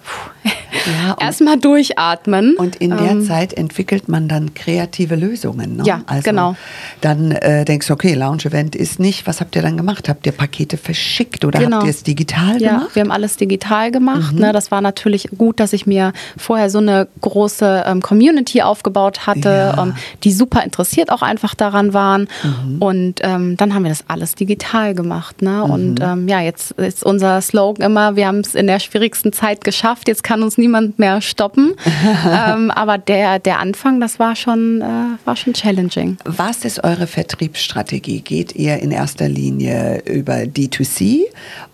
ja, 0.85 1.15
erstmal 1.19 1.57
durchatmen. 1.57 2.55
Und 2.57 2.75
in 2.77 2.91
der 2.91 3.11
ähm, 3.11 3.23
Zeit 3.25 3.53
entwickelt 3.53 4.09
man 4.09 4.27
dann 4.27 4.53
kreative 4.53 5.15
Lösungen. 5.15 5.77
Ne? 5.77 5.83
Ja, 5.85 6.01
also 6.05 6.23
genau. 6.23 6.55
Dann 7.01 7.31
äh, 7.31 7.65
denkst 7.65 7.87
du, 7.87 7.93
okay, 7.93 8.13
Lounge-Event 8.13 8.75
ist 8.75 8.99
nicht, 8.99 9.27
was 9.27 9.41
habt 9.41 9.55
ihr 9.55 9.61
dann 9.61 9.77
gemacht? 9.77 10.09
Habt 10.09 10.25
ihr 10.25 10.31
Pakete 10.31 10.77
verschickt 10.77 11.45
oder 11.45 11.59
genau. 11.59 11.77
habt 11.77 11.85
ihr 11.85 11.91
es 11.91 12.03
digital 12.03 12.61
ja, 12.61 12.71
gemacht? 12.71 12.95
wir 12.95 13.01
haben 13.01 13.11
alles 13.11 13.37
digital 13.37 13.91
gemacht. 13.91 14.33
Mhm. 14.33 14.39
Ne? 14.39 14.53
Das 14.53 14.71
war 14.71 14.81
natürlich 14.81 15.29
gut, 15.37 15.59
dass 15.59 15.73
ich 15.73 15.85
mir 15.85 16.13
vorher 16.37 16.69
so 16.69 16.79
eine 16.79 17.07
große 17.21 17.83
ähm, 17.85 18.01
Community 18.01 18.61
aufgebaut 18.61 19.27
hatte, 19.27 19.49
ja. 19.49 19.83
ähm, 19.83 19.95
die 20.23 20.31
super 20.31 20.63
interessiert 20.63 21.11
auch 21.11 21.21
einfach 21.21 21.55
daran 21.55 21.93
waren. 21.93 22.27
Mhm. 22.43 22.81
Und 22.81 23.19
ähm, 23.21 23.57
dann 23.57 23.73
haben 23.73 23.83
wir 23.83 23.89
das 23.89 24.05
alles 24.07 24.35
digital 24.35 24.93
gemacht. 24.93 25.41
Ne? 25.41 25.63
Mhm. 25.65 25.71
Und 25.71 25.99
ähm, 26.01 26.27
ja, 26.27 26.41
jetzt 26.41 26.71
ist 26.71 27.03
unser 27.03 27.41
Slogan 27.41 27.85
immer, 27.85 28.15
wir 28.15 28.27
haben 28.27 28.39
es 28.39 28.55
in 28.55 28.67
der 28.67 28.79
schwierigsten 28.79 29.33
Zeit 29.33 29.63
geschafft, 29.63 30.07
jetzt 30.07 30.23
kann 30.23 30.43
uns 30.43 30.56
niemand 30.57 30.99
mehr 30.99 31.21
stoppen. 31.21 31.73
ähm, 32.25 32.71
aber 32.71 32.97
der, 32.97 33.39
der 33.39 33.59
Anfang, 33.59 33.99
das 33.99 34.19
war 34.19 34.35
schon, 34.35 34.81
äh, 34.81 35.25
war 35.25 35.35
schon 35.35 35.53
challenging. 35.53 36.17
Was 36.25 36.65
ist 36.65 36.83
eure 36.83 37.07
Vertriebsstrategie? 37.07 38.21
Geht 38.21 38.55
ihr 38.55 38.77
in 38.77 38.91
erster 38.91 39.27
Linie 39.29 40.01
über 40.05 40.35
D2C 40.35 41.21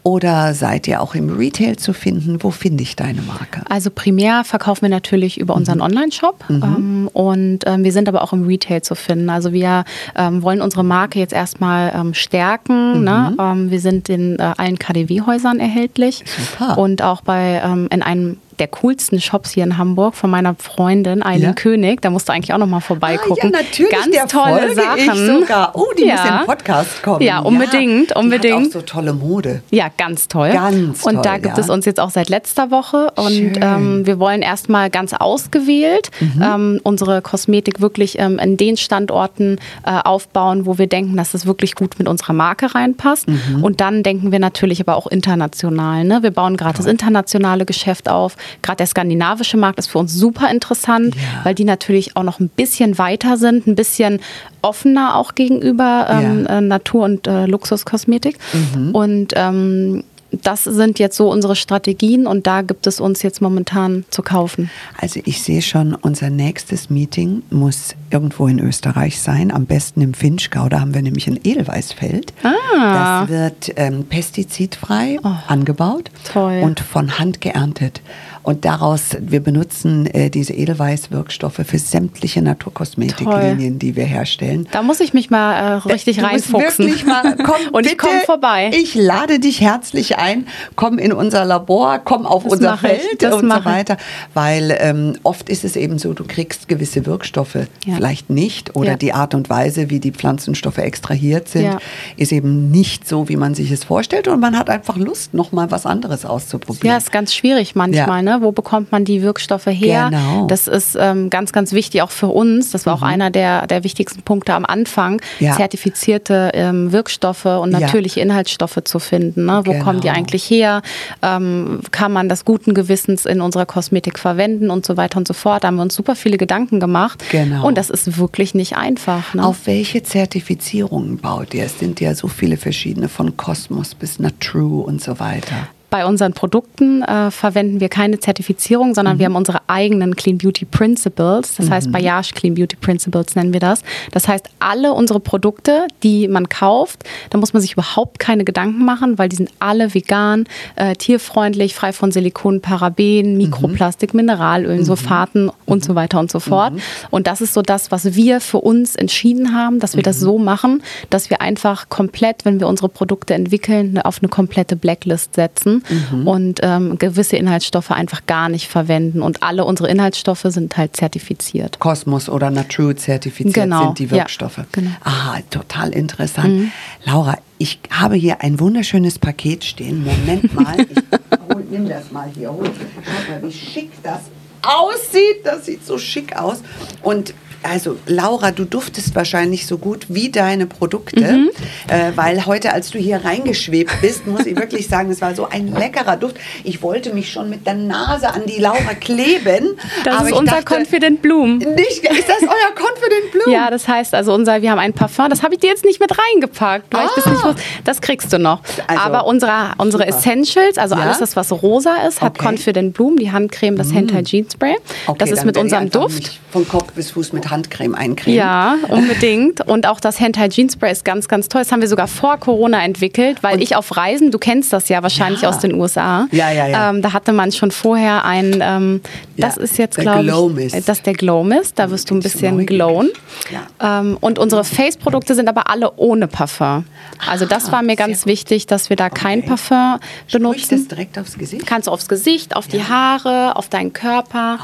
oder 0.04 0.54
seid 0.54 0.88
ihr 0.88 1.02
auch 1.02 1.16
im 1.16 1.30
Retail 1.30 1.78
zu 1.78 1.94
finden? 1.94 2.44
Wo 2.44 2.52
finde 2.52 2.84
ich 2.84 2.96
deine 2.98 3.22
Marke? 3.22 3.62
Also 3.70 3.90
primär 3.90 4.44
verkaufen 4.44 4.84
wir 4.84 4.90
natürlich 4.90 5.40
über 5.40 5.56
unseren 5.56 5.78
mhm. 5.78 5.84
Online-Shop 5.84 6.44
mhm. 6.50 6.64
ähm, 6.64 7.10
und 7.14 7.60
ähm, 7.66 7.84
wir 7.86 7.94
sind 7.94 8.10
aber 8.10 8.22
auch 8.22 8.34
im 8.34 8.46
Retail 8.46 8.82
zu 8.82 8.96
finden. 8.96 9.30
Also 9.30 9.54
wir 9.54 9.86
ähm, 10.16 10.44
wollen 10.44 10.62
unsere 10.62 10.84
Marke 10.84 11.20
jetzt 11.20 11.34
erstmal 11.34 11.94
ähm, 11.96 12.14
stärken. 12.14 13.00
Mhm. 13.00 13.04
Ne? 13.06 13.36
Ähm, 13.40 13.72
wir 13.72 13.80
sind 13.80 14.10
in 14.10 14.38
äh, 14.40 14.54
allen 14.58 14.78
KDW-Häusern 14.78 15.60
erhältlich 15.60 16.24
Super. 16.26 16.78
und 16.78 17.02
auch 17.02 17.22
bei 17.22 17.62
in 17.64 18.02
einem 18.02 18.38
der 18.60 18.68
coolsten 18.68 19.20
Shops 19.20 19.52
hier 19.52 19.64
in 19.64 19.78
Hamburg 19.78 20.16
von 20.16 20.30
meiner 20.30 20.56
Freundin 20.56 21.24
Eileen 21.24 21.42
ja. 21.42 21.54
König. 21.54 22.02
Da 22.02 22.10
musst 22.10 22.30
du 22.30 22.34
eigentlich 22.34 22.54
auch 22.54 22.58
noch 22.58 22.68
mal 22.68 22.80
vorbeigucken. 22.80 23.54
Ah, 23.54 23.58
ja, 23.58 23.64
natürlich. 23.64 23.92
Ganz 23.92 24.32
tolle 24.32 24.76
Sachen. 24.76 25.44
Oh, 25.74 25.86
die 25.98 26.06
ja. 26.06 26.16
muss 26.16 26.26
in 26.26 26.38
den 26.38 26.46
Podcast 26.46 27.04
kommen. 27.04 27.22
Ja, 27.22 27.40
unbedingt, 27.40 28.12
ja, 28.12 28.18
unbedingt. 28.18 28.44
Die 28.44 28.54
hat 28.54 28.68
auch 28.68 28.72
so 28.72 28.82
tolle 28.82 29.14
Mode. 29.14 29.62
Ja, 29.72 29.88
ganz 29.98 30.28
toll. 30.28 30.52
Ganz 30.52 31.02
toll. 31.02 31.16
Und 31.16 31.26
da 31.26 31.38
gibt 31.38 31.58
es 31.58 31.70
uns 31.70 31.86
jetzt 31.86 32.00
auch 32.00 32.10
seit 32.10 32.30
letzter 32.30 32.72
Woche. 32.72 33.12
Und 33.16 33.54
ähm, 33.62 34.06
wir 34.06 34.20
wollen 34.20 34.42
erstmal 34.42 34.90
ganz 34.90 35.14
ausgewählt 35.14 36.12
mhm. 36.20 36.42
ähm, 36.42 36.80
unsere 36.84 37.22
Kosmetik 37.22 37.82
wirklich 37.82 38.20
ähm, 38.20 38.40
in 38.40 38.58
den 38.58 38.78
Standorten 38.78 39.60
äh, 39.86 39.92
aufbauen, 40.04 40.66
wo 40.66 40.78
wir 40.78 40.88
denken, 40.88 41.18
dass 41.18 41.34
es 41.34 41.46
wirklich 41.46 41.76
gut 41.76 41.98
mit 42.00 42.08
unserer 42.08 42.34
Marke 42.34 42.74
reinpasst. 42.74 43.28
Mhm. 43.28 43.64
Und 43.64 43.82
dann 43.82 44.04
denken 44.04 44.32
wir 44.32 44.40
natürlich 44.40 44.80
aber 44.82 44.96
auch 44.96 45.08
international. 45.08 46.04
Ne? 46.04 46.24
Wir 46.24 46.32
bauen 46.32 46.58
gerade 46.58 46.78
das 46.78 46.86
internationale 46.86 47.66
Geschäft 47.66 48.10
auf. 48.10 48.36
Gerade 48.62 48.78
der 48.78 48.88
skandinavische 48.88 49.58
Markt 49.58 49.80
ist 49.80 49.88
für 49.88 50.00
uns 50.00 50.14
super 50.14 50.50
interessant, 50.50 51.16
ja. 51.16 51.46
weil 51.46 51.56
die 51.56 51.66
natürlich 51.66 52.16
auch 52.16 52.24
noch 52.24 52.40
ein 52.40 52.50
bisschen 52.50 52.98
weiter 52.98 53.38
sind, 53.38 53.68
ein 53.68 53.76
bisschen 53.76 54.20
offener 54.62 55.16
auch 55.16 55.36
gegenüber 55.36 56.08
ähm, 56.10 56.46
ja. 56.48 56.58
Äh, 56.58 56.62
Natur- 56.62 57.04
und 57.06 57.28
äh, 57.28 57.46
Luxuskosmetik. 57.46 58.38
Mhm. 58.54 58.92
Und 58.96 59.34
ähm, 59.36 60.04
das 60.42 60.64
sind 60.64 61.00
jetzt 61.00 61.16
so 61.16 61.32
unsere 61.32 61.56
Strategien 61.56 62.26
und 62.26 62.48
da 62.48 62.62
gibt 62.62 62.88
es 62.88 63.00
uns 63.00 63.22
jetzt 63.22 63.42
momentan 63.42 64.06
zu 64.10 64.24
kaufen. 64.24 64.70
Also 65.00 65.20
ich 65.26 65.42
sehe 65.42 65.62
schon, 65.62 65.94
unser 65.94 66.30
nächstes 66.30 66.90
Meeting 66.90 67.44
muss 67.52 67.96
irgendwo 68.10 68.48
in 68.48 68.60
Österreich 68.60 69.22
sein, 69.22 69.52
am 69.52 69.66
besten 69.66 70.02
im 70.02 70.14
Finchgau. 70.14 70.70
Da 70.70 70.80
haben 70.80 70.94
wir 70.94 71.02
nämlich 71.02 71.28
ein 71.28 71.40
Edelweißfeld. 71.44 72.34
Ah. 72.44 73.26
Das 73.26 73.30
wird 73.30 73.74
ähm, 73.76 74.06
pestizidfrei 74.06 75.20
oh, 75.24 75.36
angebaut 75.48 76.10
toll. 76.32 76.62
und 76.64 76.80
von 76.80 77.20
Hand 77.20 77.42
geerntet. 77.42 78.02
Und 78.44 78.66
daraus, 78.66 79.16
wir 79.22 79.40
benutzen 79.40 80.06
äh, 80.06 80.30
diese 80.30 80.54
Edelweiß-Wirkstoffe 80.54 81.62
für 81.66 81.80
sämtliche 81.80 82.42
Naturkosmetiklinien, 82.42 83.80
die 83.80 83.96
wir 83.96 84.04
herstellen. 84.04 84.68
Da 84.72 84.84
muss 84.84 85.00
ich 85.00 85.14
mich 85.14 85.30
mal 85.30 85.54
äh, 85.54 85.74
richtig 85.90 86.18
du 86.18 86.26
reinfuchsen. 86.26 86.86
Wirklich 86.86 87.06
mal, 87.06 87.38
komm, 87.44 87.56
Und 87.72 87.86
ich 87.86 87.98
komme 87.98 88.20
vorbei. 88.26 88.70
Ich 88.74 88.96
lade 88.96 89.40
dich 89.40 89.62
herzlich 89.62 90.18
ein. 90.18 90.46
Komm 90.76 90.98
in 90.98 91.14
unser 91.14 91.46
Labor, 91.46 92.00
komm 92.00 92.26
auf 92.26 92.44
das 92.44 92.54
unser 92.54 92.78
Feld 92.78 93.24
und 93.24 93.50
so 93.50 93.66
weiter. 93.66 93.96
Weil 94.34 94.78
ähm, 94.78 95.16
oft 95.24 95.48
ist 95.48 95.64
es 95.64 95.78
eben 95.78 95.98
so, 95.98 96.14
du 96.14 96.26
kriegst 96.26 96.68
gewisse 96.68 97.06
Wirkstoffe 97.06 97.56
ja. 97.56 97.96
vielleicht 97.96 98.30
nicht 98.30 98.76
oder 98.76 98.92
ja. 98.92 98.98
die 98.98 99.14
Art 99.14 99.36
und 99.36 99.50
Weise, 99.50 99.90
wie 99.90 100.02
die 100.02 100.12
Pflanzenstoffe 100.12 100.80
extrahiert 100.80 101.48
sind, 101.48 101.64
ja. 101.64 101.80
ist 102.18 102.34
eben 102.34 102.72
nicht 102.72 103.08
so, 103.08 103.30
wie 103.30 103.38
man 103.38 103.56
sich 103.56 103.72
es 103.72 103.86
vorstellt. 103.86 104.28
Und 104.28 104.42
man 104.42 104.60
hat 104.60 104.70
einfach 104.70 104.98
Lust, 104.98 105.34
noch 105.34 105.54
mal 105.54 105.72
was 105.72 105.86
anderes 105.86 106.26
auszuprobieren. 106.26 106.88
Ja, 106.90 106.98
ist 106.98 107.14
ganz 107.14 107.34
schwierig 107.34 107.74
manchmal. 107.76 108.22
Ne? 108.22 108.33
Wo 108.42 108.52
bekommt 108.52 108.92
man 108.92 109.06
die 109.06 109.22
Wirkstoffe 109.22 109.68
her? 109.68 110.10
Genau. 110.10 110.48
Das 110.48 110.68
ist 110.68 110.98
ähm, 111.00 111.30
ganz, 111.30 111.52
ganz 111.52 111.74
wichtig 111.74 112.02
auch 112.02 112.12
für 112.12 112.28
uns. 112.28 112.72
Das 112.72 112.86
war 112.86 112.98
mhm. 112.98 113.04
auch 113.04 113.08
einer 113.08 113.30
der, 113.30 113.68
der 113.68 113.84
wichtigsten 113.84 114.22
Punkte 114.22 114.54
am 114.54 114.66
Anfang, 114.66 115.22
ja. 115.40 115.56
zertifizierte 115.56 116.52
ähm, 116.54 116.92
Wirkstoffe 116.92 117.46
und 117.46 117.72
natürliche 117.72 118.20
ja. 118.20 118.26
Inhaltsstoffe 118.26 118.80
zu 118.84 119.00
finden. 119.00 119.46
Ne? 119.46 119.62
Wo 119.66 119.72
genau. 119.72 119.84
kommen 119.84 120.02
die 120.02 120.10
eigentlich 120.10 120.44
her? 120.50 120.82
Ähm, 121.22 121.82
kann 121.92 122.12
man 122.12 122.30
das 122.30 122.46
guten 122.46 122.74
Gewissens 122.74 123.26
in 123.26 123.42
unserer 123.42 123.66
Kosmetik 123.66 124.20
verwenden 124.20 124.70
und 124.70 124.86
so 124.86 124.98
weiter 124.98 125.18
und 125.18 125.28
so 125.28 125.34
fort? 125.34 125.64
Da 125.64 125.68
haben 125.68 125.76
wir 125.76 125.84
uns 125.84 125.96
super 125.96 126.16
viele 126.16 126.38
Gedanken 126.38 126.80
gemacht. 126.80 127.24
Genau. 127.32 127.66
Und 127.68 127.78
das 127.78 127.90
ist 127.90 128.18
wirklich 128.18 128.54
nicht 128.54 128.76
einfach. 128.76 129.34
Ne? 129.34 129.46
Auf 129.46 129.66
welche 129.66 130.04
Zertifizierungen 130.04 131.18
baut 131.18 131.54
ihr? 131.54 131.66
Es 131.66 131.80
sind 131.80 132.00
ja 132.00 132.16
so 132.16 132.28
viele 132.28 132.58
verschiedene, 132.58 133.10
von 133.10 133.38
Cosmos 133.38 133.96
bis 133.96 134.20
Natrue 134.20 134.84
und 134.84 135.02
so 135.02 135.20
weiter 135.20 135.68
bei 135.94 136.08
unseren 136.08 136.34
Produkten 136.34 137.04
äh, 137.04 137.30
verwenden 137.30 137.80
wir 137.80 137.88
keine 137.88 138.20
Zertifizierung, 138.20 138.96
sondern 138.96 139.18
mhm. 139.18 139.20
wir 139.20 139.26
haben 139.28 139.36
unsere 139.36 139.62
eigenen 139.68 140.16
Clean 140.16 140.40
Beauty 140.40 140.66
Principles. 140.66 141.54
Das 141.58 141.68
mhm. 141.68 141.70
heißt, 141.70 141.92
Bayage 141.92 142.34
Clean 142.34 142.56
Beauty 142.56 142.76
Principles 142.78 143.36
nennen 143.36 143.54
wir 143.54 143.60
das. 143.60 143.84
Das 144.12 144.28
heißt, 144.28 144.50
alle 144.58 144.94
unsere 144.94 145.20
Produkte, 145.20 145.86
die 146.02 146.28
man 146.28 146.50
kauft, 146.50 147.04
da 147.30 147.38
muss 147.38 147.54
man 147.54 147.62
sich 147.62 147.74
überhaupt 147.74 148.18
keine 148.18 148.44
Gedanken 148.44 148.84
machen, 148.84 149.20
weil 149.20 149.30
die 149.30 149.36
sind 149.36 149.52
alle 149.60 149.94
vegan, 149.94 150.46
äh, 150.78 150.96
tierfreundlich, 150.96 151.76
frei 151.76 151.94
von 151.94 152.12
Silikon, 152.12 152.60
Paraben, 152.60 153.34
mhm. 153.34 153.38
Mikroplastik, 153.38 154.16
mhm. 154.16 154.22
Mineralölen, 154.22 154.86
Sulfaten 154.86 155.52
und 155.68 155.86
so 155.86 155.94
weiter 155.94 156.20
und 156.20 156.32
so 156.32 156.40
fort. 156.40 156.74
Mhm. 156.74 156.82
Und 157.12 157.28
das 157.28 157.40
ist 157.40 157.54
so 157.54 157.62
das, 157.62 157.92
was 157.92 158.16
wir 158.16 158.42
für 158.42 158.62
uns 158.62 158.96
entschieden 158.96 159.54
haben, 159.54 159.80
dass 159.80 159.96
wir 159.96 160.02
das 160.02 160.22
mhm. 160.22 160.26
so 160.26 160.38
machen, 160.40 160.82
dass 161.12 161.30
wir 161.30 161.40
einfach 161.40 161.88
komplett, 161.90 162.46
wenn 162.46 162.60
wir 162.60 162.68
unsere 162.68 162.90
Produkte 162.90 163.36
entwickeln, 163.36 164.00
auf 164.00 164.24
eine 164.24 164.30
komplette 164.30 164.76
Blacklist 164.76 165.36
setzen 165.36 165.83
mhm. 165.90 166.28
und 166.28 166.60
ähm, 166.64 166.98
gewisse 166.98 167.36
Inhaltsstoffe 167.36 167.92
einfach 167.92 168.26
gar 168.26 168.50
nicht 168.50 168.68
verwenden. 168.68 169.22
Und 169.22 169.44
alle 169.44 169.66
unsere 169.66 169.90
Inhaltsstoffe 169.90 170.46
sind 170.46 170.78
halt 170.78 170.96
zertifiziert. 170.96 171.80
Kosmos 171.80 172.30
oder 172.30 172.50
Natrue 172.50 172.96
zertifiziert 172.96 173.54
genau. 173.54 173.86
sind 173.86 174.00
die 174.00 174.12
Wirkstoffe. 174.12 174.58
Ja, 174.58 174.66
genau. 174.72 174.92
Aha, 175.04 175.40
total 175.50 175.92
interessant. 175.92 176.50
Mhm. 176.50 176.72
Laura, 177.06 177.38
ich 177.58 177.80
habe 177.90 178.16
hier 178.16 178.42
ein 178.42 178.60
wunderschönes 178.60 179.20
Paket 179.20 179.64
stehen. 179.64 180.04
Moment 180.04 180.54
mal, 180.54 180.76
ich 180.80 180.98
hol, 181.54 181.64
nimm 181.70 181.88
das 181.88 182.12
mal 182.12 182.30
hier. 182.34 182.52
Hol. 182.52 182.66
Schau 182.66 183.34
mal, 183.34 183.48
wie 183.48 183.54
schick 183.54 183.92
das 184.04 184.22
aussieht. 184.62 185.46
Das 185.46 185.66
sieht 185.66 185.86
so 185.86 185.98
schick 185.98 186.36
aus. 186.36 186.62
Und 187.02 187.34
also 187.64 187.98
Laura, 188.06 188.52
du 188.52 188.66
duftest 188.66 189.16
wahrscheinlich 189.16 189.66
so 189.66 189.78
gut 189.78 190.06
wie 190.10 190.30
deine 190.30 190.66
Produkte, 190.66 191.22
mhm. 191.22 191.50
äh, 191.88 192.12
weil 192.16 192.46
heute, 192.46 192.74
als 192.74 192.92
du 192.92 193.00
hier 193.00 193.24
reingeschwebt 193.24 194.02
bist, 194.02 194.28
muss 194.28 194.46
ich 194.46 194.56
wirklich 194.56 194.88
sagen, 194.88 195.10
es 195.12 195.22
war 195.22 195.36
so 195.36 195.48
ein 195.50 195.74
leckerer 195.74 196.18
Duft. 196.18 196.38
Ich 196.64 196.82
wollte 196.82 197.14
mich 197.14 197.32
schon 197.32 197.50
mit 197.50 197.66
der 197.66 197.76
Nase 197.76 198.34
an 198.34 198.44
die 198.46 198.60
Laura 198.60 198.94
kleben. 199.00 199.78
Das 200.04 200.24
ist 200.24 200.34
unser 200.34 200.62
dachte, 200.62 200.76
Confident 200.76 201.22
Bloom. 201.22 201.58
Nicht, 201.58 202.04
ist 202.04 202.30
das 202.30 202.42
euer 202.42 202.76
Confident 202.76 203.32
Bloom? 203.32 203.54
Ja, 203.54 203.70
das 203.70 203.88
heißt 203.88 204.14
also 204.14 204.34
unser, 204.34 204.62
wir 204.62 204.72
haben 204.72 204.80
ein 204.80 204.94
Parfum, 204.94 205.30
das 205.30 205.44
habe 205.44 205.56
ich 205.56 205.62
dir 205.62 205.70
jetzt 205.70 205.86
nicht 205.86 206.00
mit 206.00 206.12
reingepackt, 206.12 206.94
weil 206.94 207.02
ah. 207.02 207.06
ich 207.06 207.24
das 207.24 207.26
nicht 207.32 207.44
ah. 207.44 207.50
wusste. 207.50 207.62
Das 207.84 208.02
kriegst 208.02 208.32
du 208.34 208.40
noch. 208.40 208.62
Also, 208.88 209.02
Aber 209.02 209.26
unsere, 209.26 209.74
unsere 209.78 210.06
Essentials, 210.08 210.78
also 210.78 210.96
ja? 210.96 211.02
alles 211.02 211.20
das, 211.20 211.36
was 211.36 211.52
rosa 211.52 211.96
ist, 212.08 212.22
hat 212.22 212.40
okay. 212.40 212.50
Confident 212.50 212.94
Bloom, 212.94 213.18
die 213.18 213.32
Handcreme, 213.32 213.78
das 213.78 213.90
mm. 213.90 213.94
Hentai 213.94 214.24
Jean 214.24 214.50
Spray. 214.50 214.76
Okay, 215.08 215.18
das 215.20 215.32
ist 215.32 215.46
mit 215.46 215.58
unserem 215.58 215.90
Duft. 215.90 216.40
Von 216.52 216.68
Kopf 216.68 216.92
bis 216.94 217.12
Fuß 217.12 217.34
mit 217.34 217.50
Handcreme 217.54 217.96
eincremen. 217.96 218.38
Ja, 218.38 218.76
unbedingt. 218.90 219.62
Und 219.68 219.88
auch 219.88 220.00
das 220.00 220.20
Hentai 220.20 220.50
Jean 220.50 220.70
Spray 220.70 220.92
ist 220.92 221.06
ganz, 221.06 221.28
ganz 221.28 221.48
toll. 221.48 221.62
Das 221.62 221.72
haben 221.72 221.82
wir 221.82 221.88
sogar 221.88 222.08
vor 222.08 222.38
Corona 222.38 222.84
entwickelt, 222.84 223.38
weil 223.42 223.56
und 223.56 223.62
ich 223.62 223.76
auf 223.76 223.96
Reisen, 223.96 224.32
du 224.32 224.40
kennst 224.40 224.74
das 224.74 224.90
ja 224.90 225.04
wahrscheinlich 225.04 225.44
ja. 225.44 225.50
aus 225.50 225.60
den 225.60 225.76
USA. 225.76 226.28
Ja, 226.32 226.52
ja, 226.52 226.68
ja. 226.68 226.90
Ähm, 226.90 227.02
da 227.02 227.14
hatte 227.14 227.32
man 227.32 227.52
schon 227.52 227.72
vorher 227.72 228.26
ein, 228.26 228.60
ähm, 228.62 229.02
das 229.38 229.56
ja, 229.56 229.62
ist 229.62 229.78
jetzt, 229.78 229.98
glaube 229.98 230.64
ich, 230.64 230.72
das 230.72 230.98
ist 230.98 231.06
der 231.06 231.14
Glow 231.14 231.44
Mist. 231.44 231.78
Da 231.80 231.90
wirst 231.90 232.10
du 232.10 232.16
ein 232.16 232.22
bisschen 232.22 232.66
glowen. 232.66 233.12
Ja. 233.52 234.00
Ähm, 234.00 234.18
und 234.20 234.40
unsere 234.40 234.64
Face-Produkte 234.64 235.36
sind 235.36 235.48
aber 235.48 235.70
alle 235.70 235.94
ohne 235.96 236.28
Parfum. 236.28 236.86
Also 237.30 237.46
das 237.46 237.70
ah, 237.70 237.74
war 237.74 237.84
mir 237.84 237.96
ganz 237.96 238.26
wichtig, 238.26 238.68
dass 238.68 238.90
wir 238.90 238.98
da 238.98 239.06
okay. 239.06 239.22
kein 239.22 239.46
Parfum 239.46 240.00
benutzen. 240.32 240.60
Sprich 240.60 240.70
das 240.70 240.88
direkt 240.88 241.20
aufs 241.20 241.38
Gesicht? 241.38 241.66
Kannst 241.66 241.88
du 241.88 241.92
aufs 241.92 242.08
Gesicht, 242.08 242.56
auf 242.56 242.68
die 242.68 242.84
Haare, 242.84 243.56
auf 243.56 243.70
deinen 243.70 243.94
Körper. 243.94 244.60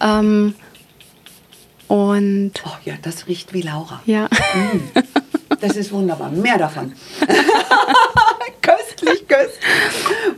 Oh. 0.00 0.52
Und 1.88 2.52
oh 2.64 2.76
ja, 2.84 2.94
das 3.02 3.26
riecht 3.26 3.52
wie 3.52 3.62
Laura. 3.62 4.00
Ja. 4.06 4.26
Mm. 4.54 4.80
Das 5.60 5.76
ist 5.76 5.92
wunderbar. 5.92 6.30
Mehr 6.30 6.58
davon. 6.58 6.92
köstlich, 8.62 9.26
köstlich. 9.28 9.64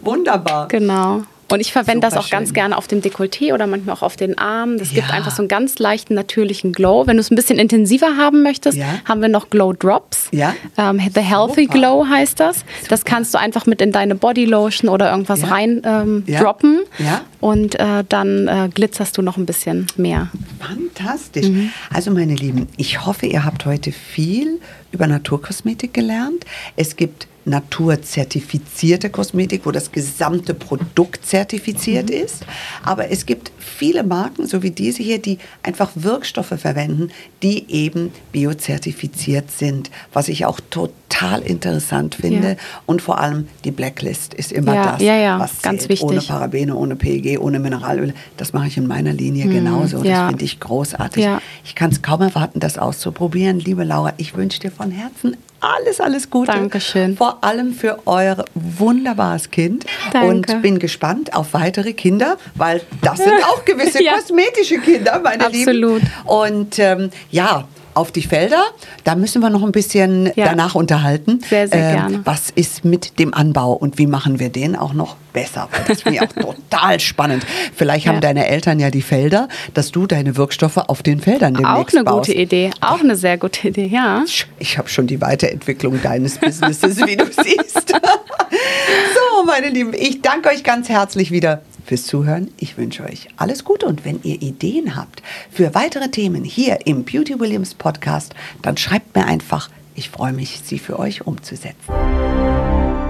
Wunderbar. 0.02 0.68
Genau. 0.68 1.22
Und 1.48 1.60
ich 1.60 1.72
verwende 1.72 2.00
das 2.00 2.16
auch 2.16 2.26
schön. 2.26 2.38
ganz 2.38 2.52
gerne 2.52 2.76
auf 2.76 2.88
dem 2.88 3.02
Dekolleté 3.02 3.54
oder 3.54 3.66
manchmal 3.66 3.94
auch 3.94 4.02
auf 4.02 4.16
den 4.16 4.36
Armen. 4.36 4.78
Das 4.78 4.90
ja. 4.90 4.96
gibt 4.96 5.12
einfach 5.12 5.30
so 5.30 5.42
einen 5.42 5.48
ganz 5.48 5.78
leichten, 5.78 6.14
natürlichen 6.14 6.72
Glow. 6.72 7.06
Wenn 7.06 7.16
du 7.16 7.20
es 7.20 7.30
ein 7.30 7.36
bisschen 7.36 7.58
intensiver 7.58 8.16
haben 8.16 8.42
möchtest, 8.42 8.76
ja. 8.76 8.86
haben 9.04 9.22
wir 9.22 9.28
noch 9.28 9.48
Glow 9.50 9.72
Drops. 9.72 10.28
Ja. 10.32 10.54
Ähm, 10.76 11.00
The 11.14 11.20
Healthy 11.20 11.64
Super. 11.64 11.78
Glow 11.78 12.06
heißt 12.08 12.40
das. 12.40 12.56
Super. 12.58 12.66
Das 12.88 13.04
kannst 13.04 13.32
du 13.34 13.38
einfach 13.38 13.66
mit 13.66 13.80
in 13.80 13.92
deine 13.92 14.16
Body 14.16 14.44
Lotion 14.44 14.88
oder 14.88 15.10
irgendwas 15.10 15.42
ja. 15.42 15.48
rein 15.48 15.82
ähm, 15.84 16.24
droppen. 16.26 16.80
Ja. 16.98 17.22
Und 17.40 17.78
äh, 17.78 18.02
dann 18.08 18.48
äh, 18.48 18.68
glitzerst 18.72 19.16
du 19.16 19.22
noch 19.22 19.36
ein 19.36 19.46
bisschen 19.46 19.86
mehr. 19.96 20.30
Fantastisch. 20.58 21.46
Mhm. 21.46 21.70
Also 21.92 22.10
meine 22.10 22.34
Lieben, 22.34 22.66
ich 22.76 23.06
hoffe, 23.06 23.26
ihr 23.26 23.44
habt 23.44 23.66
heute 23.66 23.92
viel 23.92 24.60
über 24.90 25.06
Naturkosmetik 25.06 25.94
gelernt. 25.94 26.44
Es 26.74 26.96
gibt 26.96 27.28
naturzertifizierte 27.46 29.08
Kosmetik, 29.08 29.62
wo 29.64 29.70
das 29.70 29.92
gesamte 29.92 30.52
Produkt 30.52 31.24
zertifiziert 31.24 32.10
mhm. 32.10 32.16
ist. 32.16 32.44
Aber 32.82 33.10
es 33.10 33.24
gibt 33.24 33.52
viele 33.58 34.02
Marken, 34.02 34.46
so 34.46 34.62
wie 34.62 34.70
diese 34.70 35.02
hier, 35.02 35.18
die 35.18 35.38
einfach 35.62 35.90
Wirkstoffe 35.94 36.58
verwenden, 36.58 37.10
die 37.42 37.70
eben 37.70 38.12
biozertifiziert 38.32 39.50
sind, 39.50 39.90
was 40.12 40.28
ich 40.28 40.44
auch 40.44 40.60
total 40.70 41.05
interessant 41.42 42.14
finde. 42.14 42.50
Ja. 42.50 42.56
Und 42.86 43.02
vor 43.02 43.20
allem 43.20 43.48
die 43.64 43.70
Blacklist 43.70 44.34
ist 44.34 44.52
immer 44.52 44.74
ja, 44.74 44.92
das, 44.92 45.02
ja, 45.02 45.38
was 45.38 45.62
ganz 45.62 45.80
zählt. 45.80 45.90
wichtig. 45.90 46.08
Ohne 46.08 46.20
Parabene, 46.20 46.74
ohne 46.74 46.96
PEG, 46.96 47.40
ohne 47.40 47.58
Mineralöle. 47.58 48.14
Das 48.36 48.52
mache 48.52 48.66
ich 48.66 48.76
in 48.76 48.86
meiner 48.86 49.12
Linie 49.12 49.46
mhm. 49.46 49.50
genauso. 49.50 50.02
Das 50.02 50.28
finde 50.28 50.44
ich 50.44 50.60
großartig. 50.60 51.26
Ich 51.64 51.74
kann 51.74 51.90
es 51.90 52.02
kaum 52.02 52.22
erwarten, 52.22 52.60
das 52.60 52.78
auszuprobieren. 52.78 53.60
Liebe 53.60 53.84
Laura, 53.84 54.12
ich 54.16 54.36
wünsche 54.36 54.60
dir 54.60 54.70
von 54.70 54.90
Herzen 54.90 55.36
alles, 55.60 56.00
alles 56.00 56.30
Gute. 56.30 56.52
Dankeschön. 56.52 57.16
Vor 57.16 57.42
allem 57.42 57.72
für 57.72 57.98
euer 58.06 58.44
wunderbares 58.54 59.50
Kind. 59.50 59.86
Danke. 60.12 60.28
Und 60.28 60.62
bin 60.62 60.78
gespannt 60.78 61.34
auf 61.34 61.54
weitere 61.54 61.92
Kinder, 61.92 62.36
weil 62.54 62.82
das 63.02 63.18
sind 63.18 63.32
auch 63.44 63.64
gewisse 63.64 64.00
kosmetische 64.04 64.78
Kinder, 64.78 65.20
meine 65.22 65.46
Absolut. 65.46 66.02
Lieben. 66.02 66.10
Und 66.24 66.78
ähm, 66.78 67.10
ja, 67.30 67.66
auf 67.96 68.12
die 68.12 68.22
Felder. 68.22 68.62
Da 69.04 69.14
müssen 69.14 69.40
wir 69.40 69.50
noch 69.50 69.62
ein 69.62 69.72
bisschen 69.72 70.30
ja. 70.36 70.46
danach 70.46 70.74
unterhalten. 70.74 71.40
Sehr, 71.48 71.66
sehr 71.68 71.90
ähm, 71.90 71.96
gerne. 71.96 72.20
Was 72.24 72.50
ist 72.50 72.84
mit 72.84 73.18
dem 73.18 73.32
Anbau 73.32 73.72
und 73.72 73.98
wie 73.98 74.06
machen 74.06 74.38
wir 74.38 74.50
den 74.50 74.76
auch 74.76 74.92
noch 74.92 75.16
besser? 75.32 75.68
Das 75.88 76.02
finde 76.02 76.18
ich 76.18 76.22
auch 76.22 76.32
total 76.70 77.00
spannend. 77.00 77.46
Vielleicht 77.74 78.06
ja. 78.06 78.12
haben 78.12 78.20
deine 78.20 78.46
Eltern 78.48 78.78
ja 78.78 78.90
die 78.90 79.02
Felder, 79.02 79.48
dass 79.74 79.92
du 79.92 80.06
deine 80.06 80.36
Wirkstoffe 80.36 80.76
auf 80.76 81.02
den 81.02 81.20
Feldern 81.20 81.54
demnächst 81.54 81.94
Auch 81.94 81.94
eine 81.94 82.04
baust. 82.04 82.28
gute 82.28 82.38
Idee. 82.38 82.70
Auch 82.80 83.00
eine 83.00 83.16
sehr 83.16 83.38
gute 83.38 83.68
Idee, 83.68 83.86
ja. 83.86 84.24
Ich 84.58 84.76
habe 84.76 84.88
schon 84.88 85.06
die 85.06 85.20
Weiterentwicklung 85.20 86.00
deines 86.02 86.38
Businesses, 86.38 86.98
wie 87.06 87.16
du 87.16 87.24
siehst. 87.24 87.88
so, 87.90 89.44
meine 89.46 89.70
Lieben, 89.70 89.94
ich 89.94 90.20
danke 90.22 90.50
euch 90.50 90.62
ganz 90.62 90.88
herzlich 90.88 91.30
wieder 91.30 91.62
fürs 91.86 92.04
Zuhören. 92.04 92.50
Ich 92.58 92.76
wünsche 92.76 93.04
euch 93.04 93.28
alles 93.36 93.64
Gute 93.64 93.86
und 93.86 94.04
wenn 94.04 94.20
ihr 94.22 94.42
Ideen 94.42 94.96
habt 94.96 95.22
für 95.50 95.74
weitere 95.74 96.10
Themen 96.10 96.44
hier 96.44 96.86
im 96.86 97.04
Beauty 97.04 97.38
Williams 97.40 97.74
Podcast, 97.74 98.34
dann 98.62 98.76
schreibt 98.76 99.14
mir 99.16 99.26
einfach. 99.26 99.70
Ich 99.94 100.10
freue 100.10 100.32
mich, 100.32 100.60
sie 100.62 100.78
für 100.78 100.98
euch 100.98 101.26
umzusetzen. 101.26 101.92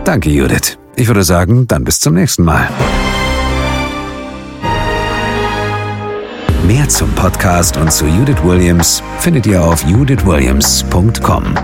Danke, 0.05 0.31
Judith. 0.31 0.79
Ich 0.95 1.09
würde 1.09 1.25
sagen, 1.25 1.67
dann 1.67 1.85
bis 1.85 2.01
zum 2.01 2.15
nächsten 2.15 2.45
Mal. 2.45 2.69
Mehr 6.67 6.89
zum 6.89 7.11
Podcast 7.13 7.77
und 7.77 7.93
zu 7.93 8.07
Judith 8.07 8.43
Williams 8.43 9.03
findet 9.19 9.47
ihr 9.47 9.63
auf 9.63 9.85
judithwilliams.com. 9.85 11.55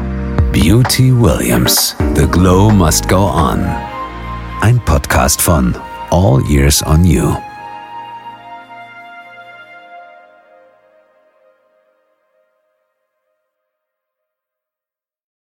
Beauty 0.53 1.13
Williams. 1.21 1.97
The 2.15 2.27
Glow 2.27 2.71
Must 2.71 3.09
Go 3.09 3.31
On. 3.31 3.65
Ein 4.61 4.79
Podcast 4.85 5.41
von 5.41 5.75
all 6.13 6.47
ears 6.51 6.83
on 6.83 7.07
you. 7.07 7.52